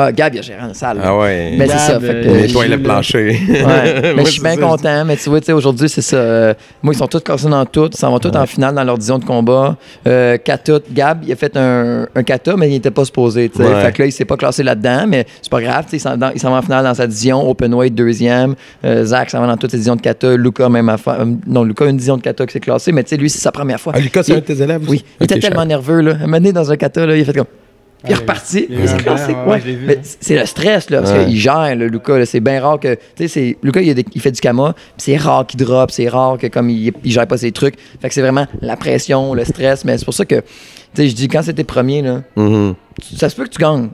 Ah, 0.00 0.12
Gab, 0.12 0.32
il 0.34 0.38
a 0.38 0.42
géré 0.42 0.60
la 0.66 0.74
salle. 0.74 1.00
Ah 1.02 1.16
ouais. 1.18 1.54
Mais 1.58 1.66
c'est 1.66 1.76
ça. 1.78 1.98
Euh, 2.00 2.40
Nettoie 2.42 2.66
il 2.66 2.70
le 2.70 2.80
plancher. 2.82 3.38
Ouais, 3.48 4.00
mais 4.02 4.14
Moi, 4.14 4.24
je 4.24 4.30
suis 4.30 4.40
bien 4.42 4.56
content. 4.56 5.04
Mais 5.04 5.16
tu 5.16 5.28
vois, 5.28 5.40
tu 5.40 5.46
sais, 5.46 5.52
aujourd'hui, 5.52 5.88
c'est 5.88 6.02
ça. 6.02 6.16
euh, 6.16 6.54
moi, 6.82 6.94
ils 6.94 6.96
sont 6.96 7.06
tous 7.08 7.20
cassés 7.20 7.48
dans 7.48 7.66
tout. 7.66 7.90
Ils 7.92 7.96
s'en 7.96 8.10
vont 8.10 8.18
tous 8.18 8.34
en 8.36 8.46
finale 8.46 8.74
dans 8.74 8.84
leur 8.84 8.96
division 8.96 9.18
de 9.18 9.24
combat. 9.24 9.76
Euh, 10.06 10.36
kata, 10.38 10.74
Gab, 10.92 11.24
il 11.26 11.32
a 11.32 11.36
fait 11.36 11.56
un, 11.56 12.06
un 12.14 12.22
kata, 12.22 12.56
mais 12.56 12.68
il 12.68 12.72
n'était 12.74 12.90
pas 12.90 13.04
supposé. 13.04 13.50
Ouais. 13.58 13.82
Fait 13.82 13.92
que 13.92 14.02
là, 14.02 14.06
il 14.06 14.12
s'est 14.12 14.24
pas 14.24 14.36
classé 14.36 14.62
là-dedans, 14.62 15.04
mais 15.08 15.26
c'est 15.42 15.50
pas 15.50 15.60
grave. 15.60 15.84
Il 15.92 16.00
s'en 16.00 16.16
va 16.16 16.32
en 16.58 16.62
finale 16.62 16.84
dans 16.84 16.94
sa 16.94 17.06
division. 17.06 17.48
Open 17.50 17.74
weight, 17.74 17.94
deuxième. 17.94 18.54
Euh, 18.84 19.04
Zach 19.04 19.30
s'en 19.30 19.40
va 19.40 19.46
dans 19.48 19.56
toutes 19.56 19.72
ses 19.72 19.76
divisions 19.78 19.96
de 19.96 20.00
kata. 20.00 20.36
Luca, 20.36 20.68
même 20.68 20.88
affaire. 20.88 21.20
Euh, 21.20 21.24
Non, 21.46 21.64
Luca, 21.64 21.84
une 21.84 21.92
division 21.96 22.16
de 22.16 22.22
kata 22.22 22.46
qui 22.46 22.52
s'est 22.52 22.60
classée, 22.60 22.92
mais 22.92 23.02
tu 23.02 23.10
sais, 23.10 23.16
lui, 23.16 23.28
c'est 23.28 23.40
sa 23.40 23.52
première 23.52 23.80
fois. 23.80 23.92
Ah, 23.96 24.00
Lucas, 24.00 24.22
c'est 24.22 24.32
un 24.32 24.36
de 24.36 24.40
tes 24.40 24.62
élèves? 24.62 24.82
Oui, 24.88 25.04
il 25.20 25.24
était 25.24 25.38
tellement 25.38 25.66
nerveux. 25.66 26.00
Là. 26.00 26.14
Donné, 26.14 26.52
dans 26.52 26.70
un 26.70 26.76
kata, 26.76 27.04
là, 27.04 27.16
il 27.16 27.22
a 27.22 27.24
fait 27.24 27.32
comme. 27.32 27.46
Il 28.04 28.10
est 28.10 28.14
Ah, 28.14 28.18
reparti. 28.18 28.68
ouais, 28.70 29.60
Mais 29.86 29.98
c'est 30.02 30.38
le 30.38 30.46
stress, 30.46 30.88
là, 30.90 31.00
parce 31.02 31.12
Ouais. 31.12 31.26
qu'il 31.26 31.36
gère, 31.36 31.74
le 31.74 31.88
Lucas. 31.88 32.16
là. 32.18 32.26
C'est 32.26 32.38
bien 32.40 32.60
rare 32.60 32.78
que. 32.78 32.96
Tu 33.16 33.26
sais, 33.28 33.56
Lucas, 33.62 33.80
il, 33.80 33.90
a 33.90 33.94
des- 33.94 34.04
il 34.14 34.20
fait 34.20 34.30
du 34.30 34.40
kama, 34.40 34.72
puis 34.74 34.82
c'est 34.98 35.16
rare 35.16 35.44
qu'il 35.46 35.58
drop, 35.58 35.90
c'est 35.90 36.08
rare 36.08 36.38
que 36.38 36.46
comme 36.46 36.70
il, 36.70 36.92
il 37.04 37.10
gère 37.12 37.26
pas 37.26 37.36
ses 37.36 37.50
trucs. 37.50 37.74
Fait 38.00 38.08
que 38.08 38.14
c'est 38.14 38.20
vraiment 38.22 38.46
la 38.60 38.76
pression, 38.76 39.34
le 39.34 39.44
stress. 39.44 39.84
Mais 39.84 39.98
c'est 39.98 40.04
pour 40.04 40.14
ça 40.14 40.24
que, 40.24 40.36
tu 40.36 40.42
sais, 40.94 41.08
je 41.08 41.14
dis, 41.14 41.26
quand 41.26 41.42
c'était 41.42 41.64
premier, 41.64 42.02
là, 42.02 42.22
Mhm. 42.36 42.74
tu- 43.02 43.16
ça 43.16 43.28
se 43.28 43.34
peut 43.34 43.44
que 43.44 43.50
tu 43.50 43.58
gagnes. 43.58 43.88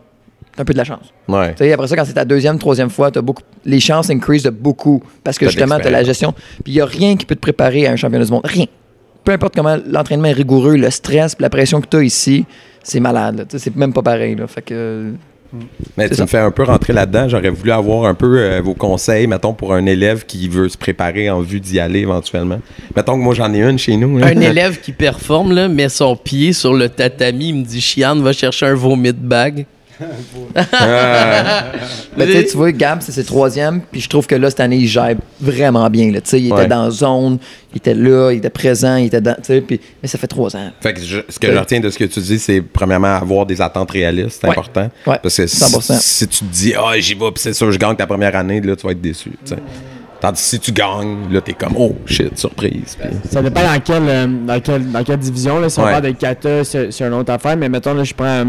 T'as 0.54 0.62
un 0.62 0.64
peu 0.66 0.72
de 0.74 0.78
la 0.78 0.84
chance. 0.84 1.06
Ouais. 1.26 1.52
Tu 1.54 1.64
sais, 1.64 1.72
après 1.72 1.88
ça, 1.88 1.96
quand 1.96 2.04
c'est 2.04 2.12
ta 2.12 2.24
deuxième, 2.26 2.58
troisième 2.58 2.90
fois, 2.90 3.10
as 3.12 3.20
beaucoup, 3.22 3.42
les 3.64 3.80
chances 3.80 4.10
increase 4.10 4.42
de 4.42 4.50
beaucoup. 4.50 5.02
Parce 5.24 5.38
que 5.38 5.46
T'as 5.46 5.50
justement, 5.50 5.80
tu 5.80 5.86
as 5.86 5.90
la 5.90 6.04
gestion. 6.04 6.32
Puis 6.62 6.74
il 6.74 6.76
n'y 6.76 6.80
a 6.82 6.86
rien 6.86 7.16
qui 7.16 7.24
peut 7.24 7.34
te 7.34 7.40
préparer 7.40 7.86
à 7.86 7.92
un 7.92 7.96
championnat 7.96 8.24
du 8.26 8.30
monde. 8.30 8.42
Rien. 8.44 8.66
Peu 9.24 9.32
importe 9.32 9.54
comment 9.56 9.78
l'entraînement 9.90 10.26
est 10.28 10.32
rigoureux, 10.32 10.76
le 10.76 10.90
stress, 10.90 11.34
la 11.40 11.48
pression 11.48 11.80
que 11.80 11.86
tu 11.88 11.96
as 11.96 12.02
ici, 12.02 12.44
c'est 12.84 13.00
malade. 13.00 13.46
C'est 13.48 13.74
même 13.74 13.92
pas 13.92 14.02
pareil. 14.02 14.36
Là. 14.36 14.46
Fait 14.46 14.62
que. 14.62 15.12
Mais 15.96 16.04
C'est 16.04 16.10
tu 16.10 16.14
ça. 16.16 16.22
me 16.24 16.26
fais 16.28 16.38
un 16.38 16.50
peu 16.50 16.64
rentrer 16.64 16.92
là-dedans. 16.92 17.28
J'aurais 17.28 17.50
voulu 17.50 17.70
avoir 17.70 18.06
un 18.06 18.14
peu 18.14 18.38
euh, 18.38 18.60
vos 18.60 18.74
conseils, 18.74 19.26
mettons, 19.28 19.52
pour 19.54 19.72
un 19.72 19.86
élève 19.86 20.26
qui 20.26 20.48
veut 20.48 20.68
se 20.68 20.76
préparer 20.76 21.30
en 21.30 21.40
vue 21.42 21.60
d'y 21.60 21.78
aller 21.78 22.00
éventuellement. 22.00 22.58
Mettons 22.96 23.12
que 23.16 23.22
moi, 23.22 23.34
j'en 23.34 23.52
ai 23.54 23.60
une 23.62 23.78
chez 23.78 23.96
nous. 23.96 24.18
là. 24.18 24.26
Un 24.28 24.40
élève 24.40 24.80
qui 24.80 24.90
performe, 24.92 25.52
là, 25.52 25.68
met 25.68 25.88
son 25.88 26.16
pied 26.16 26.52
sur 26.52 26.74
le 26.74 26.88
tatami, 26.88 27.50
il 27.50 27.54
me 27.56 27.64
dit 27.64 27.80
Chiane, 27.80 28.20
va 28.22 28.32
chercher 28.32 28.66
un 28.66 28.74
vomit 28.74 29.12
bag. 29.12 29.66
Mais 32.16 32.26
tu 32.26 32.32
sais, 32.32 32.44
tu 32.44 32.56
vois, 32.56 32.72
Gab, 32.72 33.00
c'est 33.02 33.12
ses 33.12 33.24
troisième, 33.24 33.80
puis 33.90 34.00
je 34.00 34.08
trouve 34.08 34.26
que 34.26 34.34
là, 34.34 34.50
cette 34.50 34.60
année, 34.60 34.76
il 34.76 34.86
gère 34.88 35.14
vraiment 35.40 35.88
bien. 35.90 36.10
Là, 36.12 36.20
Tu 36.20 36.30
sais, 36.30 36.40
il 36.40 36.52
était 36.52 36.66
dans 36.66 36.84
la 36.84 36.90
zone, 36.90 37.38
il 37.72 37.78
était 37.78 37.94
là, 37.94 38.30
il 38.32 38.38
était 38.38 38.50
présent, 38.50 38.96
il 38.96 39.06
était 39.06 39.20
dans. 39.20 39.34
tu 39.34 39.42
sais, 39.44 39.60
Puis, 39.60 39.80
mais 40.02 40.08
ça 40.08 40.18
fait 40.18 40.26
trois 40.26 40.54
ans. 40.56 40.70
Fait 40.80 40.94
que 40.94 41.00
je- 41.00 41.20
ce 41.28 41.38
que 41.38 41.52
je 41.52 41.58
retiens 41.58 41.80
de 41.80 41.90
ce 41.90 41.98
que 41.98 42.04
tu 42.04 42.20
dis, 42.20 42.38
c'est 42.38 42.60
premièrement 42.60 43.14
avoir 43.16 43.46
des 43.46 43.60
attentes 43.60 43.90
réalistes, 43.90 44.38
c'est 44.40 44.46
Ouais. 44.46 44.52
important. 44.52 44.90
Ouais, 45.06 45.18
Parce 45.22 45.36
que 45.36 45.46
100%. 45.46 45.94
si, 45.98 46.02
si 46.02 46.28
tu 46.28 46.38
te 46.44 46.52
dis, 46.52 46.74
ah, 46.76 46.92
j'y 46.98 47.14
vais, 47.14 47.30
puis 47.32 47.42
c'est 47.42 47.54
sûr, 47.54 47.70
je 47.72 47.78
gagne 47.78 47.96
ta 47.96 48.06
première 48.06 48.34
année, 48.36 48.60
là, 48.60 48.76
tu 48.76 48.86
vas 48.86 48.92
être 48.92 49.00
déçu. 49.00 49.30
tu 49.30 49.36
sais. 49.54 49.56
Tandis 50.20 50.40
que 50.40 50.48
si 50.48 50.58
tu 50.58 50.72
gagnes, 50.72 51.30
là, 51.30 51.40
t'es 51.42 51.52
comme, 51.52 51.74
oh 51.76 51.94
shit, 52.06 52.38
surprise. 52.38 52.96
Ça 53.30 53.42
dépend 53.42 53.60
dans 53.62 53.78
quelle, 53.80 54.08
euh, 54.08 54.26
dans 54.46 54.58
quelle, 54.60 54.90
dans 54.90 55.04
quelle 55.04 55.18
division. 55.18 55.58
Là. 55.58 55.68
Si 55.68 55.78
on 55.78 55.84
Ouais. 55.84 55.90
parle 55.90 56.04
de 56.04 56.10
kata, 56.12 56.64
c'est 56.64 56.90
c'est 56.92 57.04
une 57.04 57.12
autre 57.12 57.30
affaire. 57.30 57.56
Mais 57.58 57.68
mettons, 57.68 57.92
là, 57.92 58.04
je 58.04 58.14
prends. 58.14 58.24
euh, 58.24 58.44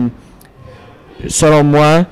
selon 1.28 1.64
moi, 1.64 2.06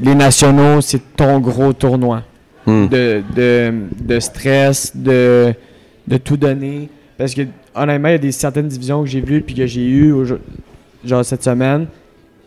les 0.00 0.14
nationaux, 0.14 0.80
c'est 0.80 1.00
ton 1.16 1.38
gros 1.40 1.72
tournoi. 1.72 2.22
Hmm. 2.66 2.86
De, 2.88 3.22
de, 3.36 3.74
de 4.00 4.20
stress, 4.20 4.96
de, 4.96 5.52
de 6.06 6.16
tout 6.16 6.36
donner. 6.38 6.88
Parce 7.18 7.34
que, 7.34 7.42
honnêtement, 7.74 8.08
il 8.08 8.12
y 8.12 8.14
a 8.14 8.18
des 8.18 8.32
certaines 8.32 8.68
divisions 8.68 9.02
que 9.02 9.08
j'ai 9.08 9.20
vues 9.20 9.42
puis 9.42 9.54
que 9.54 9.66
j'ai 9.66 9.86
eues, 9.86 10.14
genre 11.04 11.24
cette 11.24 11.42
semaine, 11.42 11.86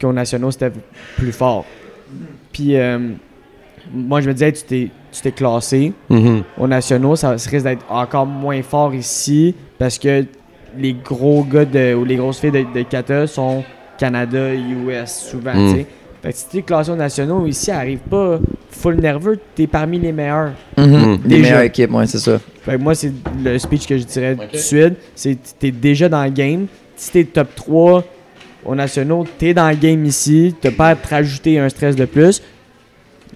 qu'aux 0.01 0.12
nationaux, 0.13 0.49
c'était 0.49 0.71
plus 1.17 1.31
fort. 1.31 1.65
Puis, 2.51 2.75
euh, 2.75 2.97
moi, 3.93 4.21
je 4.21 4.27
me 4.27 4.33
disais, 4.33 4.51
tu 4.51 4.63
t'es 4.63 4.89
tu 5.12 5.21
t'es 5.21 5.31
classé 5.31 5.93
Mhm. 6.10 6.43
aux 6.57 6.67
nationaux, 6.67 7.15
ça, 7.15 7.38
ça 7.38 7.49
risque 7.49 7.63
d'être 7.63 7.86
encore 7.89 8.25
moins 8.25 8.62
fort 8.62 8.93
ici 8.93 9.55
parce 9.79 9.97
que 9.97 10.25
les 10.77 10.93
gros 10.93 11.43
gars 11.43 11.65
de, 11.65 11.93
ou 11.95 12.03
les 12.05 12.17
grosses 12.17 12.39
filles 12.39 12.51
de, 12.51 12.65
de 12.73 12.81
kata 12.83 13.25
sont 13.25 13.63
Canada, 13.97 14.53
US 14.53 15.29
souvent. 15.31 15.53
Mm. 15.53 15.73
tu 15.73 15.79
sais. 15.79 15.86
Fait 16.23 16.31
que 16.31 16.38
si 16.38 16.45
tu 16.49 16.57
es 16.57 16.62
classé 16.63 16.89
aux 16.91 16.95
nationaux, 16.95 17.45
ici, 17.45 17.69
arrive 17.71 17.99
pas 17.99 18.39
full 18.71 18.95
nerveux, 18.95 19.39
tu 19.55 19.63
es 19.63 19.67
parmi 19.67 19.99
les 19.99 20.12
meilleurs. 20.12 20.51
Les 20.75 21.17
Déjà. 21.17 21.41
meilleures 21.41 21.62
équipes, 21.62 21.93
ouais, 21.93 22.07
c'est 22.07 22.17
ça. 22.19 22.39
Fait 22.63 22.73
que 22.73 22.81
moi, 22.81 22.95
c'est 22.95 23.12
le 23.43 23.57
speech 23.60 23.86
que 23.88 23.97
je 23.97 24.03
dirais 24.03 24.36
tout 24.36 24.51
de 24.51 24.57
suite. 24.57 24.95
C'est 25.15 25.38
tu 25.60 25.67
es 25.67 25.71
déjà 25.71 26.10
dans 26.10 26.23
le 26.23 26.31
game. 26.31 26.65
Si 26.95 27.12
tu 27.12 27.19
es 27.19 27.23
top 27.25 27.47
3 27.55 28.03
aux 28.65 28.75
nationaux, 28.75 29.25
tu 29.38 29.47
es 29.49 29.53
dans 29.53 29.69
le 29.69 29.75
game 29.75 30.03
ici. 30.05 30.55
Tu 30.60 30.71
pas 30.71 30.89
à 30.89 30.95
te 30.95 31.07
rajouter 31.07 31.60
un 31.60 31.69
stress 31.69 31.95
de 31.95 32.05
plus. 32.05 32.41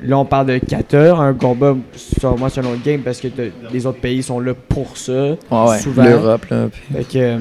Là, 0.03 0.17
on 0.17 0.25
parle 0.25 0.47
de 0.47 0.57
kata, 0.57 1.15
un 1.15 1.33
combat, 1.35 1.75
sur 1.95 2.35
moi, 2.37 2.49
c'est 2.49 2.61
un 2.61 2.65
autre 2.65 2.81
game 2.83 3.01
parce 3.01 3.19
que 3.21 3.27
t'as- 3.27 3.43
les 3.71 3.85
autres 3.85 3.99
pays 3.99 4.23
sont 4.23 4.39
là 4.39 4.53
pour 4.55 4.97
ça. 4.97 5.35
Ouais. 5.51 5.77
souvent. 5.79 6.03
L'Europe, 6.03 6.45
là. 6.49 6.69
puis- 6.71 6.81
Fait 6.97 7.03
que 7.03 7.17
euh, 7.23 7.37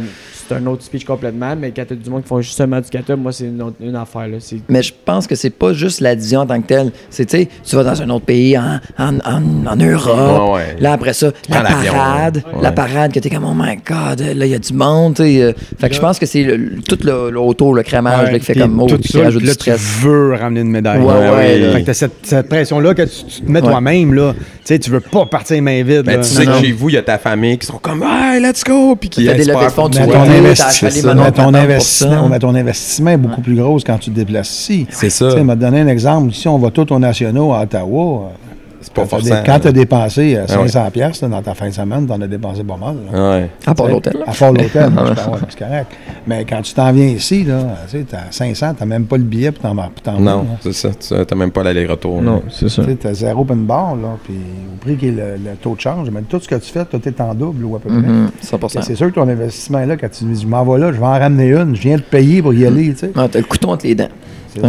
c'est 0.51 0.63
un 0.63 0.67
autre 0.67 0.83
speech 0.83 1.05
complètement, 1.05 1.55
mais 1.57 1.71
kata 1.71 1.95
du 1.95 2.11
monde 2.11 2.23
qui 2.23 2.29
font 2.29 2.41
justement 2.41 2.81
du 2.81 2.89
kata, 2.91 3.17
moi, 3.17 3.33
c'est 3.33 3.45
une, 3.47 3.97
affaire. 3.97 4.29
Là. 4.29 4.37
C'est 4.41 4.57
Mais 4.69 4.83
je 4.83 4.93
pense 5.05 5.27
que 5.27 5.35
c'est 5.35 5.51
pas 5.51 5.73
juste 5.73 6.01
la 6.01 6.15
division 6.15 6.41
en 6.41 6.47
tant 6.47 6.61
que 6.61 6.67
telle. 6.67 6.93
C'est, 7.09 7.25
tu 7.27 7.39
sais, 7.39 7.49
tu 7.65 7.77
vas 7.77 7.85
dans 7.85 8.03
un 8.03 8.11
autre 8.11 8.25
pays, 8.25 8.57
en, 8.59 8.79
en, 8.99 9.17
en, 9.19 9.67
en 9.67 9.77
Europe. 9.77 10.51
Ouais, 10.51 10.55
ouais. 10.55 10.77
Là, 10.81 10.93
après 10.93 11.13
ça, 11.13 11.31
la 11.49 11.63
parade. 11.63 12.37
ouais. 12.53 12.63
La 12.63 12.73
parade 12.73 13.13
que 13.13 13.21
t'es 13.21 13.31
comme, 13.31 13.45
oh 13.45 13.55
my 13.55 13.77
god, 13.77 14.21
là, 14.21 14.47
il 14.47 14.51
y 14.51 14.55
a 14.55 14.59
du 14.59 14.73
monde. 14.73 15.15
tu 15.15 15.23
sais, 15.23 15.43
euh, 15.43 15.53
fait 15.79 15.89
que 15.89 15.95
je 15.95 16.01
pense 16.01 16.19
que 16.19 16.27
c'est 16.27 16.43
le- 16.43 16.57
le- 16.57 16.83
tout 16.83 16.99
le, 17.05 17.31
le 17.31 17.41
autour, 17.41 17.75
le 17.75 17.83
crémage, 17.83 18.31
là, 18.33 18.39
qui 18.39 18.45
fait 18.45 18.55
comme, 18.55 18.81
oh, 18.81 18.87
tout 18.87 18.97
puis 18.99 19.05
qui 19.09 19.13
ça, 19.19 19.25
rajoute 19.25 19.43
du 19.43 19.49
stress. 19.51 19.81
tu 20.01 20.07
veux 20.07 20.35
ramener 20.35 20.61
une 20.61 20.71
médaille. 20.71 21.01
Ouais. 21.01 21.73
Fait 21.73 21.81
que 21.83 21.87
t'as 21.87 21.95
cette, 21.95 22.13
cette 22.27 22.49
pression-là 22.49 22.95
que 22.95 23.03
tu, 23.03 23.25
tu 23.27 23.41
te 23.43 23.51
mets 23.51 23.61
Ouais. 23.61 23.69
toi-même, 23.69 24.15
là. 24.15 24.33
Tu 24.35 24.41
sais, 24.65 24.79
tu 24.79 24.91
veux 24.91 25.01
pas 25.01 25.27
partir 25.27 25.55
les 25.55 25.61
mains 25.61 25.83
vides. 25.83 26.03
Ben, 26.05 26.17
là. 26.17 26.23
tu 26.23 26.25
sais 26.31 26.45
Non, 26.45 26.53
que 26.53 26.57
non. 26.57 26.63
chez 26.63 26.73
vous, 26.73 26.89
il 26.89 26.95
y 26.95 26.99
a 26.99 27.03
ta 27.03 27.19
famille 27.19 27.59
qui 27.59 27.67
sont 27.67 27.79
comme, 27.79 28.03
hey, 28.03 28.41
let's 28.41 28.65
go! 28.65 28.97
Puis 28.97 29.09
qui 29.11 29.27
T'as 29.27 29.35
des 29.35 29.45
levées 29.45 29.67
de 29.67 29.71
fonds, 29.71 29.89
tu 29.89 29.99
Mais 30.43 31.33
ton 31.33 31.55
investissement, 31.55 32.29
mais 32.29 32.39
ton 32.39 32.55
investissement 32.55 33.11
est 33.11 33.17
beaucoup 33.17 33.41
plus 33.41 33.57
gros 33.57 33.79
quand 33.85 33.99
tu 33.99 34.11
te 34.11 34.17
déplaces 34.17 34.51
ici. 34.51 34.87
C'est 34.91 35.11
ça. 35.11 35.29
Tu 35.31 35.37
sais, 35.37 35.45
m'a 35.45 35.57
donné 35.57 35.81
un 35.81 35.89
exemple. 35.89 36.31
Ici, 36.31 36.49
on 36.49 36.59
va 36.59 36.71
tous 36.71 36.93
aux 36.93 36.99
nationaux 36.99 37.53
à 37.53 37.63
Ottawa. 37.63 38.33
Euh, 38.81 38.83
C'est 38.83 38.93
pas 38.93 39.03
quand 39.03 39.07
t'as 39.09 39.17
forcément. 39.17 39.37
dé- 39.37 39.43
Quand 39.47 39.61
tu 39.61 39.69
as 39.69 39.73
dépensé 39.73 40.37
euh, 40.37 40.45
Ah 40.49 40.53
ouais. 40.63 40.69
500 40.69 40.91
pièces 40.91 41.21
dans 41.25 41.43
ta 41.43 41.55
fin 41.55 41.69
de 41.69 41.73
semaine, 41.75 42.07
tu 42.07 42.13
en 42.13 42.21
as 42.21 42.27
dépensé 42.27 42.65
pas 42.65 42.77
mal. 42.77 42.97
là. 43.13 43.31
Ouais. 43.39 43.51
À 43.67 43.75
part 43.75 43.89
l'hôtel. 43.89 44.17
À 44.27 44.33
part 44.33 44.53
l'hôtel, 44.53 44.91
c'est 45.49 45.59
correct. 45.59 45.87
Mais 46.27 46.45
quand 46.45 46.63
tu 46.63 46.75
t'en 46.75 46.91
viens 46.93 47.07
ici, 47.07 47.47
tu 47.91 48.05
t'as 48.05 48.31
500, 48.31 48.75
t'as 48.79 48.85
même 48.87 49.05
pas 49.05 49.17
le 49.17 49.23
billet 49.25 49.53
pour 49.53 49.63
t'en 49.63 49.77
t'en 50.03 50.19
Non, 50.21 50.47
c'est 50.61 50.73
ça. 50.73 50.91
Tu 50.99 51.15
n'as 51.15 51.37
même 51.37 51.51
pas 51.51 51.63
l'aller-retour. 51.63 52.23
c'est 52.51 52.69
ça. 52.69 52.83
Tu 52.85 52.97
t'as 52.97 53.13
zéro 53.15 53.43
open 53.43 53.65
bar, 53.67 53.97
là, 53.97 54.17
puis 54.25 54.35
au 54.35 54.77
prix 54.85 54.97
qui 54.97 55.09
est 55.09 55.13
le, 55.13 55.35
le 55.37 55.57
taux 55.61 55.75
de 55.75 55.81
change, 55.81 56.09
mais 56.11 56.23
tout 56.23 56.41
ce 56.41 56.49
que 56.49 56.55
tu 56.57 56.71
fais, 56.73 56.85
tout 56.85 57.01
est 57.07 57.21
en 57.21 57.35
double 57.35 57.65
ou 57.65 57.77
à 57.77 57.79
peu 57.81 57.89
près. 57.89 57.99
Et 57.99 58.45
100%. 58.57 58.83
C'est 58.83 58.95
sûr 58.97 59.09
que 59.09 59.15
ton 59.15 59.29
investissement 59.29 59.79
est 59.81 59.87
là, 59.87 59.97
quand 59.97 60.09
tu 60.11 60.25
dis, 60.25 60.41
je 60.43 60.47
m'en 60.47 60.65
vais 60.65 60.79
là, 60.79 60.93
je 60.93 60.99
vais 60.99 61.07
en 61.07 61.19
ramener 61.19 61.49
une, 61.49 61.77
je 61.77 61.83
viens 61.83 61.97
de 61.97 62.03
payer 62.03 62.41
pour 62.43 62.55
y 62.55 62.67
aller, 62.67 62.91
tu 62.93 62.99
sais. 63.01 63.13
Ah, 63.17 63.29
t'as 63.31 63.39
le 63.41 63.45
couteau 63.45 63.69
entre 63.71 63.87
les 63.87 63.95
dents. 63.95 64.09
C'est 64.55 64.61
ça. 64.61 64.69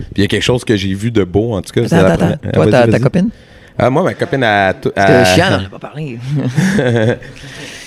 Puis 0.00 0.12
il 0.16 0.20
y 0.22 0.24
a 0.24 0.28
quelque 0.28 0.42
chose 0.42 0.64
que 0.64 0.76
j'ai 0.76 0.94
vu 0.94 1.10
de 1.10 1.24
beau, 1.24 1.54
en 1.54 1.62
tout 1.62 1.72
cas. 1.72 1.82
Attends. 1.96 2.36
Ah, 2.44 2.48
Toi, 2.52 2.64
vas-y, 2.66 2.70
ta, 2.70 2.88
ta 2.88 2.98
copine? 2.98 3.30
Ah, 3.78 3.88
moi, 3.90 4.02
ma 4.02 4.14
copine 4.14 4.44
a. 4.44 4.68
a- 4.96 5.24
chiant, 5.24 5.46
on 5.58 5.62
n'a 5.62 5.68
pas 5.68 5.78
parlé. 5.78 6.18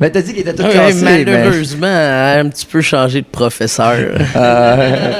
mais 0.00 0.10
t'as 0.10 0.22
dit 0.22 0.32
qu'il 0.32 0.40
était 0.42 0.54
tout 0.54 0.62
Ouais, 0.62 0.72
cassé. 0.72 1.04
mais- 1.04 1.24
malheureusement, 1.24 1.86
elle 1.86 2.38
a 2.38 2.38
un 2.40 2.48
petit 2.48 2.66
peu 2.66 2.80
changé 2.80 3.20
de 3.20 3.26
professeur. 3.26 3.96
Euh, 4.36 5.12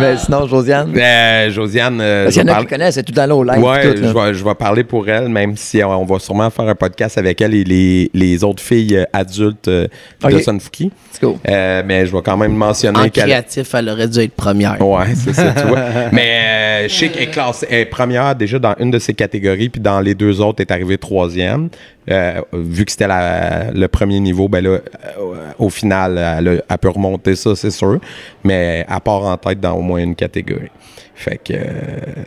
mais 0.00 0.16
sinon, 0.16 0.46
Josiane? 0.46 0.92
Euh, 0.96 1.50
Josiane. 1.50 2.00
euh, 2.00 2.24
Parce 2.24 2.34
qu'il 2.34 2.42
y 2.42 2.46
en 2.46 2.48
a 2.48 2.52
parle- 2.54 2.64
qui 2.66 2.70
connaissent, 2.70 2.94
c'est 2.94 3.02
tout 3.02 3.12
dans 3.12 3.26
l'eau 3.28 3.42
live. 3.44 3.62
Ouais, 3.62 3.94
tout, 3.94 4.02
là. 4.02 4.08
je 4.08 4.14
vais, 4.14 4.34
je 4.34 4.44
vais 4.44 4.54
parler 4.54 4.84
pour 4.84 5.08
elle, 5.08 5.28
même 5.28 5.56
si 5.56 5.82
on, 5.84 5.90
on 6.02 6.04
va 6.04 6.18
sûrement 6.18 6.48
faire 6.50 6.66
un 6.68 6.74
podcast 6.74 7.18
avec 7.18 7.40
elle 7.40 7.54
et 7.54 7.64
les, 7.64 8.10
les 8.14 8.44
autres 8.44 8.62
filles 8.62 8.96
euh, 8.96 9.04
adultes 9.12 9.68
euh, 9.68 9.86
de 10.22 10.34
Ok. 10.34 10.42
Sunfuki. 10.42 10.84
Let's 10.84 11.20
go. 11.20 11.38
Euh, 11.48 11.82
mais 11.84 12.06
je 12.06 12.12
vais 12.16 12.22
quand 12.22 12.36
même 12.36 12.54
mentionner 12.54 12.98
en 12.98 13.08
qu'elle. 13.08 13.24
créatif, 13.24 13.74
elle 13.74 13.88
aurait 13.88 14.08
dû 14.08 14.20
être 14.20 14.34
première. 14.34 14.80
Ouais, 14.80 15.06
c'est 15.14 15.32
ça, 15.34 15.52
tu 15.52 15.66
vois. 15.66 15.80
Mais 16.12 16.86
euh, 16.86 16.88
qu'elle 16.88 17.22
est 17.22 17.30
classée- 17.30 17.66
est 17.70 17.84
première 17.84 18.34
déjà 18.34 18.58
dans 18.58 18.74
une 18.78 18.90
de 18.90 18.98
ses 18.98 19.14
catégories, 19.14 19.68
puis 19.68 19.80
dans 19.80 20.00
les 20.00 20.14
deux 20.14 20.40
autres, 20.40 20.60
elle 20.60 20.66
est 20.68 20.72
arrivée 20.72 20.98
troisième. 20.98 21.68
Euh, 22.10 22.40
vu 22.52 22.84
que 22.84 22.90
c'était 22.90 23.06
la- 23.06 23.70
le 23.82 23.88
premier 23.88 24.20
niveau, 24.20 24.48
ben 24.48 24.62
là, 24.62 24.70
euh, 25.18 25.52
au 25.58 25.68
final, 25.68 26.16
elle, 26.18 26.78
peut 26.78 26.88
remonter 26.88 27.34
ça, 27.34 27.54
c'est 27.56 27.70
sûr. 27.70 27.98
Mais 28.44 28.86
elle 28.88 29.00
part 29.00 29.24
en 29.24 29.36
tête 29.36 29.60
dans 29.60 29.74
au 29.74 29.82
moins 29.82 30.00
une 30.00 30.14
catégorie. 30.14 30.70
Fait 31.14 31.38
que 31.38 31.52
euh, 31.52 31.60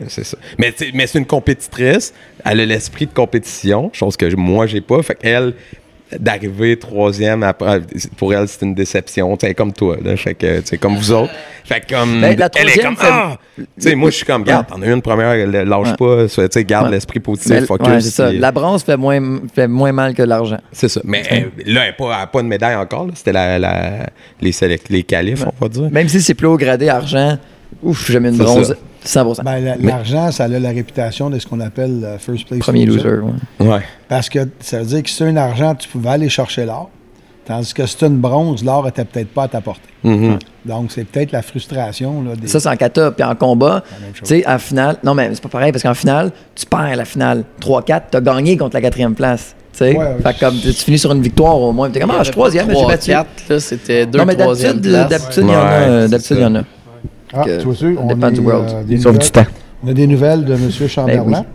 c'est 0.08 0.24
ça. 0.24 0.36
Mais, 0.58 0.72
mais 0.94 1.06
c'est 1.06 1.18
une 1.18 1.26
compétitrice. 1.26 2.14
Elle 2.44 2.60
a 2.60 2.66
l'esprit 2.66 3.06
de 3.06 3.12
compétition, 3.12 3.90
chose 3.92 4.16
que 4.16 4.34
moi, 4.36 4.66
j'ai 4.66 4.80
pas. 4.80 5.02
Fait 5.02 5.14
qu'elle, 5.14 5.54
d'arriver 6.18 6.78
troisième, 6.78 7.42
après, 7.42 7.80
pour 8.16 8.32
elle, 8.32 8.46
c'est 8.48 8.62
une 8.62 8.74
déception. 8.74 9.36
Tu 9.36 9.52
comme 9.54 9.72
toi. 9.72 9.96
Là, 10.02 10.16
fait 10.16 10.34
que, 10.34 10.60
tu 10.60 10.78
comme 10.78 10.96
vous 10.96 11.10
autres. 11.12 11.32
Fait 11.64 11.82
comme, 11.88 12.20
Ben, 12.20 12.38
la 12.38 12.48
elle 12.54 12.68
est 12.68 12.78
comme, 12.78 12.94
ah! 13.00 13.36
Tu 13.56 13.64
sais, 13.78 13.94
moi, 13.96 14.10
je 14.10 14.16
suis 14.16 14.24
comme, 14.24 14.44
garde, 14.44 14.66
t'en 14.68 14.80
as 14.82 14.86
une 14.86 15.02
première, 15.02 15.34
lâche 15.64 15.88
Ouais. 15.88 15.96
pas. 15.98 16.28
Tu 16.28 16.46
sais, 16.50 16.64
garde 16.64 16.86
Ouais. 16.86 16.92
l'esprit 16.92 17.18
positif, 17.18 17.50
Mais- 17.52 17.60
focus. 17.66 17.88
ouais, 17.88 18.00
ça. 18.02 18.32
La 18.32 18.52
bronze 18.52 18.84
fait 18.84 18.96
moins, 18.96 19.20
fait 19.52 19.66
moins 19.66 19.90
mal 19.92 20.14
que 20.14 20.22
l'argent. 20.22 20.58
C'est 20.70 20.88
ça. 20.88 21.00
Mais 21.04 21.22
euh, 21.32 21.40
là, 21.66 21.82
elle 21.86 21.88
n'a 21.88 21.92
pas, 21.92 22.26
pas 22.28 22.42
de 22.42 22.46
médaille 22.46 22.76
encore. 22.76 23.08
C'était 23.14 23.32
la, 23.32 23.58
la- 23.58 24.06
les, 24.40 24.52
les 24.90 25.02
qualifs, 25.02 25.44
on 25.44 25.64
va 25.64 25.68
dire. 25.68 25.90
Même 25.90 26.08
si 26.08 26.20
c'est 26.22 26.34
plus 26.34 26.46
haut 26.46 26.56
gradé 26.56 26.88
argent, 26.88 27.36
ouf, 27.82 28.10
j'ai 28.10 28.20
mis 28.20 28.28
une 28.28 28.36
bronze. 28.36 28.74
ça. 29.04 29.22
100%. 29.24 29.42
Ben, 29.44 29.60
la- 29.64 29.76
l'argent, 29.76 30.32
ça 30.32 30.44
a 30.44 30.48
la 30.48 30.70
réputation 30.70 31.30
de 31.30 31.38
ce 31.38 31.46
qu'on 31.46 31.60
appelle 31.60 32.00
euh, 32.04 32.18
first 32.18 32.46
place 32.48 32.58
Premier 32.60 32.86
loser. 32.86 33.20
ouais. 33.60 33.66
Ouais. 33.66 33.80
Parce 34.08 34.28
que 34.28 34.40
ça 34.60 34.80
veut 34.80 34.86
dire 34.86 35.02
que 35.02 35.08
si 35.10 35.16
tu 35.18 35.22
as 35.22 35.26
un 35.26 35.36
argent, 35.36 35.74
tu 35.76 35.88
pouvais 35.88 36.10
aller 36.10 36.28
chercher 36.28 36.64
l'or. 36.66 36.90
Tandis 37.44 37.72
que 37.72 37.86
si 37.86 37.96
tu 37.96 38.04
as 38.04 38.08
une 38.08 38.18
bronze, 38.18 38.64
l'or 38.64 38.84
n'était 38.86 39.04
peut-être 39.04 39.28
pas 39.28 39.44
à 39.44 39.48
ta 39.48 39.60
portée. 39.60 39.82
Mhm. 40.02 40.38
Donc, 40.64 40.90
c'est 40.90 41.04
peut-être 41.04 41.30
la 41.30 41.42
frustration. 41.42 42.24
Là, 42.24 42.34
des... 42.34 42.48
Ça, 42.48 42.58
c'est 42.58 42.68
en 42.68 42.74
kata. 42.74 43.12
Puis 43.12 43.22
en 43.22 43.36
combat, 43.36 43.84
même 44.00 44.10
tu 44.14 44.22
sais, 44.24 44.44
en 44.48 44.58
finale, 44.58 44.96
non, 45.04 45.14
mais 45.14 45.30
c'est 45.32 45.42
pas 45.42 45.48
pareil 45.48 45.70
parce 45.70 45.84
qu'en 45.84 45.94
finale, 45.94 46.32
tu 46.56 46.66
perds 46.66 46.96
la 46.96 47.04
finale 47.04 47.44
3-4, 47.60 48.00
tu 48.10 48.16
as 48.16 48.20
gagné 48.20 48.56
contre 48.56 48.74
la 48.74 48.80
quatrième 48.80 49.14
place. 49.14 49.54
Tu 49.72 49.78
sais, 49.78 49.90
Ouais, 49.96 49.98
ouais. 49.98 50.16
fait 50.24 50.34
que 50.34 50.40
comme 50.40 50.56
tu 50.56 50.72
finis 50.72 50.98
sur 50.98 51.12
une 51.12 51.22
victoire 51.22 51.56
au 51.60 51.70
moins, 51.70 51.88
tu 51.88 51.98
es 51.98 52.00
comme, 52.00 52.10
ah, 52.10 52.18
je 52.18 52.24
suis 52.24 52.32
troisième, 52.32 52.66
mais 52.66 52.74
j'ai 52.74 52.86
battu. 52.86 53.10
4 53.12 53.26
là, 53.48 53.60
c'était 53.60 54.06
deux 54.06 54.18
Non, 54.18 54.24
mais 54.24 54.34
troisième 54.34 54.80
d'habitude, 54.80 55.44
il 55.46 55.52
y 55.52 55.54
en 55.54 55.60
a. 55.60 55.70
Euh, 55.70 56.08
D'habitude, 56.08 56.36
il 56.38 56.42
y 56.42 56.46
en 56.46 56.54
a. 56.56 56.62
Ah, 57.32 57.44
que 57.44 57.58
tu 57.58 57.64
vois, 57.66 57.74
ça 57.74 57.86
on, 58.00 58.06
dépend 58.06 58.28
est, 58.28 58.32
du 58.32 58.40
world. 58.40 58.68
euh, 58.70 58.82
des 58.84 58.96
Sauf 58.98 59.06
nouvelles- 59.12 59.22
du 59.26 59.30
temps. 59.30 59.46
on 59.84 59.88
a 59.88 59.92
des 59.92 60.06
nouvelles 60.06 60.44
de 60.44 60.54
M. 60.54 60.70
Chamberlain. 60.88 61.22
Ben 61.24 61.38
oui. 61.38 61.46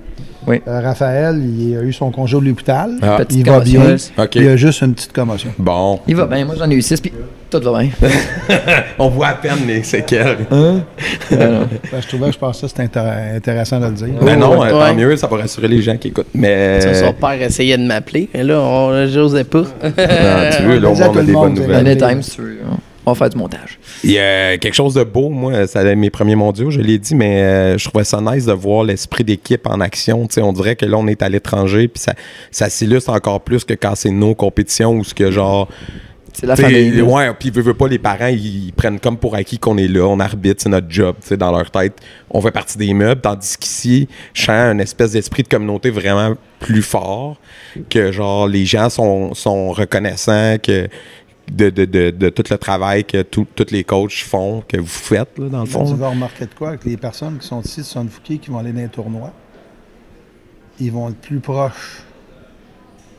Oui. 0.47 0.59
Euh, 0.67 0.81
Raphaël, 0.81 1.39
il 1.39 1.77
a 1.77 1.83
eu 1.83 1.93
son 1.93 2.09
congé 2.09 2.35
de 2.35 2.43
l'hôpital. 2.45 2.93
Ah. 3.03 3.19
Il 3.29 3.45
va 3.45 3.59
bien. 3.59 3.95
OK. 4.17 4.35
Il 4.35 4.47
a 4.47 4.55
juste 4.55 4.81
une 4.81 4.95
petite 4.95 5.13
commotion. 5.13 5.51
Bon. 5.59 5.99
Il 6.07 6.15
va 6.15 6.25
bien. 6.25 6.45
Moi, 6.45 6.55
j'en 6.57 6.67
ai 6.67 6.73
eu 6.73 6.81
6, 6.81 6.99
puis 6.99 7.13
tout 7.51 7.59
va 7.61 7.79
bien. 7.83 7.91
On 8.97 9.09
voit 9.09 9.27
à 9.27 9.33
peine 9.35 9.59
les 9.67 9.83
séquelles. 9.83 10.37
Ben, 10.49 10.81
je 12.01 12.07
trouvais 12.07 12.27
que 12.27 12.33
je 12.33 12.39
pensais 12.39 12.61
que 12.61 12.67
c'était 12.69 12.85
intér- 12.85 13.35
intéressant 13.35 13.79
de 13.79 13.85
le 13.85 13.91
dire. 13.91 14.07
Mais 14.21 14.35
non, 14.35 14.59
ouais. 14.59 14.69
euh, 14.73 14.87
tant 14.87 14.95
mieux, 14.95 15.15
ça 15.15 15.27
va 15.27 15.37
rassurer 15.37 15.67
les 15.67 15.81
gens 15.83 15.95
qui 15.97 16.07
écoutent. 16.07 16.25
Mais. 16.33 16.81
Ça, 16.81 16.93
son 16.95 17.13
père 17.13 17.39
essayait 17.39 17.77
de 17.77 17.83
m'appeler, 17.85 18.27
mais 18.33 18.43
là, 18.43 18.59
on 18.61 19.05
j'osais 19.07 19.43
pas. 19.43 19.59
non, 19.61 19.91
tu 20.57 20.63
veux, 20.63 20.79
là, 20.79 20.89
on 20.89 21.19
a 21.19 21.23
des 21.23 21.33
bonnes 21.33 21.53
nouvelles. 21.53 21.87
Anytime, 21.87 22.23
si 22.23 22.31
tu 22.31 22.41
veux. 22.41 22.57
On 23.05 23.13
va 23.13 23.17
faire 23.17 23.29
du 23.29 23.37
montage. 23.37 23.79
Il 24.03 24.11
y 24.11 24.19
a 24.19 24.57
quelque 24.57 24.75
chose 24.75 24.93
de 24.93 25.03
beau, 25.03 25.29
moi, 25.29 25.65
ça 25.65 25.79
a 25.79 25.95
mes 25.95 26.11
premiers 26.11 26.35
mondiaux, 26.35 26.69
je 26.69 26.79
l'ai 26.79 26.99
dit, 26.99 27.15
mais 27.15 27.41
euh, 27.41 27.77
je 27.77 27.89
trouvais 27.89 28.03
ça 28.03 28.21
nice 28.21 28.45
de 28.45 28.53
voir 28.53 28.83
l'esprit 28.83 29.23
d'équipe 29.23 29.65
en 29.65 29.79
action. 29.79 30.27
On 30.37 30.53
dirait 30.53 30.75
que 30.75 30.85
là, 30.85 30.97
on 30.97 31.07
est 31.07 31.23
à 31.23 31.29
l'étranger, 31.29 31.87
puis 31.87 32.01
ça, 32.01 32.13
ça 32.51 32.69
s'illustre 32.69 33.09
encore 33.09 33.41
plus 33.41 33.65
que 33.65 33.73
quand 33.73 33.95
c'est 33.95 34.11
nos 34.11 34.35
compétitions 34.35 34.93
ou 34.93 35.03
ce 35.03 35.15
que 35.15 35.31
genre. 35.31 35.67
C'est 36.33 36.45
la 36.45 36.55
famille. 36.55 37.01
Ouais, 37.01 37.33
puis 37.37 37.49
veut, 37.49 37.61
veut 37.61 37.73
pas, 37.73 37.87
les 37.87 37.99
parents, 37.99 38.27
ils, 38.27 38.67
ils 38.67 38.73
prennent 38.73 38.99
comme 38.99 39.17
pour 39.17 39.35
acquis 39.35 39.57
qu'on 39.57 39.77
est 39.77 39.87
là, 39.87 40.05
on 40.07 40.19
arbitre, 40.19 40.61
c'est 40.61 40.69
notre 40.69 40.89
job, 40.89 41.15
tu 41.21 41.29
sais, 41.29 41.37
dans 41.37 41.51
leur 41.51 41.71
tête. 41.71 41.93
On 42.29 42.39
fait 42.39 42.51
partie 42.51 42.77
des 42.77 42.93
meubles, 42.93 43.19
tandis 43.19 43.57
qu'ici, 43.57 44.07
je 44.33 44.43
sens 44.43 44.49
un 44.51 44.77
espèce 44.79 45.11
d'esprit 45.11 45.43
de 45.43 45.49
communauté 45.49 45.89
vraiment 45.89 46.35
plus 46.59 46.83
fort, 46.83 47.37
que 47.89 48.11
genre, 48.11 48.47
les 48.47 48.65
gens 48.65 48.89
sont, 48.89 49.33
sont 49.33 49.71
reconnaissants 49.71 50.57
que 50.61 50.87
de, 51.49 51.69
de, 51.69 51.85
de, 51.85 52.09
de 52.11 52.29
tout 52.29 52.43
le 52.49 52.57
travail 52.57 53.03
que 53.03 53.21
tous 53.23 53.47
les 53.71 53.83
coachs 53.83 54.23
font, 54.23 54.63
que 54.67 54.77
vous 54.77 54.85
faites, 54.85 55.37
là, 55.37 55.49
dans 55.49 55.59
le 55.61 55.65
fond. 55.65 55.83
vas 55.95 56.09
remarquer 56.09 56.45
de 56.45 56.53
quoi? 56.53 56.77
Que 56.77 56.87
les 56.89 56.97
personnes 56.97 57.37
qui 57.39 57.47
sont 57.47 57.61
ici 57.61 57.81
de 57.81 58.09
Fouquier, 58.09 58.37
qui 58.37 58.49
vont 58.51 58.59
aller 58.59 58.71
dans 58.71 58.79
les 58.81 58.87
tournois, 58.87 59.31
ils 60.79 60.91
vont 60.91 61.09
être 61.09 61.17
plus 61.19 61.39
proches. 61.39 62.03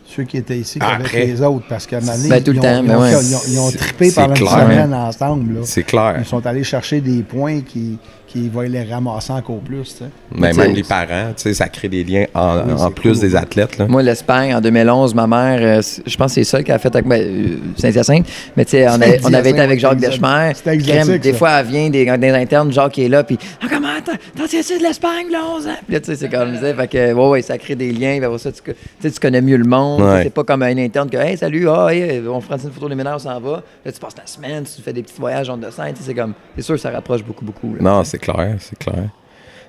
Ceux 0.05 0.25
qui 0.25 0.37
étaient 0.37 0.59
ici 0.59 0.79
qu'avec 0.79 1.07
Après. 1.07 1.25
les 1.27 1.41
autres, 1.43 1.65
parce 1.69 1.87
qu'à 1.87 1.97
un 1.99 2.01
moment 2.01 2.15
donné, 2.17 2.29
Ben, 2.29 2.43
ils, 2.47 2.55
ils, 2.55 2.61
ben 2.61 2.83
ont, 2.97 3.01
ouais. 3.01 3.11
ils 3.13 3.35
ont- 3.35 3.41
ils 3.49 3.59
ont 3.59 3.71
C'est- 3.71 3.79
trippé 3.79 4.13
pendant 4.13 4.35
une 4.35 4.47
semaine 4.47 4.95
ensemble. 4.95 5.55
là. 5.55 5.61
C'est 5.65 5.85
clair. 5.85 6.17
Ils 6.19 6.25
sont 6.27 6.45
allés 6.47 6.65
chercher 6.65 7.01
des 7.01 7.23
points 7.23 7.61
qui, 7.63 7.99
qui 8.33 8.49
vont 8.49 8.63
les 8.63 8.85
ramasser 8.85 9.33
encore 9.33 9.59
plus. 9.59 9.83
tu 9.85 9.91
sais. 9.99 10.05
Mais 10.35 10.51
Tu 10.51 10.55
sais, 10.57 10.67
même 10.67 10.75
les 10.75 10.83
parents, 10.83 11.33
tu 11.37 11.43
sais, 11.43 11.55
ça 11.55 11.69
crée 11.69 11.89
des 11.89 12.03
liens 12.03 12.25
en, 12.35 12.57
Oui, 12.57 12.73
en 12.73 12.79
c'est 12.89 12.95
plus 12.95 13.13
cool. 13.13 13.21
des 13.21 13.37
athlètes. 13.37 13.77
Là. 13.77 13.87
Moi, 13.87 14.03
l'Espagne, 14.03 14.55
en 14.55 14.61
2011, 14.61 15.15
ma 15.15 15.27
mère, 15.27 15.59
euh, 15.61 15.83
je 16.07 16.17
pense 16.17 16.35
que 16.35 16.35
c'est 16.37 16.45
ça 16.45 16.63
qu'elle 16.63 16.75
a 16.77 16.79
fait 16.79 16.95
avec 16.95 17.07
ben, 17.07 17.21
euh, 17.21 17.57
Saint-Hyacinthe. 17.77 18.27
Mais 18.57 18.65
tu 18.65 18.71
sais, 18.73 18.89
on, 18.89 18.95
avait 19.35 19.51
été 19.51 19.61
avec 19.61 19.79
Jacques 19.79 19.99
Deschmer. 19.99 20.53
c'était 20.55 20.75
exotique, 20.75 21.21
Des 21.21 21.33
ça. 21.33 21.39
fois, 21.39 21.51
elle 21.61 21.67
vient 21.67 21.91
des, 21.91 22.05
des 22.17 22.31
internes, 22.31 22.73
Jacques 22.73 22.93
qui 22.93 23.05
est 23.05 23.09
là, 23.09 23.23
puis 23.23 23.39
Ah, 23.61 23.67
comment 23.71 23.89
t'as 24.03 24.47
tiré 24.49 24.79
de 24.79 24.83
l'Espagne, 24.83 25.27
là, 25.31 25.41
11 25.57 25.67
ans? 25.67 25.71
Puis 25.85 25.95
là, 25.95 26.01
tu 26.01 26.07
sais, 26.07 26.17
c'est 26.17 26.29
comme 26.31 26.49
je 26.49 26.55
disais, 26.55 26.75
fait 26.75 26.89
que, 26.89 27.13
ouais, 27.13 27.29
ouais, 27.29 27.43
ça 27.43 27.59
crée 27.59 27.75
des 27.75 27.93
liens. 27.93 28.19
Ça, 28.39 28.51
tu, 28.51 29.21
connais 29.21 29.43
mieux 29.43 29.59
le 29.59 29.65
monde. 29.69 30.01
Ouais. 30.01 30.23
C'est 30.25 30.31
pas 30.31 30.45
comme 30.45 30.63
un 30.63 30.77
interne 30.79 31.11
que, 31.11 31.19
hey, 31.19 31.37
salut, 31.37 31.69
ah, 31.69 31.89
hey, 31.93 32.23
on 32.27 32.41
fera 32.41 32.55
une 32.57 32.71
photo 32.73 32.89
des 32.89 32.95
ménages, 32.95 33.17
on 33.17 33.19
s'en 33.31 33.41
va. 33.41 33.63
Là, 33.85 33.93
tu 33.93 34.01
passes 34.01 34.15
ta 34.15 34.27
semaine, 34.27 34.65
tu 34.65 34.81
fais 34.81 34.93
des 34.93 35.03
petits 35.03 35.21
voyages 35.21 35.51
en 35.51 35.57
dessin. 35.59 35.91
Tu 35.91 35.97
sais, 35.97 36.03
c'est 36.07 36.15
comme, 36.15 36.33
c'est 36.57 36.63
sûr, 36.63 36.79
ça 36.79 36.91
rapproche 36.91 37.23
beaucoup, 37.23 37.45
beaucoup. 37.45 37.75
là. 37.75 37.83
Non, 37.83 38.05
c'est 38.05 38.22
clair, 38.23 38.57
c'est 38.61 38.79
clair. 38.79 39.09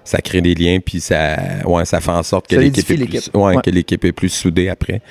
Ça 0.06 0.20
crée 0.20 0.42
des 0.42 0.54
liens, 0.54 0.80
puis 0.86 1.00
ça, 1.00 1.38
ouais, 1.66 1.86
ça 1.86 2.02
fait 2.02 2.12
en 2.12 2.24
sorte 2.24 2.48
que 2.48 2.58
l'équipe 2.58 2.92
est, 2.92 3.06
plus, 3.06 3.32
ouais, 3.34 3.56
Ouais. 3.56 3.62
que 3.64 3.70
l'équipe 3.70 4.04
est 4.04 4.12
plus 4.12 4.28
soudée 4.28 4.68
après. 4.68 5.02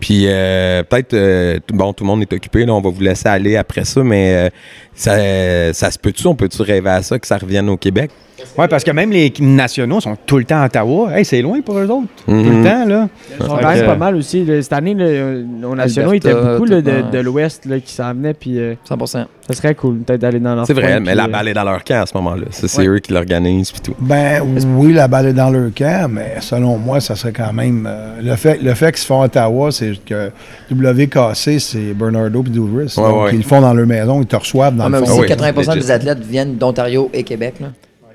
Puis 0.00 0.24
euh, 0.26 0.82
peut-être, 0.82 1.14
euh, 1.14 1.60
bon, 1.68 1.92
tout 1.92 2.02
le 2.02 2.08
monde 2.08 2.22
est 2.22 2.32
occupé, 2.32 2.66
là, 2.66 2.74
on 2.74 2.80
va 2.80 2.90
vous 2.90 3.00
laisser 3.00 3.28
aller 3.28 3.56
après 3.56 3.84
ça, 3.84 4.02
mais 4.02 4.34
euh, 4.34 4.50
ça, 4.92 5.72
ça 5.72 5.90
se 5.92 5.98
peut-tu, 6.00 6.26
on 6.26 6.34
peut-tu 6.34 6.62
rêver 6.62 6.90
à 6.90 7.02
ça, 7.02 7.16
que 7.16 7.28
ça 7.28 7.38
revienne 7.38 7.68
au 7.68 7.76
Québec? 7.76 8.10
Oui, 8.58 8.66
parce 8.68 8.84
que 8.84 8.90
même 8.90 9.10
les 9.10 9.32
nationaux 9.40 10.00
sont 10.00 10.16
tout 10.26 10.38
le 10.38 10.44
temps 10.44 10.60
à 10.62 10.66
Ottawa. 10.66 11.10
Hey, 11.18 11.24
c'est 11.24 11.42
loin 11.42 11.60
pour 11.60 11.78
eux 11.78 11.86
autres. 11.86 12.06
Tout 12.26 12.32
le 12.32 12.64
temps, 12.64 12.84
là. 12.86 13.08
Ils 13.40 13.46
sont 13.46 13.56
même 13.56 13.86
pas 13.86 13.96
mal 13.96 14.16
aussi. 14.16 14.44
là. 14.44 14.60
Cette 14.62 14.72
année, 14.72 14.94
là, 14.94 15.34
nos 15.42 15.74
nationaux, 15.74 16.12
il 16.12 16.16
était 16.16 16.34
beaucoup 16.34 16.64
là, 16.64 16.80
de, 16.80 17.18
l'Ouest 17.20 17.66
là, 17.66 17.78
qui 17.80 17.92
s'en 17.92 18.12
venaient. 18.14 18.34
Puis 18.34 18.58
euh, 18.58 18.74
100 18.84 19.06
ça 19.06 19.26
serait 19.52 19.74
cool 19.74 19.98
peut-être 19.98 20.22
d'aller 20.22 20.40
dans 20.40 20.54
leur 20.54 20.66
C'est 20.66 20.72
vrai, 20.72 20.98
mais 21.00 21.08
puis, 21.10 21.16
la 21.16 21.24
euh, 21.24 21.28
balle 21.28 21.48
est 21.48 21.52
dans 21.54 21.64
leur 21.64 21.84
camp 21.84 22.02
à 22.02 22.06
ce 22.06 22.16
moment-là. 22.16 22.46
C'est 22.50 22.78
Ouais. 22.78 22.86
eux 22.86 22.98
qui 22.98 23.12
l'organisent, 23.12 23.70
puis 23.72 23.80
tout. 23.82 23.94
Ben 24.00 24.40
oui, 24.76 24.92
la 24.94 25.06
balle 25.06 25.26
est 25.26 25.32
dans 25.34 25.50
leur 25.50 25.70
camp, 25.74 26.08
mais 26.10 26.36
selon 26.40 26.78
moi, 26.78 27.00
ça 27.00 27.14
serait 27.14 27.32
quand 27.32 27.52
même. 27.52 27.86
euh, 27.86 28.20
le 28.22 28.36
fait, 28.36 28.62
le 28.62 28.72
fait 28.74 28.86
qu'ils 28.92 28.98
se 29.02 29.06
font 29.06 29.20
à 29.20 29.26
Ottawa, 29.26 29.70
c'est 29.70 29.92
que 30.04 30.30
WKC, 30.70 31.58
c'est 31.58 31.92
Bernardo 31.94 32.42
et 32.46 32.50
Douglas. 32.50 32.94
Ouais, 32.96 33.04
donc, 33.04 33.24
ouais. 33.24 33.30
ils 33.32 33.38
le 33.38 33.42
font 33.44 33.60
dans 33.60 33.74
leur 33.74 33.86
maison, 33.86 34.20
ils 34.20 34.26
te 34.26 34.36
reçoivent 34.36 34.76
dans 34.76 34.84
Ah, 34.84 34.88
mais 34.88 34.98
le 34.98 35.02
aussi, 35.04 35.12
fond. 35.12 35.20
oui, 35.20 35.26
80 35.28 35.52
legit. 35.74 35.80
des 35.80 35.90
athlètes 35.90 36.20
viennent 36.24 36.56
d'Ontario 36.56 37.10
et 37.12 37.22
Québec. 37.22 37.54
Là. 37.60 37.68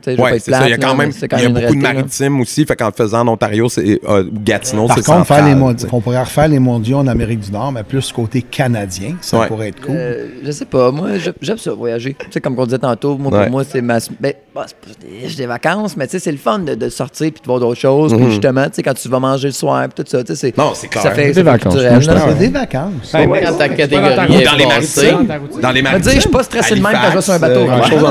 Être 0.07 0.39
c'est 0.39 0.51
ça. 0.51 0.67
Il 0.67 0.71
y 0.71 0.73
a 0.73 0.77
quand 0.77 0.95
même, 0.95 1.11
quand 1.13 1.37
il 1.37 1.43
y 1.43 1.45
a 1.45 1.49
beaucoup 1.49 1.59
de 1.59 1.65
réalité, 1.65 1.81
là. 1.83 1.93
maritimes 1.93 2.39
aussi, 2.41 2.65
fait 2.65 2.75
qu'en 2.75 2.91
faisant 2.91 3.21
en 3.21 3.27
Ontario, 3.33 3.69
c'est 3.69 3.99
euh, 4.07 4.23
Gatineau, 4.31 4.87
Par 4.87 4.97
c'est 4.97 5.05
contre, 5.05 5.25
faire 5.27 5.45
les 5.45 5.53
on 5.91 6.01
pourrait 6.01 6.19
refaire 6.19 6.47
les 6.47 6.59
mondiaux 6.59 6.97
en 6.97 7.07
Amérique 7.07 7.39
du 7.41 7.51
Nord, 7.51 7.71
mais 7.71 7.83
plus 7.83 8.11
côté 8.11 8.41
canadien, 8.41 9.15
ça 9.21 9.39
Ouais. 9.39 9.47
pourrait 9.47 9.69
être 9.69 9.81
cool. 9.81 9.95
Euh, 9.95 10.27
je 10.43 10.51
sais 10.51 10.65
pas, 10.65 10.91
moi 10.91 11.17
j'ai- 11.17 11.33
j'aime 11.41 11.57
ça 11.57 11.71
voyager. 11.73 12.15
Tu 12.19 12.27
sais, 12.31 12.41
comme 12.41 12.57
on 12.57 12.65
disait 12.65 12.77
tantôt, 12.79 13.17
moi 13.17 13.31
Ouais. 13.31 13.43
pour 13.43 13.51
moi 13.51 13.63
c'est 13.63 13.81
ma. 13.81 13.97
Ben, 14.19 14.33
bah, 14.55 14.65
c'est 14.67 14.75
pas 14.77 14.87
des, 15.01 15.27
j'ai 15.29 15.35
des 15.37 15.45
vacances, 15.45 15.95
mais 15.97 16.05
tu 16.07 16.11
sais, 16.11 16.19
c'est 16.19 16.31
le 16.31 16.37
fun 16.37 16.59
de, 16.59 16.75
de 16.75 16.89
sortir 16.89 17.31
puis 17.31 17.41
de 17.41 17.45
voir 17.47 17.59
d'autres 17.59 17.79
choses. 17.79 18.13
Mhm. 18.13 18.19
Puis 18.19 18.29
justement, 18.31 18.65
tu 18.65 18.69
sais, 18.75 18.83
quand 18.83 18.93
tu 18.93 19.07
vas 19.09 19.19
manger 19.19 19.47
le 19.49 19.53
soir, 19.53 19.87
puis 19.93 20.03
tout 20.03 20.09
ça, 20.09 20.23
tu 20.23 20.33
sais, 20.33 20.35
c'est. 20.35 20.57
Non, 20.57 20.71
c'est 20.73 20.87
clair. 20.87 21.03
Ça 21.03 21.11
fait 21.11 21.27
Des 21.27 21.33
ça 21.33 21.39
fait 21.39 21.43
vacances. 21.43 21.73
c'est 21.77 22.37
des 22.37 22.49
vacances. 22.51 23.13
Dans 23.13 24.55
les 24.57 24.65
maritimes. 24.65 25.27
Dans 25.61 25.71
les 25.71 25.81
maritimes. 25.81 26.11
je 26.15 26.19
suis 26.19 26.29
pas 26.29 26.43
stressé 26.43 26.75
de 26.75 26.81
même 26.81 26.93
quand 26.93 27.09
je 27.11 27.15
vais 27.15 27.21
sur 27.21 27.33
un 27.33 27.39
bateau. 27.39 27.65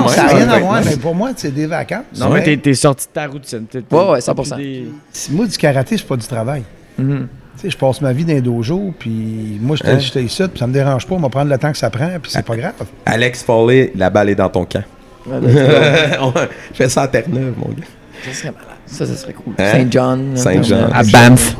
Ça 0.09 0.23
n'a 0.25 0.29
rien 0.35 0.49
à 0.49 0.59
voir, 0.59 0.81
mais 0.85 0.97
pour 0.97 1.15
moi, 1.15 1.31
c'est 1.37 1.55
des 1.55 1.67
vacances. 1.67 1.78
Non, 2.19 2.31
mais 2.31 2.57
t'es, 2.57 2.75
sorti 2.75 3.07
de 3.07 3.13
ta 3.13 3.27
routine. 3.27 3.65
T'es- 3.71 3.79
Ouais, 3.91 4.11
ouais, 4.11 4.21
t'as 4.21 4.33
100%. 4.33 4.55
plus 4.57 4.65
des- 4.65 4.89
Moi, 5.31 5.47
du 5.47 5.57
karaté, 5.59 5.97
c'est 5.97 6.07
pas 6.07 6.17
du 6.17 6.27
travail. 6.27 6.63
Mhm. 6.99 7.29
Tu 7.57 7.63
sais, 7.63 7.71
je 7.71 7.77
passe 7.77 8.01
ma 8.01 8.13
vie 8.13 8.25
dans 8.25 8.35
un 8.35 8.41
dojo, 8.41 8.95
puis 8.99 9.59
moi, 9.61 9.77
j'étais 9.77 9.91
Hein? 9.91 10.23
ici, 10.23 10.43
puis 10.49 10.59
ça 10.59 10.67
me 10.67 10.73
dérange 10.73 11.07
pas, 11.07 11.15
on 11.17 11.19
va 11.21 11.29
prendre 11.29 11.51
le 11.51 11.59
temps 11.59 11.73
que 11.73 11.79
ça 11.79 11.91
prend, 11.91 12.09
puis 12.23 12.31
c'est 12.31 12.45
pas 12.45 12.57
grave. 12.57 12.73
Alex 13.05 13.43
Foley, 13.43 13.93
la 13.97 14.11
balle 14.11 14.29
est 14.31 14.35
dans 14.37 14.49
ton 14.49 14.65
camp. 14.65 14.85
Ouais, 15.27 15.41
ben, 15.41 15.53
c'est- 15.53 16.19
On 16.21 16.33
fait 16.73 16.89
ça 16.89 17.03
à 17.03 17.09
Terre-Neuve, 17.09 17.55
mon 17.57 17.69
gars. 17.73 17.85
Ça 18.25 18.33
serait 18.33 18.51
malade. 18.53 18.67
Ça, 18.87 19.07
ça 19.07 19.17
serait 19.17 19.33
cool. 19.33 19.55
Hein? 19.59 19.73
Saint 19.73 19.87
John. 19.91 20.31
là, 20.35 20.37
Saint-Jean. 20.41 20.85
comme, 20.87 20.93
À 20.97 21.03
Banff. 21.03 21.57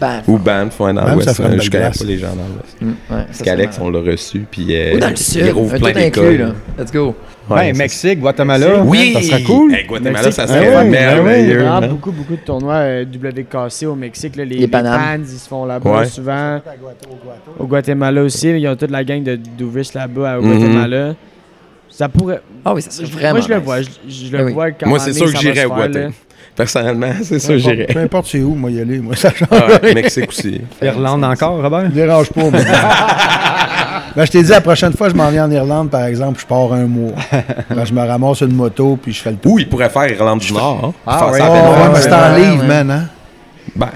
Banff. 0.00 0.28
Ou 0.28 0.38
Banff, 0.38 0.78
ouais, 0.80 0.92
dans 0.92 1.14
l'Ouest. 1.14 1.38
une 1.38 1.60
Je 1.60 1.70
connais 1.70 1.90
pas 1.90 2.04
les 2.04 2.18
gens 2.18 2.28
dans 2.28 2.34
l'Ouest. 2.54 2.76
Mm, 2.80 2.88
ouais, 2.88 3.24
Parce 3.26 3.42
qu'Alex, 3.42 3.78
on 3.80 3.90
l'a 3.90 4.00
reçu, 4.00 4.44
puis 4.50 4.66
euh, 4.70 4.94
Ou 4.96 4.98
dans 5.00 5.06
le 5.08 5.12
il 5.12 5.18
sud. 5.18 5.48
rouvre 5.52 5.74
un 5.74 5.78
plein 5.78 5.92
d'écoles. 5.92 6.36
là. 6.38 6.48
Let's 6.78 6.92
go. 6.92 7.14
Ouais, 7.48 7.72
Mexique, 7.72 8.20
Guatemala. 8.20 8.80
Oui! 8.84 9.12
Ça 9.14 9.22
serait 9.22 9.42
cool. 9.42 9.74
Hey, 9.74 9.84
Guatemala, 9.84 10.18
Mexique, 10.22 10.32
ça 10.34 10.42
ah 10.44 10.46
serait 10.46 10.76
ouais, 10.76 10.84
merveilleux. 10.84 11.44
Il 11.46 11.50
y 11.50 11.52
a 11.52 11.56
vraiment 11.58 11.76
hein. 11.86 11.88
beaucoup, 11.88 12.12
beaucoup 12.12 12.36
de 12.36 12.40
tournois 12.40 12.74
euh, 12.74 13.04
WKC 13.04 13.86
au 13.86 13.96
Mexique. 13.96 14.36
là. 14.36 14.44
les, 14.44 14.56
Les. 14.58 14.68
Pans, 14.68 14.84
ils 15.18 15.26
se 15.26 15.48
font 15.48 15.64
là-bas 15.64 15.90
Ouais. 16.00 16.06
souvent. 16.06 16.60
Au 17.58 17.64
Guatemala 17.66 18.22
aussi. 18.22 18.50
Ils 18.50 18.68
ont 18.68 18.76
toute 18.76 18.90
la 18.92 19.02
gang 19.02 19.22
de 19.24 19.34
d'Ouvrish 19.36 19.92
là-bas 19.94 20.38
au 20.38 20.42
Mhm. 20.42 20.58
Guatemala. 20.58 21.14
Ça 21.88 22.08
pourrait. 22.08 22.40
Ah 22.64 22.72
oui, 22.72 22.82
ça 22.82 22.90
serait 22.92 23.06
vraiment. 23.06 23.30
Moi, 23.38 23.40
je 23.48 23.52
le 23.54 23.60
vois. 23.60 23.82
Je, 23.82 23.88
je 24.08 24.30
le 24.32 24.38
Ah 24.38 24.44
oui. 24.44 24.52
vois 24.52 24.70
quand 24.70 24.88
Moi, 24.88 24.98
c'est 25.00 25.12
sûr 25.12 25.32
que 25.32 25.38
j'irais 25.38 25.64
au 25.64 25.70
Guatemala. 25.70 26.10
Personnellement, 26.56 27.12
c'est 27.22 27.44
que 27.46 27.58
j'irais. 27.58 27.82
importe- 27.82 27.92
Peu 27.94 28.00
importe 28.00 28.26
c'est 28.26 28.40
où, 28.40 28.54
moi, 28.54 28.70
y 28.70 28.80
aller, 28.80 28.98
moi, 28.98 29.16
ça 29.16 29.30
change. 29.32 29.48
Ah 29.52 29.66
ouais, 29.82 29.94
Mexique 29.94 30.28
aussi. 30.28 30.60
Irlande 30.82 31.24
encore, 31.24 31.62
Robert? 31.62 31.82
Ça 31.82 31.88
me 31.88 31.94
dérange 31.94 32.30
pas, 32.30 32.42
moi. 32.42 32.60
Ben, 34.16 34.24
je 34.24 34.30
t'ai 34.32 34.42
dit, 34.42 34.50
la 34.50 34.60
prochaine 34.60 34.92
fois, 34.92 35.08
je 35.08 35.14
m'en 35.14 35.30
viens 35.30 35.44
en 35.46 35.50
Irlande, 35.50 35.88
par 35.90 36.04
exemple, 36.04 36.40
je 36.40 36.46
pars 36.46 36.72
un 36.72 36.86
mois. 36.86 37.12
Ben, 37.70 37.84
je 37.84 37.92
me 37.94 38.00
ramasse 38.04 38.40
une 38.40 38.54
moto, 38.54 38.98
puis 39.00 39.12
je 39.12 39.22
fais 39.22 39.30
le 39.30 39.36
tour. 39.36 39.52
Ou 39.52 39.58
il 39.60 39.68
pourrait 39.68 39.88
faire 39.88 40.08
Irlande 40.10 40.40
du 40.40 40.52
Nord. 40.52 40.80
hein. 40.84 40.92
Ah 41.06 41.18
Faire 41.18 41.30
ouais. 41.30 41.38
ça 41.38 41.46
Oh, 41.48 41.94
c'est 41.96 42.12
en 42.12 42.34
livre, 42.36 42.64
man, 42.64 42.90
hein? 42.90 43.04
Ben, 43.76 43.88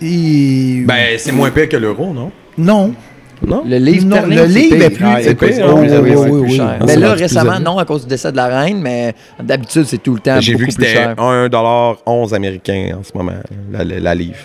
Et- 0.00 0.82
ben, 0.86 1.18
c'est 1.18 1.32
moins 1.32 1.50
pire 1.50 1.68
que 1.68 1.76
l'euro, 1.76 2.12
non? 2.14 2.30
Non. 2.56 2.92
Non? 3.46 3.62
Le 3.66 3.76
livre 3.78 4.06
Non, 4.06 4.16
sterling, 4.16 4.38
le 4.38 4.46
c'est 4.48 4.58
livre 4.58 4.82
est 4.82 4.90
plus- 4.90 5.04
Ah, 5.04 5.18
oh, 5.20 5.76
hein? 5.78 6.00
oui, 6.02 6.12
Oui, 6.16 6.42
plus 6.42 6.56
cher. 6.56 6.78
Mais 6.86 6.96
là, 6.96 7.12
récemment, 7.14 7.52
élevé. 7.52 7.64
non, 7.64 7.78
à 7.78 7.84
cause 7.84 8.02
du 8.02 8.08
décès 8.08 8.32
de 8.32 8.36
la 8.36 8.46
reine, 8.46 8.80
mais 8.80 9.14
d'habitude, 9.42 9.84
c'est 9.86 9.98
tout 10.02 10.14
le 10.14 10.20
temps 10.20 10.40
J'ai 10.40 10.54
vu 10.56 10.66
que 10.66 10.72
c'était 10.72 10.86
cher. 10.88 11.14
1,11$ 11.16 12.32
américain 12.34 12.96
en 12.98 13.02
ce 13.04 13.10
moment, 13.16 13.32
la, 13.70 13.84
la- 13.84 14.00
la 14.00 14.14
livre. 14.14 14.38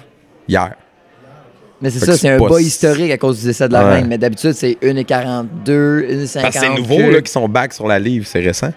Hier. 0.47 0.73
Mais 1.81 1.89
c'est 1.89 1.99
ça, 2.05 2.15
c'est 2.15 2.29
un 2.29 2.39
pas 2.39 2.47
bas 2.49 2.61
historique 2.61 3.11
à 3.11 3.17
cause 3.17 3.39
du 3.41 3.47
décès 3.47 3.67
de 3.67 3.73
la 3.73 3.83
Ouais. 3.83 3.93
reine. 3.95 4.07
Mais 4.07 4.17
d'habitude, 4.17 4.53
c'est 4.53 4.77
1,42, 4.81 6.05
1,50. 6.09 6.41
Parce 6.41 6.55
que 6.55 6.61
c'est 6.61 6.75
nouveau 6.75 7.11
là, 7.11 7.21
qui 7.21 7.31
sont 7.31 7.47
back 7.49 7.73
sur 7.73 7.87
la 7.87 7.99
livre, 7.99 8.25
c'est 8.27 8.39
récent, 8.39 8.71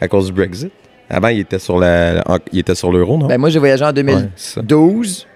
à 0.00 0.06
cause 0.08 0.26
du 0.26 0.32
Brexit. 0.32 0.70
Avant, 1.10 1.28
il 1.28 1.40
était 1.40 1.58
sur 1.58 1.78
la, 1.78 2.22
en- 2.26 2.38
il 2.52 2.60
était 2.60 2.74
sur 2.74 2.92
l'euro, 2.92 3.18
non? 3.18 3.26
Ben, 3.26 3.38
moi, 3.38 3.50
j'ai 3.50 3.58
voyagé 3.58 3.84
en 3.84 3.88
Ouais, 3.88 3.92
2012, 3.94 4.28
c'est 4.36 4.54
ça. 4.54 4.62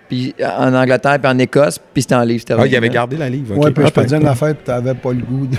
Puis 0.09 0.35
en 0.59 0.73
Angleterre, 0.75 1.19
puis 1.21 1.31
en 1.31 1.39
Écosse, 1.39 1.79
puis 1.93 2.03
c'était 2.03 2.15
en 2.15 2.23
livre. 2.23 2.45
Ah, 2.59 2.67
il 2.67 2.77
avait 2.77 2.89
gardé 2.89 3.17
la 3.17 3.29
livre. 3.29 3.57
ok. 3.57 3.65
Ouais, 3.65 3.71
puis 3.71 3.85
je 3.87 3.91
peux 3.93 4.01
Ah, 4.01 4.05
te 4.05 4.09
dire 4.09 4.21
une 4.21 4.29
affaire, 4.29 4.55
tu 4.65 4.71
n'avais 4.71 4.95
pas 4.95 5.13
le 5.13 5.23
goût 5.23 5.47
de, 5.47 5.57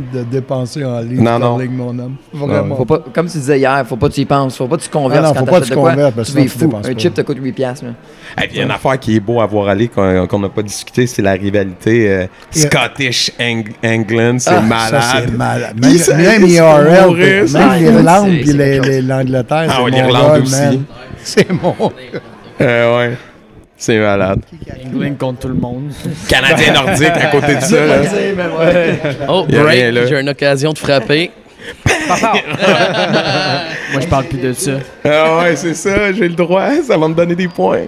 de- 0.00 0.18
de 0.18 0.24
dépenser 0.24 0.84
en 0.84 1.00
livre 1.00 1.22
Non, 1.22 1.38
non. 1.38 1.56
sterling, 1.56 1.76
mon 1.76 1.98
homme. 1.98 2.16
Vraiment. 2.32 2.76
Faut 2.76 2.84
pas, 2.84 2.98
comme 3.12 3.26
tu 3.26 3.38
disais 3.38 3.58
hier, 3.58 3.84
faut 3.86 3.96
pas 3.96 4.08
que 4.08 4.14
tu 4.14 4.20
y 4.22 4.24
penses, 4.24 4.56
faut 4.56 4.66
pas 4.68 4.76
que 4.76 4.82
tu 4.82 4.88
converses 4.88 5.20
Ah 5.24 5.28
non, 5.28 5.34
quand 5.34 5.40
faut 5.40 5.46
pas 5.46 5.60
t'achètes 5.60 5.62
que 5.62 5.68
tu 5.68 5.70
de 5.76 5.80
quoi. 5.80 5.90
convertes, 5.90 6.14
parce 6.16 6.30
que 6.32 6.40
tu 6.40 6.48
fou. 6.48 6.72
Un 6.76 6.80
pas. 6.82 6.98
chip 6.98 7.14
te 7.14 7.20
coûte 7.22 7.38
8 7.40 7.52
piastres. 7.52 7.84
là. 7.86 7.90
Et 8.42 8.46
puis, 8.46 8.50
il 8.54 8.58
y 8.58 8.60
a 8.60 8.64
une 8.64 8.70
affaire 8.70 8.98
qui 8.98 9.16
est 9.16 9.20
beau 9.20 9.40
à 9.40 9.46
voir 9.46 9.68
aller 9.68 9.88
qu'on 9.88 10.26
qu'on 10.26 10.38
n'a 10.38 10.48
pas 10.48 10.62
discuté, 10.62 11.06
c'est 11.06 11.22
la 11.22 11.32
rivalité 11.32 12.08
euh, 12.10 12.26
Yeah. 12.54 12.66
Scottish 12.68 13.30
Ang- 13.40 13.70
England, 13.84 14.38
c'est 14.38 14.50
Ah, 14.50 14.60
malade. 14.60 15.02
C'est 15.26 15.36
malade. 15.36 15.80
Même, 15.80 15.98
ça- 15.98 16.16
même 16.16 16.46
IRL, 16.46 17.14
puis 17.14 17.52
même 17.52 17.68
Ah, 17.70 17.76
l'Irlande 17.78 18.28
c'est- 18.44 18.52
puis 18.92 19.02
l'Angleterre, 19.02 19.66
Ah 19.70 19.88
l'Irlande 19.88 20.42
aussi. 20.42 20.80
C'est 21.22 21.50
mon... 21.52 21.74
Euh, 22.60 22.96
ouais. 22.98 23.16
C'est 23.80 23.98
malade. 23.98 24.40
England 24.84 25.14
contre 25.18 25.40
tout 25.40 25.48
le 25.48 25.54
monde. 25.54 25.90
Canadien 26.28 26.74
nordique 26.74 27.08
à 27.08 27.26
côté 27.28 27.54
de 27.56 27.60
ça. 27.60 27.86
là. 27.86 28.02
Oh, 29.26 29.46
break, 29.48 30.06
j'ai 30.06 30.20
une 30.20 30.28
occasion 30.28 30.72
de 30.74 30.78
frapper. 30.78 31.30
Moi, 32.08 34.00
je 34.00 34.06
parle 34.06 34.24
plus 34.26 34.38
de 34.38 34.52
ça. 34.52 34.72
Ah 35.02 35.38
ouais, 35.38 35.56
c'est 35.56 35.72
ça, 35.72 36.12
j'ai 36.12 36.28
le 36.28 36.34
droit, 36.34 36.68
ça 36.86 36.98
va 36.98 37.08
me 37.08 37.14
donner 37.14 37.34
des 37.34 37.48
points. 37.48 37.86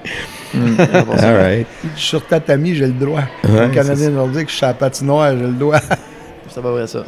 All 0.55 1.37
right. 1.37 1.67
Je 1.95 2.01
suis 2.01 2.09
sur 2.09 2.27
tatami, 2.27 2.75
j'ai 2.75 2.87
le 2.87 2.93
droit. 2.93 3.25
Ouais, 3.45 3.69
Le 3.69 3.75
Canadien 3.75 4.11
nordique, 4.11 4.49
je 4.49 4.55
suis 4.55 4.65
à 4.65 4.69
la 4.69 4.75
patinoire, 4.75 5.33
j'ai 5.37 5.43
le 5.45 5.53
droit. 5.53 5.79
C'est 6.49 6.63
pas 6.63 6.71
vrai 6.71 6.87
ça. 6.87 7.05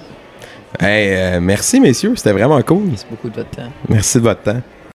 Hey, 0.79 1.09
euh, 1.15 1.41
merci 1.41 1.81
messieurs, 1.81 2.13
c'était 2.17 2.33
vraiment 2.33 2.61
cool. 2.63 2.91
C'est 2.97 3.09
beaucoup 3.09 3.31
de 3.31 3.37
votre 3.37 3.51
temps. 3.51 3.71
Merci 3.89 4.19
de 4.19 4.25
votre 4.25 4.43
temps. 4.43 4.61